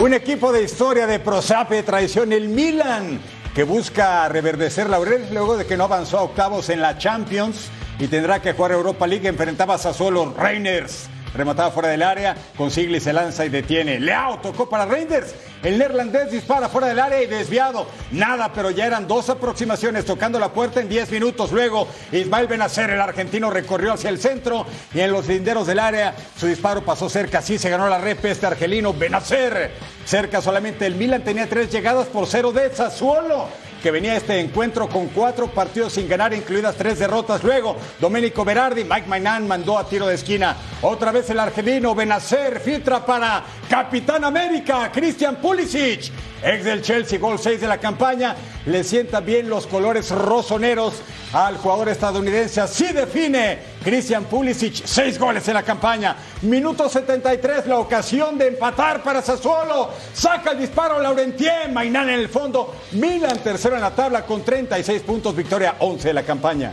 Un 0.00 0.14
equipo 0.14 0.52
de 0.52 0.62
historia 0.62 1.08
de 1.08 1.18
Prosape 1.18 1.74
de 1.74 1.82
tradición, 1.82 2.32
el 2.32 2.48
Milan, 2.48 3.18
que 3.52 3.64
busca 3.64 4.28
reverdecer 4.28 4.88
laureles 4.88 5.32
luego 5.32 5.56
de 5.56 5.66
que 5.66 5.76
no 5.76 5.84
avanzó 5.84 6.18
a 6.18 6.22
octavos 6.22 6.68
en 6.68 6.80
la 6.80 6.98
Champions 6.98 7.68
y 7.98 8.06
tendrá 8.06 8.40
que 8.40 8.52
jugar 8.52 8.70
Europa 8.70 9.08
League. 9.08 9.26
Enfrentaba 9.26 9.74
a 9.74 9.78
Sassuolo 9.78 10.32
Reiners 10.38 11.08
remataba 11.34 11.70
fuera 11.70 11.88
del 11.88 12.02
área, 12.02 12.36
consigue 12.56 12.88
se 13.00 13.12
lanza 13.12 13.44
y 13.44 13.50
detiene. 13.50 14.00
Leao 14.00 14.38
tocó 14.38 14.68
para 14.68 14.86
Reinders. 14.86 15.34
El 15.62 15.78
neerlandés 15.78 16.30
dispara 16.30 16.68
fuera 16.68 16.86
del 16.86 16.98
área 16.98 17.22
y 17.22 17.26
desviado. 17.26 17.86
Nada, 18.12 18.52
pero 18.52 18.70
ya 18.70 18.86
eran 18.86 19.06
dos 19.06 19.28
aproximaciones 19.28 20.04
tocando 20.04 20.38
la 20.38 20.52
puerta 20.52 20.80
en 20.80 20.88
10 20.88 21.10
minutos. 21.10 21.52
Luego, 21.52 21.88
Ismael 22.12 22.46
Benacer, 22.46 22.90
el 22.90 23.00
argentino, 23.00 23.50
recorrió 23.50 23.92
hacia 23.92 24.10
el 24.10 24.18
centro 24.18 24.66
y 24.94 25.00
en 25.00 25.12
los 25.12 25.26
linderos 25.26 25.66
del 25.66 25.80
área 25.80 26.14
su 26.38 26.46
disparo 26.46 26.84
pasó 26.84 27.08
cerca. 27.08 27.38
Así 27.38 27.58
se 27.58 27.70
ganó 27.70 27.88
la 27.88 27.98
repe 27.98 28.30
este 28.30 28.46
argelino 28.46 28.94
Benacer. 28.94 29.72
Cerca 30.04 30.40
solamente 30.40 30.86
el 30.86 30.94
Milan 30.94 31.22
tenía 31.22 31.48
tres 31.48 31.70
llegadas 31.70 32.06
por 32.06 32.26
cero 32.26 32.52
de 32.52 32.74
Sassuolo 32.74 33.48
que 33.82 33.90
venía 33.90 34.16
este 34.16 34.40
encuentro 34.40 34.88
con 34.88 35.08
cuatro 35.08 35.48
partidos 35.48 35.92
sin 35.92 36.08
ganar, 36.08 36.34
incluidas 36.34 36.76
tres 36.76 36.98
derrotas. 36.98 37.42
Luego, 37.44 37.76
Domenico 38.00 38.44
Berardi, 38.44 38.84
Mike 38.84 39.08
Mainan 39.08 39.46
mandó 39.46 39.78
a 39.78 39.88
tiro 39.88 40.06
de 40.06 40.14
esquina. 40.14 40.56
Otra 40.82 41.12
vez 41.12 41.30
el 41.30 41.38
argelino 41.38 41.94
Benacer 41.94 42.60
filtra 42.60 43.04
para 43.04 43.44
Capitán 43.68 44.24
América, 44.24 44.90
Christian 44.92 45.36
Pulisic. 45.36 46.10
Ex 46.42 46.64
del 46.64 46.82
Chelsea, 46.82 47.18
gol 47.18 47.38
6 47.38 47.60
de 47.60 47.66
la 47.66 47.78
campaña. 47.78 48.36
Le 48.66 48.84
sientan 48.84 49.24
bien 49.24 49.48
los 49.48 49.66
colores 49.66 50.10
rosoneros 50.10 51.02
al 51.32 51.58
jugador 51.58 51.88
estadounidense. 51.88 52.60
Así 52.60 52.92
define 52.92 53.58
Christian 53.82 54.24
Pulisic. 54.24 54.84
Seis 54.84 55.18
goles 55.18 55.46
en 55.48 55.54
la 55.54 55.62
campaña. 55.62 56.16
Minuto 56.42 56.88
73, 56.88 57.66
la 57.66 57.78
ocasión 57.78 58.38
de 58.38 58.48
empatar 58.48 59.02
para 59.02 59.22
Sassuolo. 59.22 59.90
Saca 60.12 60.52
el 60.52 60.58
disparo 60.58 61.00
Laurentien. 61.00 61.72
Mainán 61.72 62.08
en 62.08 62.20
el 62.20 62.28
fondo. 62.28 62.74
Milan 62.92 63.38
tercero 63.38 63.76
en 63.76 63.82
la 63.82 63.94
tabla 63.94 64.24
con 64.24 64.42
36 64.42 65.02
puntos. 65.02 65.34
Victoria 65.34 65.76
11 65.80 66.08
de 66.08 66.14
la 66.14 66.22
campaña. 66.22 66.72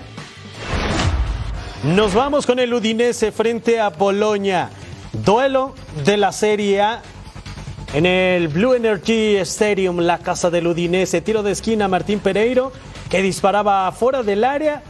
Nos 1.83 2.13
vamos 2.13 2.45
con 2.45 2.59
el 2.59 2.73
Udinese 2.73 3.31
frente 3.31 3.79
a 3.79 3.89
Boloña. 3.89 4.69
Duelo 5.13 5.75
de 6.03 6.17
la 6.17 6.31
Serie 6.31 6.81
A 6.81 7.01
en 7.93 8.05
el 8.05 8.47
Blue 8.49 8.73
Energy 8.73 9.37
Stadium, 9.37 9.99
la 9.99 10.17
casa 10.17 10.49
del 10.49 10.67
Udinese. 10.67 11.21
Tiro 11.21 11.43
de 11.43 11.51
esquina 11.51 11.87
Martín 11.87 12.19
Pereiro, 12.19 12.71
que 13.15 13.21
disparaba 13.21 13.89
fuera 13.93 14.23
del 14.23 14.43
área. 14.43 14.83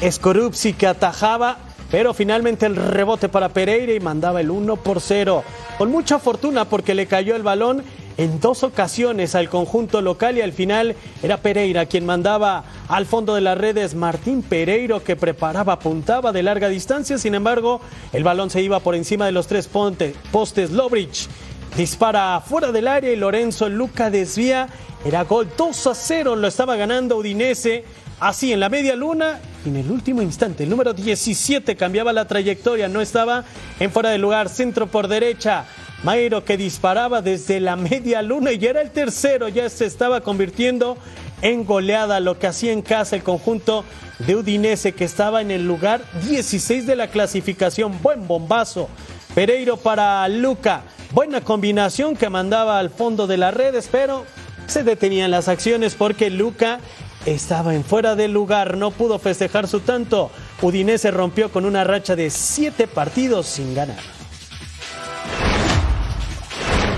Skorupsi 0.00 0.72
que 0.72 0.86
atajaba, 0.86 1.58
pero 1.90 2.14
finalmente 2.14 2.64
el 2.64 2.74
rebote 2.74 3.28
para 3.28 3.50
Pereira 3.50 3.92
y 3.92 4.00
mandaba 4.00 4.40
el 4.40 4.50
1 4.50 4.76
por 4.76 5.02
0. 5.02 5.44
Con 5.76 5.90
mucha 5.90 6.18
fortuna 6.18 6.64
porque 6.64 6.94
le 6.94 7.04
cayó 7.04 7.36
el 7.36 7.42
balón 7.42 7.84
en 8.16 8.40
dos 8.40 8.62
ocasiones 8.62 9.34
al 9.34 9.50
conjunto 9.50 10.00
local 10.00 10.38
y 10.38 10.40
al 10.40 10.54
final 10.54 10.96
era 11.22 11.36
Pereira 11.36 11.84
quien 11.84 12.06
mandaba 12.06 12.64
al 12.88 13.04
fondo 13.04 13.34
de 13.34 13.42
las 13.42 13.58
redes 13.58 13.94
Martín 13.94 14.40
Pereiro 14.40 15.04
que 15.04 15.14
preparaba, 15.14 15.74
apuntaba 15.74 16.32
de 16.32 16.44
larga 16.44 16.70
distancia, 16.70 17.18
sin 17.18 17.34
embargo 17.34 17.82
el 18.14 18.24
balón 18.24 18.48
se 18.48 18.62
iba 18.62 18.80
por 18.80 18.94
encima 18.94 19.26
de 19.26 19.32
los 19.32 19.48
tres 19.48 19.68
postes 19.68 20.70
Lobrich 20.70 21.28
dispara 21.76 22.40
fuera 22.40 22.72
del 22.72 22.88
área 22.88 23.12
y 23.12 23.16
Lorenzo 23.16 23.68
Luca 23.68 24.10
desvía. 24.10 24.68
Era 25.04 25.24
gol 25.24 25.48
2 25.56 25.86
a 25.86 25.94
0, 25.94 26.36
lo 26.36 26.48
estaba 26.48 26.76
ganando 26.76 27.16
Udinese. 27.16 27.84
Así 28.20 28.52
en 28.52 28.60
la 28.60 28.68
media 28.68 28.94
luna, 28.94 29.40
en 29.66 29.76
el 29.76 29.90
último 29.90 30.22
instante, 30.22 30.62
el 30.64 30.70
número 30.70 30.92
17 30.92 31.76
cambiaba 31.76 32.12
la 32.12 32.26
trayectoria, 32.26 32.88
no 32.88 33.00
estaba 33.00 33.44
en 33.80 33.90
fuera 33.90 34.10
de 34.10 34.18
lugar, 34.18 34.48
centro 34.48 34.86
por 34.86 35.08
derecha. 35.08 35.66
Mairo 36.04 36.44
que 36.44 36.56
disparaba 36.56 37.22
desde 37.22 37.60
la 37.60 37.76
media 37.76 38.22
luna 38.22 38.52
y 38.52 38.64
era 38.64 38.82
el 38.82 38.90
tercero, 38.90 39.48
ya 39.48 39.68
se 39.68 39.86
estaba 39.86 40.20
convirtiendo 40.20 40.96
en 41.42 41.64
goleada, 41.64 42.20
lo 42.20 42.38
que 42.38 42.46
hacía 42.46 42.72
en 42.72 42.82
casa 42.82 43.16
el 43.16 43.22
conjunto 43.22 43.84
de 44.20 44.36
Udinese 44.36 44.92
que 44.92 45.04
estaba 45.04 45.40
en 45.40 45.50
el 45.50 45.66
lugar 45.66 46.02
16 46.26 46.86
de 46.86 46.96
la 46.96 47.08
clasificación. 47.08 48.00
Buen 48.00 48.26
bombazo. 48.28 48.88
Pereiro 49.34 49.76
para 49.76 50.28
Luca. 50.28 50.82
Buena 51.12 51.40
combinación 51.40 52.16
que 52.16 52.30
mandaba 52.30 52.78
al 52.78 52.88
fondo 52.88 53.26
de 53.26 53.36
las 53.36 53.52
redes, 53.52 53.88
pero 53.90 54.24
se 54.66 54.84
detenían 54.84 55.32
las 55.32 55.48
acciones 55.48 55.96
porque 55.96 56.30
Luca 56.30 56.78
estaba 57.26 57.74
en 57.74 57.84
fuera 57.84 58.14
del 58.14 58.32
lugar, 58.32 58.76
no 58.76 58.92
pudo 58.92 59.18
festejar 59.18 59.66
su 59.66 59.80
tanto. 59.80 60.30
Udinese 60.62 61.10
rompió 61.10 61.50
con 61.50 61.64
una 61.64 61.82
racha 61.82 62.14
de 62.14 62.30
siete 62.30 62.86
partidos 62.86 63.46
sin 63.46 63.74
ganar. 63.74 64.13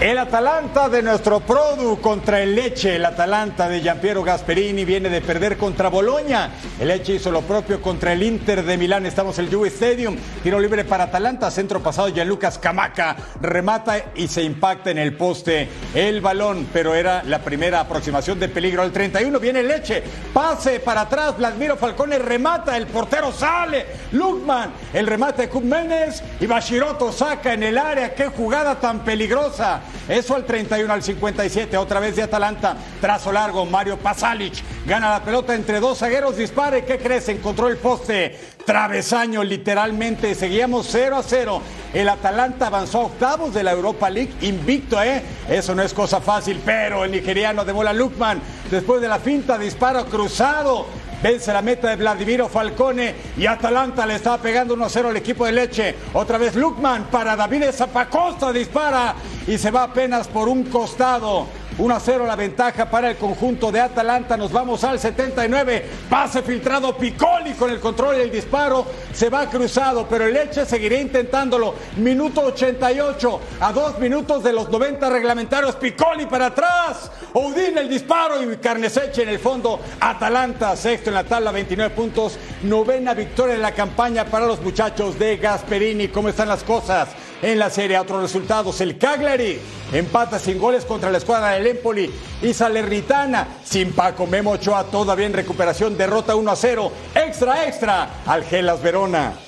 El 0.07 0.19
Atalanta 0.19 0.89
de 0.89 1.03
nuestro 1.03 1.41
Produ 1.41 2.01
contra 2.01 2.41
el 2.41 2.55
Leche. 2.55 2.95
El 2.95 3.05
Atalanta 3.05 3.69
de 3.69 3.81
Giampiero 3.81 4.23
Gasperini 4.23 4.85
viene 4.85 5.09
de 5.09 5.21
perder 5.21 5.57
contra 5.57 5.89
Boloña. 5.89 6.51
El 6.79 6.87
Leche 6.87 7.15
hizo 7.15 7.33
lo 7.33 7.43
propio 7.43 7.83
contra 7.83 8.13
el 8.13 8.23
Inter 8.23 8.63
de 8.63 8.79
Milán. 8.79 9.05
Estamos 9.05 9.37
en 9.41 9.47
el 9.47 9.53
Juve 9.53 9.67
Stadium. 9.67 10.17
Tiro 10.45 10.61
libre 10.61 10.85
para 10.85 11.05
Atalanta. 11.05 11.51
Centro 11.51 11.83
pasado 11.83 12.07
Gianlucas 12.07 12.57
Camaca. 12.57 13.17
Remata 13.41 14.13
y 14.15 14.29
se 14.29 14.45
impacta 14.45 14.93
en 14.93 14.99
el 14.99 15.17
poste 15.17 15.69
el 15.93 16.21
balón. 16.21 16.69
Pero 16.73 16.95
era 16.95 17.25
la 17.25 17.41
primera 17.41 17.81
aproximación 17.81 18.39
de 18.39 18.49
peligro. 18.49 18.83
Al 18.83 18.93
31 18.93 19.41
viene 19.41 19.65
Leche. 19.65 20.05
Pase 20.33 20.79
para 20.79 21.01
atrás. 21.01 21.37
Vladimiro 21.37 21.77
Falcone 21.77 22.21
remata. 22.21 22.77
El 22.77 22.87
portero 22.87 23.33
sale. 23.33 23.87
Lukman. 24.13 24.71
El 24.93 25.09
remate 25.09 25.43
de 25.43 25.49
Kup 25.49 25.65
Méndez. 25.65 26.23
Y 26.39 26.47
Bashiroto 26.47 27.11
saca 27.11 27.55
en 27.55 27.65
el 27.65 27.77
área. 27.77 28.15
Qué 28.15 28.29
jugada 28.29 28.79
tan 28.79 29.01
peligrosa. 29.01 29.81
Eso 30.09 30.35
al 30.35 30.45
31 30.45 30.93
al 30.93 31.03
57, 31.03 31.77
otra 31.77 32.01
vez 32.01 32.17
de 32.17 32.23
Atalanta. 32.23 32.77
Trazo 33.01 33.33
largo, 33.33 33.67
Mario 33.67 33.99
Pasalic 33.99 34.55
gana 34.87 35.11
la 35.11 35.23
pelota 35.23 35.55
entre 35.55 35.81
dos 35.81 35.99
zagueros, 35.99 36.37
dispare. 36.37 36.85
¿Qué 36.85 36.99
crees? 36.99 37.29
Encontró 37.29 37.69
el 37.69 37.77
poste. 37.77 38.39
Travesaño, 38.65 39.45
literalmente. 39.45 40.35
Seguíamos 40.35 40.89
0 40.91 41.17
a 41.17 41.23
0. 41.23 41.63
El 41.95 42.09
Atalanta 42.09 42.67
avanzó 42.67 43.01
a 43.01 43.05
octavos 43.05 43.55
de 43.55 43.63
la 43.63 43.73
Europa 43.73 44.11
League, 44.11 44.33
invicto, 44.41 45.01
¿eh? 45.03 45.23
Eso 45.49 45.75
no 45.75 45.83
es 45.83 45.95
cosa 45.95 46.21
fácil, 46.21 46.61
pero 46.65 47.05
el 47.05 47.13
nigeriano 47.13 47.65
de 47.65 47.73
Bola 47.73 47.93
Lukman, 47.93 48.41
después 48.71 49.01
de 49.01 49.09
la 49.09 49.19
finta, 49.19 49.57
disparo 49.57 50.07
cruzado. 50.07 50.87
Vence 51.27 51.53
la 51.53 51.61
meta 51.61 51.89
de 51.89 51.97
Vladimiro 51.97 52.49
Falcone 52.49 53.13
y 53.37 53.47
Atalanta 53.47 54.07
le 54.07 54.15
estaba 54.15 54.39
pegando 54.39 54.77
1-0 54.77 55.09
al 55.09 55.17
equipo 55.17 55.45
de 55.45 55.51
Leche. 55.51 55.97
Otra 56.13 56.39
vez 56.39 56.55
Lukman 56.55 57.07
para 57.11 57.35
David 57.35 57.65
Zapacosta 57.73 58.53
dispara 58.53 59.17
y 59.45 59.59
se 59.59 59.73
va 59.73 59.83
apenas 59.83 60.29
por 60.29 60.49
un 60.49 60.63
costado. 60.67 61.49
1 61.79 61.95
a 61.95 62.01
0 62.01 62.27
la 62.27 62.37
ventaja 62.37 62.89
para 62.89 63.11
el 63.11 63.17
conjunto 63.17 63.71
de 63.71 63.81
Atalanta. 63.81 64.37
Nos 64.37 64.51
vamos 64.51 64.83
al 64.85 64.99
79. 64.99 65.85
Pase 66.09 66.43
filtrado 66.43 66.97
Piccoli 66.97 67.53
con 67.53 67.71
el 67.71 67.81
control 67.81 68.17
y 68.17 68.21
el 68.23 68.31
disparo. 68.31 68.87
Se 69.13 69.29
va 69.29 69.49
cruzado, 69.51 70.07
pero 70.09 70.25
el 70.25 70.33
Leche 70.33 70.65
seguirá 70.65 70.99
intentándolo. 70.99 71.75
Minuto 71.97 72.41
88 72.43 73.41
a 73.61 73.73
dos 73.73 73.99
minutos 73.99 74.43
de 74.43 74.53
los 74.55 74.71
90 74.71 75.09
reglamentarios. 75.11 75.77
Piccoli 75.77 76.27
para 76.27 76.47
atrás. 76.47 77.11
Oudin 77.35 77.77
el 77.77 77.89
disparo 77.89 78.43
y 78.43 78.57
Carneseche 78.57 79.23
en 79.23 79.29
el 79.29 79.39
fondo. 79.39 79.79
Atalanta 80.01 80.75
sexto 80.77 81.11
en 81.11 81.15
la 81.15 81.25
tabla, 81.25 81.53
29 81.53 81.95
puntos. 81.95 82.39
Novena 82.63 83.13
victoria 83.13 83.55
en 83.55 83.63
la 83.63 83.73
campaña 83.73 84.25
para 84.25 84.47
los 84.47 84.63
muchachos 84.63 85.19
de 85.19 85.37
Gasperini. 85.37 86.09
¿Cómo 86.09 86.31
están 86.31 86.49
las 86.49 86.65
cosas? 86.65 87.09
En 87.43 87.59
la 87.59 87.71
serie. 87.71 87.99
Otros 87.99 88.23
resultados, 88.23 88.81
el 88.81 88.99
Cagliari 88.99 89.59
empata 89.93 90.39
sin 90.39 90.59
goles 90.59 90.85
contra 90.85 91.11
la 91.11 91.19
escuadra 91.19 91.51
del 91.51 91.67
Empoli 91.67 92.11
y 92.43 92.53
Salernitana 92.53 93.49
sin 93.65 93.93
Paco 93.93 94.27
Memo 94.27 94.53
Ochoa 94.53 94.85
todavía 94.85 95.27
en 95.27 95.33
recuperación, 95.33 95.97
derrota 95.97 96.35
1 96.35 96.51
a 96.51 96.57
0, 96.57 96.93
extra 97.15 97.67
extra 97.67 98.23
al 98.27 98.45
Gelas 98.45 98.83
Verona. 98.83 99.46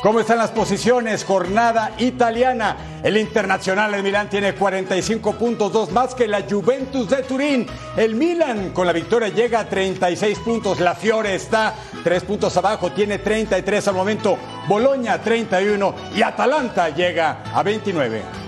¿Cómo 0.00 0.20
están 0.20 0.38
las 0.38 0.50
posiciones? 0.50 1.24
Jornada 1.24 1.90
italiana. 1.98 3.00
El 3.02 3.16
Internacional 3.16 3.90
de 3.90 4.00
Milán 4.00 4.30
tiene 4.30 4.54
45 4.54 5.32
puntos, 5.32 5.72
dos 5.72 5.90
más 5.90 6.14
que 6.14 6.28
la 6.28 6.42
Juventus 6.48 7.10
de 7.10 7.24
Turín. 7.24 7.66
El 7.96 8.14
Milan 8.14 8.70
con 8.70 8.86
la 8.86 8.92
victoria 8.92 9.28
llega 9.28 9.58
a 9.58 9.68
36 9.68 10.38
puntos. 10.38 10.78
La 10.78 10.94
Fiore 10.94 11.34
está 11.34 11.74
tres 12.04 12.22
puntos 12.22 12.56
abajo, 12.56 12.92
tiene 12.92 13.18
33 13.18 13.88
al 13.88 13.94
momento. 13.94 14.38
Boloña 14.68 15.20
31 15.20 15.94
y 16.14 16.22
Atalanta 16.22 16.90
llega 16.90 17.42
a 17.52 17.62
29. 17.64 18.47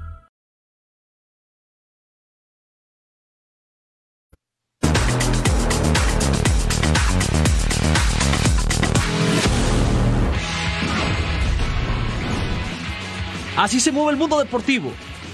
Así 13.57 13.79
se 13.79 13.91
mueve 13.91 14.11
el 14.11 14.17
mundo 14.17 14.39
deportivo. 14.39 14.91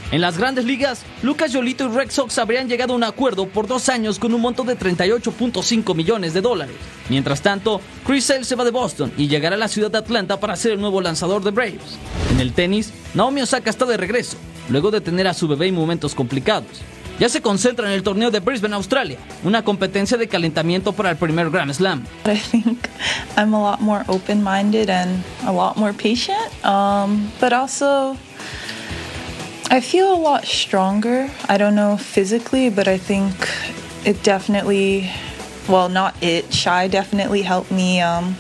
En 0.10 0.22
las 0.22 0.38
grandes 0.38 0.64
ligas, 0.64 1.04
Lucas 1.22 1.52
Yolito 1.52 1.86
y 1.86 1.90
Red 1.90 2.12
Sox 2.12 2.38
habrían 2.38 2.70
llegado 2.70 2.94
a 2.94 2.96
un 2.96 3.04
acuerdo 3.04 3.48
por 3.48 3.68
dos 3.68 3.90
años 3.90 4.20
con 4.20 4.34
un 4.34 4.40
monto 4.40 4.64
de 4.64 4.78
38.5 4.78 5.94
millones 5.94 6.34
de 6.34 6.40
dólares. 6.40 6.76
Mientras 7.10 7.42
tanto, 7.42 7.82
Chris 8.06 8.24
Sale 8.24 8.46
se 8.46 8.56
va 8.56 8.64
de 8.64 8.72
Boston 8.72 9.12
y 9.18 9.28
llegará 9.28 9.58
a 9.58 9.60
la 9.60 9.68
ciudad 9.68 9.92
de 9.92 9.98
Atlanta 9.98 10.40
para 10.40 10.56
ser 10.56 10.72
el 10.72 10.80
nuevo 10.80 11.02
lanzador 11.02 11.44
de 11.44 11.52
Braves. 11.52 11.98
En 12.32 12.40
el 12.40 12.54
tenis, 12.54 12.94
Naomi 13.16 13.42
Osaka 13.42 13.70
está 13.70 13.86
de 13.86 13.98
regreso, 13.98 14.38
luego 14.70 14.92
de 14.92 15.02
tener 15.02 15.28
a 15.28 15.34
su 15.34 15.48
bebé 15.50 15.68
en 15.68 15.76
momentos 15.76 16.16
complicados. 16.16 16.82
Ya 17.20 17.30
se 17.30 17.42
concentra 17.42 17.88
en 17.88 17.94
el 17.94 18.04
torneo 18.04 18.30
de 18.30 18.40
Brisbane, 18.40 18.76
Australia, 18.76 19.18
una 19.44 19.64
competencia 19.64 20.18
de 20.18 20.28
calentamiento 20.28 20.94
para 20.94 21.10
el 21.10 21.18
primer 21.18 21.50
Grand 21.50 21.74
Slam. 21.74 22.06
I 22.26 22.38
think 22.38 22.88
I'm 23.36 23.56
a 23.56 23.60
lot 23.60 23.82
more 23.82 24.04
open 24.08 24.44
minded 24.44 24.90
and 24.90 25.24
a 25.46 25.52
lot 25.52 25.78
more 25.78 25.94
patient. 25.94 26.54
Um, 26.64 27.32
but 27.40 27.54
also, 27.54 28.18
I 29.72 29.82
feel 29.82 30.14
a 30.14 30.22
lot 30.22 30.46
stronger. 30.46 31.28
I 31.50 31.58
don't 31.58 31.74
know 31.74 31.98
physically, 31.98 32.70
but 32.70 32.88
I 32.88 33.00
think 33.00 33.34
it 34.06 34.22
definitely, 34.22 35.10
well, 35.68 35.90
not 35.90 36.14
it, 36.22 36.54
Shy 36.54 36.88
definitely 36.88 37.42
helped 37.42 37.72
me 37.72 38.00
um, 38.00 38.36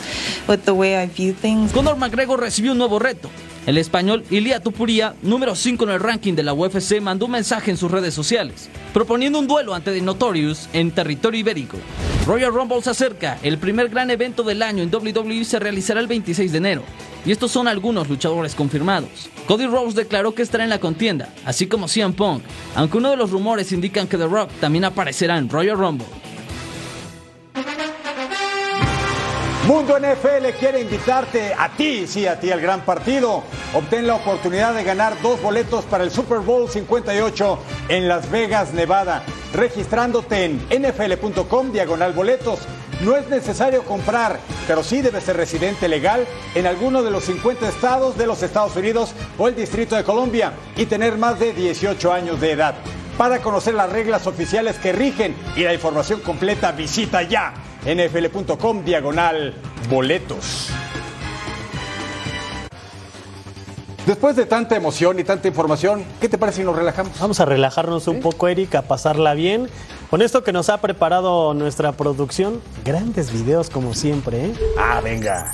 with 0.47 0.65
the 0.65 0.75
way 0.75 1.01
I 1.01 1.07
view 1.07 1.33
things. 1.33 1.73
Conor 1.73 1.95
McGregor 1.95 2.37
recibió 2.37 2.73
un 2.73 2.77
nuevo 2.77 2.99
reto. 2.99 3.31
El 3.67 3.77
español 3.77 4.23
Ilia 4.29 4.61
Tupuria, 4.61 5.13
número 5.23 5.53
5 5.53 5.83
en 5.83 5.89
el 5.89 5.99
ranking 5.99 6.35
de 6.35 6.43
la 6.43 6.53
UFC, 6.53 7.01
mandó 7.01 7.25
un 7.25 7.33
mensaje 7.33 7.69
en 7.69 7.75
sus 7.75 7.91
redes 7.91 8.13
sociales, 8.13 8.69
proponiendo 8.93 9.39
un 9.39 9.45
duelo 9.45 9.73
ante 9.75 9.91
The 9.91 9.99
Notorious 9.99 10.69
en 10.71 10.91
territorio 10.91 11.41
ibérico. 11.41 11.75
Royal 12.25 12.53
Rumble 12.53 12.81
se 12.81 12.91
acerca, 12.91 13.37
el 13.43 13.57
primer 13.57 13.89
gran 13.89 14.09
evento 14.09 14.43
del 14.43 14.61
año 14.61 14.83
en 14.83 14.95
WWE 14.95 15.43
se 15.43 15.59
realizará 15.59 15.99
el 15.99 16.07
26 16.07 16.53
de 16.53 16.57
enero, 16.59 16.83
y 17.25 17.33
estos 17.33 17.51
son 17.51 17.67
algunos 17.67 18.07
luchadores 18.07 18.55
confirmados. 18.55 19.29
Cody 19.49 19.67
Rhodes 19.67 19.95
declaró 19.95 20.33
que 20.33 20.43
estará 20.43 20.63
en 20.63 20.69
la 20.69 20.79
contienda, 20.79 21.33
así 21.43 21.67
como 21.67 21.89
CM 21.89 22.13
Punk, 22.13 22.43
aunque 22.73 22.99
uno 22.99 23.09
de 23.09 23.17
los 23.17 23.31
rumores 23.31 23.73
indican 23.73 24.07
que 24.07 24.17
The 24.17 24.27
Rock 24.27 24.49
también 24.61 24.85
aparecerá 24.85 25.37
en 25.37 25.49
Royal 25.49 25.77
Rumble. 25.77 26.07
Mundo 29.67 29.99
NFL 29.99 30.57
quiere 30.57 30.79
invitarte 30.79 31.53
a 31.53 31.67
ti, 31.67 32.07
sí, 32.07 32.25
a 32.25 32.39
ti 32.39 32.49
al 32.51 32.61
gran 32.61 32.85
partido. 32.85 33.43
Obtén 33.73 34.07
la 34.07 34.15
oportunidad 34.15 34.73
de 34.73 34.85
ganar 34.85 35.21
dos 35.21 35.41
boletos 35.41 35.83
para 35.83 36.05
el 36.05 36.09
Super 36.09 36.39
Bowl 36.39 36.69
58 36.69 37.59
en 37.89 38.07
Las 38.07 38.31
Vegas, 38.31 38.73
Nevada, 38.73 39.23
registrándote 39.53 40.45
en 40.45 40.65
nfl.com 40.69 41.73
diagonal 41.73 42.13
boletos. 42.13 42.59
No 43.01 43.17
es 43.17 43.27
necesario 43.27 43.83
comprar, 43.83 44.39
pero 44.67 44.83
sí 44.83 45.01
debes 45.01 45.25
ser 45.25 45.35
residente 45.35 45.89
legal 45.89 46.25
en 46.55 46.65
alguno 46.65 47.03
de 47.03 47.11
los 47.11 47.25
50 47.25 47.67
estados 47.67 48.17
de 48.17 48.25
los 48.25 48.41
Estados 48.43 48.73
Unidos 48.77 49.11
o 49.37 49.49
el 49.49 49.55
Distrito 49.55 49.97
de 49.97 50.05
Colombia 50.05 50.53
y 50.77 50.85
tener 50.85 51.17
más 51.17 51.39
de 51.39 51.51
18 51.51 52.13
años 52.13 52.39
de 52.39 52.53
edad. 52.53 52.75
Para 53.17 53.41
conocer 53.41 53.73
las 53.73 53.91
reglas 53.91 54.27
oficiales 54.27 54.77
que 54.77 54.93
rigen 54.93 55.35
y 55.57 55.63
la 55.63 55.73
información 55.73 56.21
completa, 56.21 56.71
visita 56.71 57.21
ya 57.23 57.53
nfl.com 57.87 58.83
diagonal 58.83 59.53
boletos. 59.89 60.69
Después 64.05 64.35
de 64.35 64.45
tanta 64.45 64.75
emoción 64.75 65.19
y 65.19 65.23
tanta 65.23 65.47
información, 65.47 66.03
¿qué 66.21 66.29
te 66.29 66.37
parece 66.37 66.59
si 66.59 66.63
nos 66.63 66.75
relajamos? 66.75 67.17
Vamos 67.19 67.39
a 67.39 67.45
relajarnos 67.45 68.07
un 68.07 68.19
poco, 68.19 68.47
Eric, 68.47 68.75
a 68.75 68.81
pasarla 68.81 69.33
bien. 69.33 69.69
Con 70.09 70.21
esto 70.21 70.43
que 70.43 70.53
nos 70.53 70.69
ha 70.69 70.79
preparado 70.79 71.53
nuestra 71.53 71.91
producción, 71.93 72.61
grandes 72.85 73.31
videos 73.31 73.69
como 73.69 73.93
siempre, 73.93 74.45
¿eh? 74.45 74.53
Ah, 74.77 75.01
venga. 75.03 75.51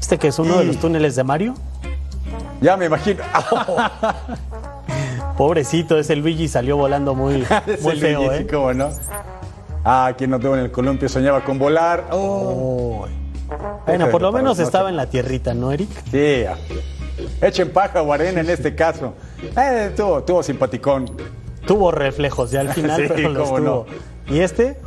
¿Este 0.00 0.18
que 0.18 0.28
es 0.28 0.38
uno 0.38 0.58
de 0.58 0.64
los 0.64 0.78
túneles 0.78 1.16
de 1.16 1.24
Mario? 1.24 1.54
Ya 2.60 2.76
me 2.76 2.86
imagino. 2.86 3.24
Pobrecito, 5.36 5.98
ese 5.98 6.14
Luigi 6.16 6.46
salió 6.46 6.76
volando 6.76 7.14
muy, 7.14 7.44
muy 7.82 7.96
feo, 7.98 8.20
Luigi, 8.22 8.34
¿eh? 8.34 8.38
sí, 8.38 8.46
cómo 8.52 8.72
no. 8.74 8.90
Ah, 9.84 10.12
quien 10.16 10.30
no 10.30 10.38
tuvo 10.38 10.54
en 10.54 10.60
el 10.60 10.70
columpio 10.70 11.08
soñaba 11.08 11.44
con 11.44 11.58
volar. 11.58 12.06
Oh. 12.12 13.06
Bueno, 13.86 14.08
por 14.10 14.22
lo 14.22 14.32
menos 14.32 14.58
estaba 14.58 14.88
en 14.88 14.96
la 14.96 15.06
tierrita, 15.06 15.54
¿no, 15.54 15.72
Eric? 15.72 15.90
Sí, 16.10 16.44
echen 17.40 17.70
paja 17.70 18.00
o 18.02 18.12
arena 18.12 18.40
en 18.40 18.50
este 18.50 18.74
caso. 18.74 19.14
Eh, 19.56 19.92
tuvo, 19.96 20.22
tuvo 20.22 20.42
simpaticón. 20.42 21.10
Tuvo 21.66 21.90
reflejos 21.90 22.50
ya 22.50 22.60
al 22.60 22.70
final, 22.72 23.02
Sí, 23.06 23.12
pero 23.14 23.28
los 23.30 23.50
no. 23.52 23.56
tuvo. 23.56 23.86
¿Y 24.28 24.40
este? 24.40 24.78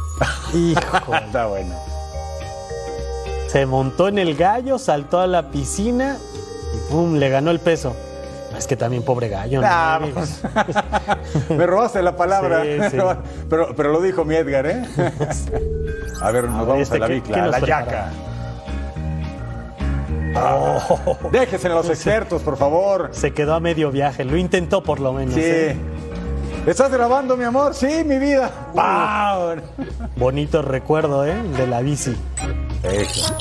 Hijo. 0.54 1.14
Está 1.14 1.46
bueno. 1.46 1.74
Se 3.48 3.66
montó 3.66 4.08
en 4.08 4.18
el 4.18 4.34
gallo, 4.34 4.78
saltó 4.78 5.20
a 5.20 5.26
la 5.26 5.50
piscina 5.50 6.16
y 6.74 6.90
¡pum! 6.92 7.16
le 7.16 7.28
ganó 7.28 7.50
el 7.50 7.60
peso. 7.60 7.94
Es 8.56 8.66
que 8.66 8.76
también 8.76 9.02
pobre 9.04 9.28
gallo. 9.28 9.60
¿no? 9.60 9.66
Ah, 9.70 10.00
Me 11.48 11.66
robaste 11.66 12.02
la 12.02 12.14
palabra. 12.16 12.62
Sí, 12.62 12.78
sí. 12.90 12.96
Pero, 13.48 13.74
pero 13.76 13.92
lo 13.92 14.00
dijo 14.00 14.24
mi 14.24 14.34
Edgar, 14.36 14.66
¿eh? 14.66 14.82
A 16.22 16.30
ver, 16.30 16.44
nos 16.44 16.66
vamos 16.66 16.82
este, 16.82 16.96
a 16.96 17.00
la 17.00 17.06
¿qué- 17.08 17.14
bicla, 17.14 17.44
a 17.44 17.46
la 17.48 17.58
yaca. 17.60 18.10
Ah, 20.34 20.78
Déjense 21.30 21.66
en 21.68 21.74
los 21.74 21.88
expertos, 21.90 22.42
por 22.42 22.56
favor. 22.56 23.08
Se 23.12 23.32
quedó 23.32 23.54
a 23.54 23.60
medio 23.60 23.90
viaje, 23.90 24.24
lo 24.24 24.36
intentó 24.36 24.82
por 24.82 25.00
lo 25.00 25.12
menos. 25.12 25.34
Sí. 25.34 25.40
¿eh? 25.44 25.76
¿Estás 26.66 26.92
grabando, 26.92 27.36
mi 27.36 27.42
amor? 27.44 27.74
Sí, 27.74 28.04
mi 28.06 28.18
vida. 28.18 28.48
¡Pau! 28.74 29.56
Bonito 30.16 30.62
recuerdo, 30.62 31.26
¿eh? 31.26 31.34
De 31.56 31.66
la 31.66 31.80
bici. 31.80 32.16
Eso. 32.84 33.34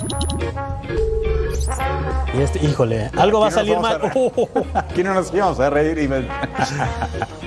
Y 2.37 2.41
este, 2.41 2.63
híjole, 2.65 3.09
algo 3.17 3.39
va 3.41 3.47
a 3.47 3.51
salir 3.51 3.77
mal. 3.79 4.01
a- 4.03 4.79
Aquí 4.79 5.03
no 5.03 5.13
nos 5.13 5.33
íbamos 5.33 5.59
a 5.59 5.69
reír 5.69 5.97
y 5.99 6.07
me- 6.07 6.27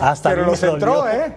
Hasta 0.00 0.30
Pero 0.30 0.46
los 0.46 0.62
entró, 0.62 0.96
dolió. 0.96 1.08
¿eh? 1.10 1.34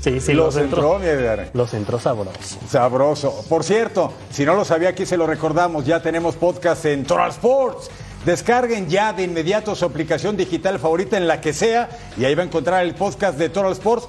Sí, 0.00 0.20
sí, 0.20 0.32
los 0.32 0.54
los 0.54 0.64
entró. 0.64 1.00
entró. 1.02 1.44
Los 1.54 1.74
entró 1.74 1.98
sabroso. 1.98 2.58
Sabroso. 2.68 3.44
Por 3.48 3.64
cierto, 3.64 4.12
si 4.30 4.44
no 4.44 4.54
lo 4.54 4.64
sabía, 4.64 4.90
aquí 4.90 5.06
se 5.06 5.16
lo 5.16 5.26
recordamos. 5.26 5.84
Ya 5.86 6.00
tenemos 6.00 6.36
podcast 6.36 6.84
en 6.86 7.04
Total 7.04 7.30
Sports. 7.30 7.90
Descarguen 8.24 8.88
ya 8.88 9.12
de 9.12 9.22
inmediato 9.22 9.74
su 9.74 9.84
aplicación 9.84 10.36
digital 10.36 10.78
favorita 10.78 11.16
en 11.16 11.28
la 11.28 11.40
que 11.40 11.52
sea 11.52 11.88
y 12.16 12.24
ahí 12.24 12.34
va 12.34 12.42
a 12.42 12.46
encontrar 12.46 12.84
el 12.84 12.94
podcast 12.94 13.38
de 13.38 13.48
Total 13.48 13.72
Sports. 13.72 14.08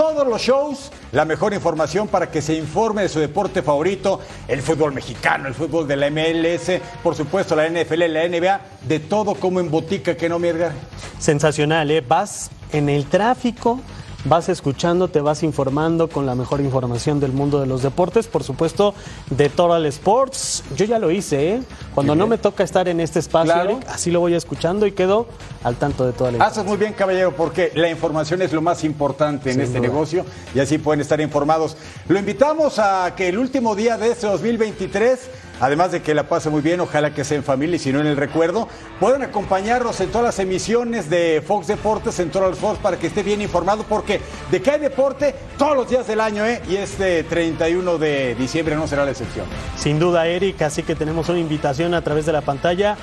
Todos 0.00 0.26
los 0.26 0.40
shows, 0.40 0.90
la 1.12 1.26
mejor 1.26 1.52
información 1.52 2.08
para 2.08 2.30
que 2.30 2.40
se 2.40 2.54
informe 2.54 3.02
de 3.02 3.10
su 3.10 3.20
deporte 3.20 3.60
favorito, 3.60 4.18
el 4.48 4.62
fútbol 4.62 4.94
mexicano, 4.94 5.46
el 5.46 5.52
fútbol 5.52 5.86
de 5.86 5.94
la 5.94 6.08
MLS, 6.08 6.80
por 7.02 7.14
supuesto 7.14 7.54
la 7.54 7.68
NFL, 7.68 8.10
la 8.10 8.26
NBA, 8.26 8.60
de 8.88 8.98
todo 9.00 9.34
como 9.34 9.60
en 9.60 9.70
botica 9.70 10.16
que 10.16 10.26
no, 10.30 10.42
Edgar. 10.42 10.72
Sensacional, 11.18 11.90
¿eh? 11.90 12.00
Vas 12.00 12.50
en 12.72 12.88
el 12.88 13.04
tráfico, 13.10 13.78
vas 14.24 14.48
escuchando, 14.48 15.08
te 15.08 15.20
vas 15.20 15.42
informando 15.42 16.08
con 16.08 16.26
la 16.26 16.34
mejor 16.34 16.60
información 16.60 17.20
del 17.20 17.32
mundo 17.32 17.60
de 17.60 17.66
los 17.66 17.82
deportes, 17.82 18.26
por 18.26 18.44
supuesto, 18.44 18.94
de 19.30 19.48
Total 19.48 19.84
Sports. 19.86 20.62
Yo 20.76 20.84
ya 20.84 20.98
lo 20.98 21.10
hice, 21.10 21.54
¿eh? 21.54 21.62
Cuando 21.94 22.14
no 22.14 22.26
me 22.26 22.36
toca 22.38 22.62
estar 22.62 22.88
en 22.88 23.00
este 23.00 23.18
espacio, 23.18 23.52
Claro. 23.54 23.70
Eric, 23.70 23.88
así 23.88 24.10
lo 24.10 24.20
voy 24.20 24.34
escuchando 24.34 24.86
y 24.86 24.92
quedo 24.92 25.26
al 25.64 25.76
tanto 25.76 26.04
de 26.06 26.12
toda 26.12 26.32
la 26.32 26.44
Haces 26.44 26.64
muy 26.64 26.76
bien, 26.76 26.92
caballero, 26.92 27.34
porque 27.34 27.72
la 27.74 27.88
información 27.88 28.42
es 28.42 28.52
lo 28.52 28.60
más 28.62 28.84
importante 28.84 29.50
en 29.50 29.54
Sin 29.56 29.62
este 29.64 29.78
duda. 29.78 29.88
negocio 29.88 30.24
y 30.54 30.60
así 30.60 30.78
pueden 30.78 31.00
estar 31.00 31.20
informados. 31.20 31.76
Lo 32.08 32.18
invitamos 32.18 32.78
a 32.78 33.14
que 33.16 33.28
el 33.28 33.38
último 33.38 33.74
día 33.74 33.96
de 33.96 34.10
este 34.10 34.26
2023, 34.26 35.18
además 35.60 35.92
de 35.92 36.02
que 36.02 36.14
la 36.14 36.24
pase 36.24 36.50
muy 36.50 36.62
bien, 36.62 36.80
ojalá 36.80 37.14
que 37.14 37.24
sea 37.24 37.36
en 37.36 37.44
familia 37.44 37.76
y 37.76 37.78
si 37.78 37.92
no 37.92 38.00
en 38.00 38.06
el 38.06 38.16
recuerdo, 38.16 38.68
puedan 38.98 39.22
acompañarnos 39.22 40.00
en 40.00 40.10
todas 40.10 40.24
las 40.24 40.38
emisiones 40.38 41.08
de 41.08 41.42
Fox 41.46 41.66
Deportes, 41.66 42.18
en 42.18 42.30
Total 42.30 42.54
Fox, 42.54 42.78
para 42.78 42.98
que 42.98 43.06
esté 43.06 43.22
bien 43.22 43.40
informado, 43.42 43.84
porque 43.84 44.20
de 44.50 44.60
que 44.60 44.70
hay 44.70 44.80
deporte 44.80 45.34
todos 45.58 45.76
los 45.76 45.88
días 45.88 46.06
del 46.06 46.20
año, 46.20 46.44
¿eh? 46.46 46.60
Y 46.68 46.76
este 46.76 47.22
31 47.24 47.98
de 47.98 48.34
diciembre 48.34 48.74
no 48.76 48.86
será 48.86 49.04
la 49.04 49.10
excepción. 49.10 49.46
Sin 49.76 49.98
duda, 49.98 50.26
Eric, 50.26 50.62
así 50.62 50.82
que 50.82 50.94
tenemos 50.94 51.28
una 51.28 51.38
invitación 51.38 51.94
a 51.94 52.02
través 52.02 52.26
de 52.26 52.32
la 52.32 52.40
pantalla 52.40 52.96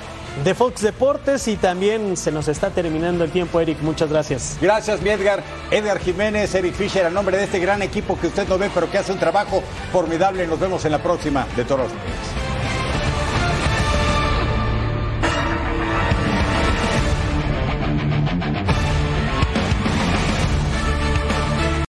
de 0.44 0.54
Fox 0.54 0.82
Deportes 0.82 1.48
y 1.48 1.56
también 1.56 2.16
se 2.16 2.30
nos 2.30 2.48
está 2.48 2.70
terminando 2.70 3.24
el 3.24 3.30
tiempo, 3.30 3.60
Eric. 3.60 3.80
Muchas 3.82 4.10
gracias. 4.10 4.56
Gracias, 4.60 5.02
mi 5.02 5.10
Edgar. 5.10 5.42
Edgar 5.70 5.98
Jiménez, 5.98 6.54
Eric 6.54 6.74
Fisher, 6.74 7.06
a 7.06 7.10
nombre 7.10 7.36
de 7.36 7.44
este 7.44 7.58
gran 7.58 7.82
equipo 7.82 8.18
que 8.18 8.28
usted 8.28 8.46
no 8.48 8.58
ve, 8.58 8.70
pero 8.72 8.90
que 8.90 8.98
hace 8.98 9.12
un 9.12 9.18
trabajo 9.18 9.62
formidable. 9.92 10.46
Nos 10.46 10.60
vemos 10.60 10.84
en 10.84 10.92
la 10.92 11.02
próxima 11.02 11.46
de 11.56 11.64
Toros. 11.64 11.90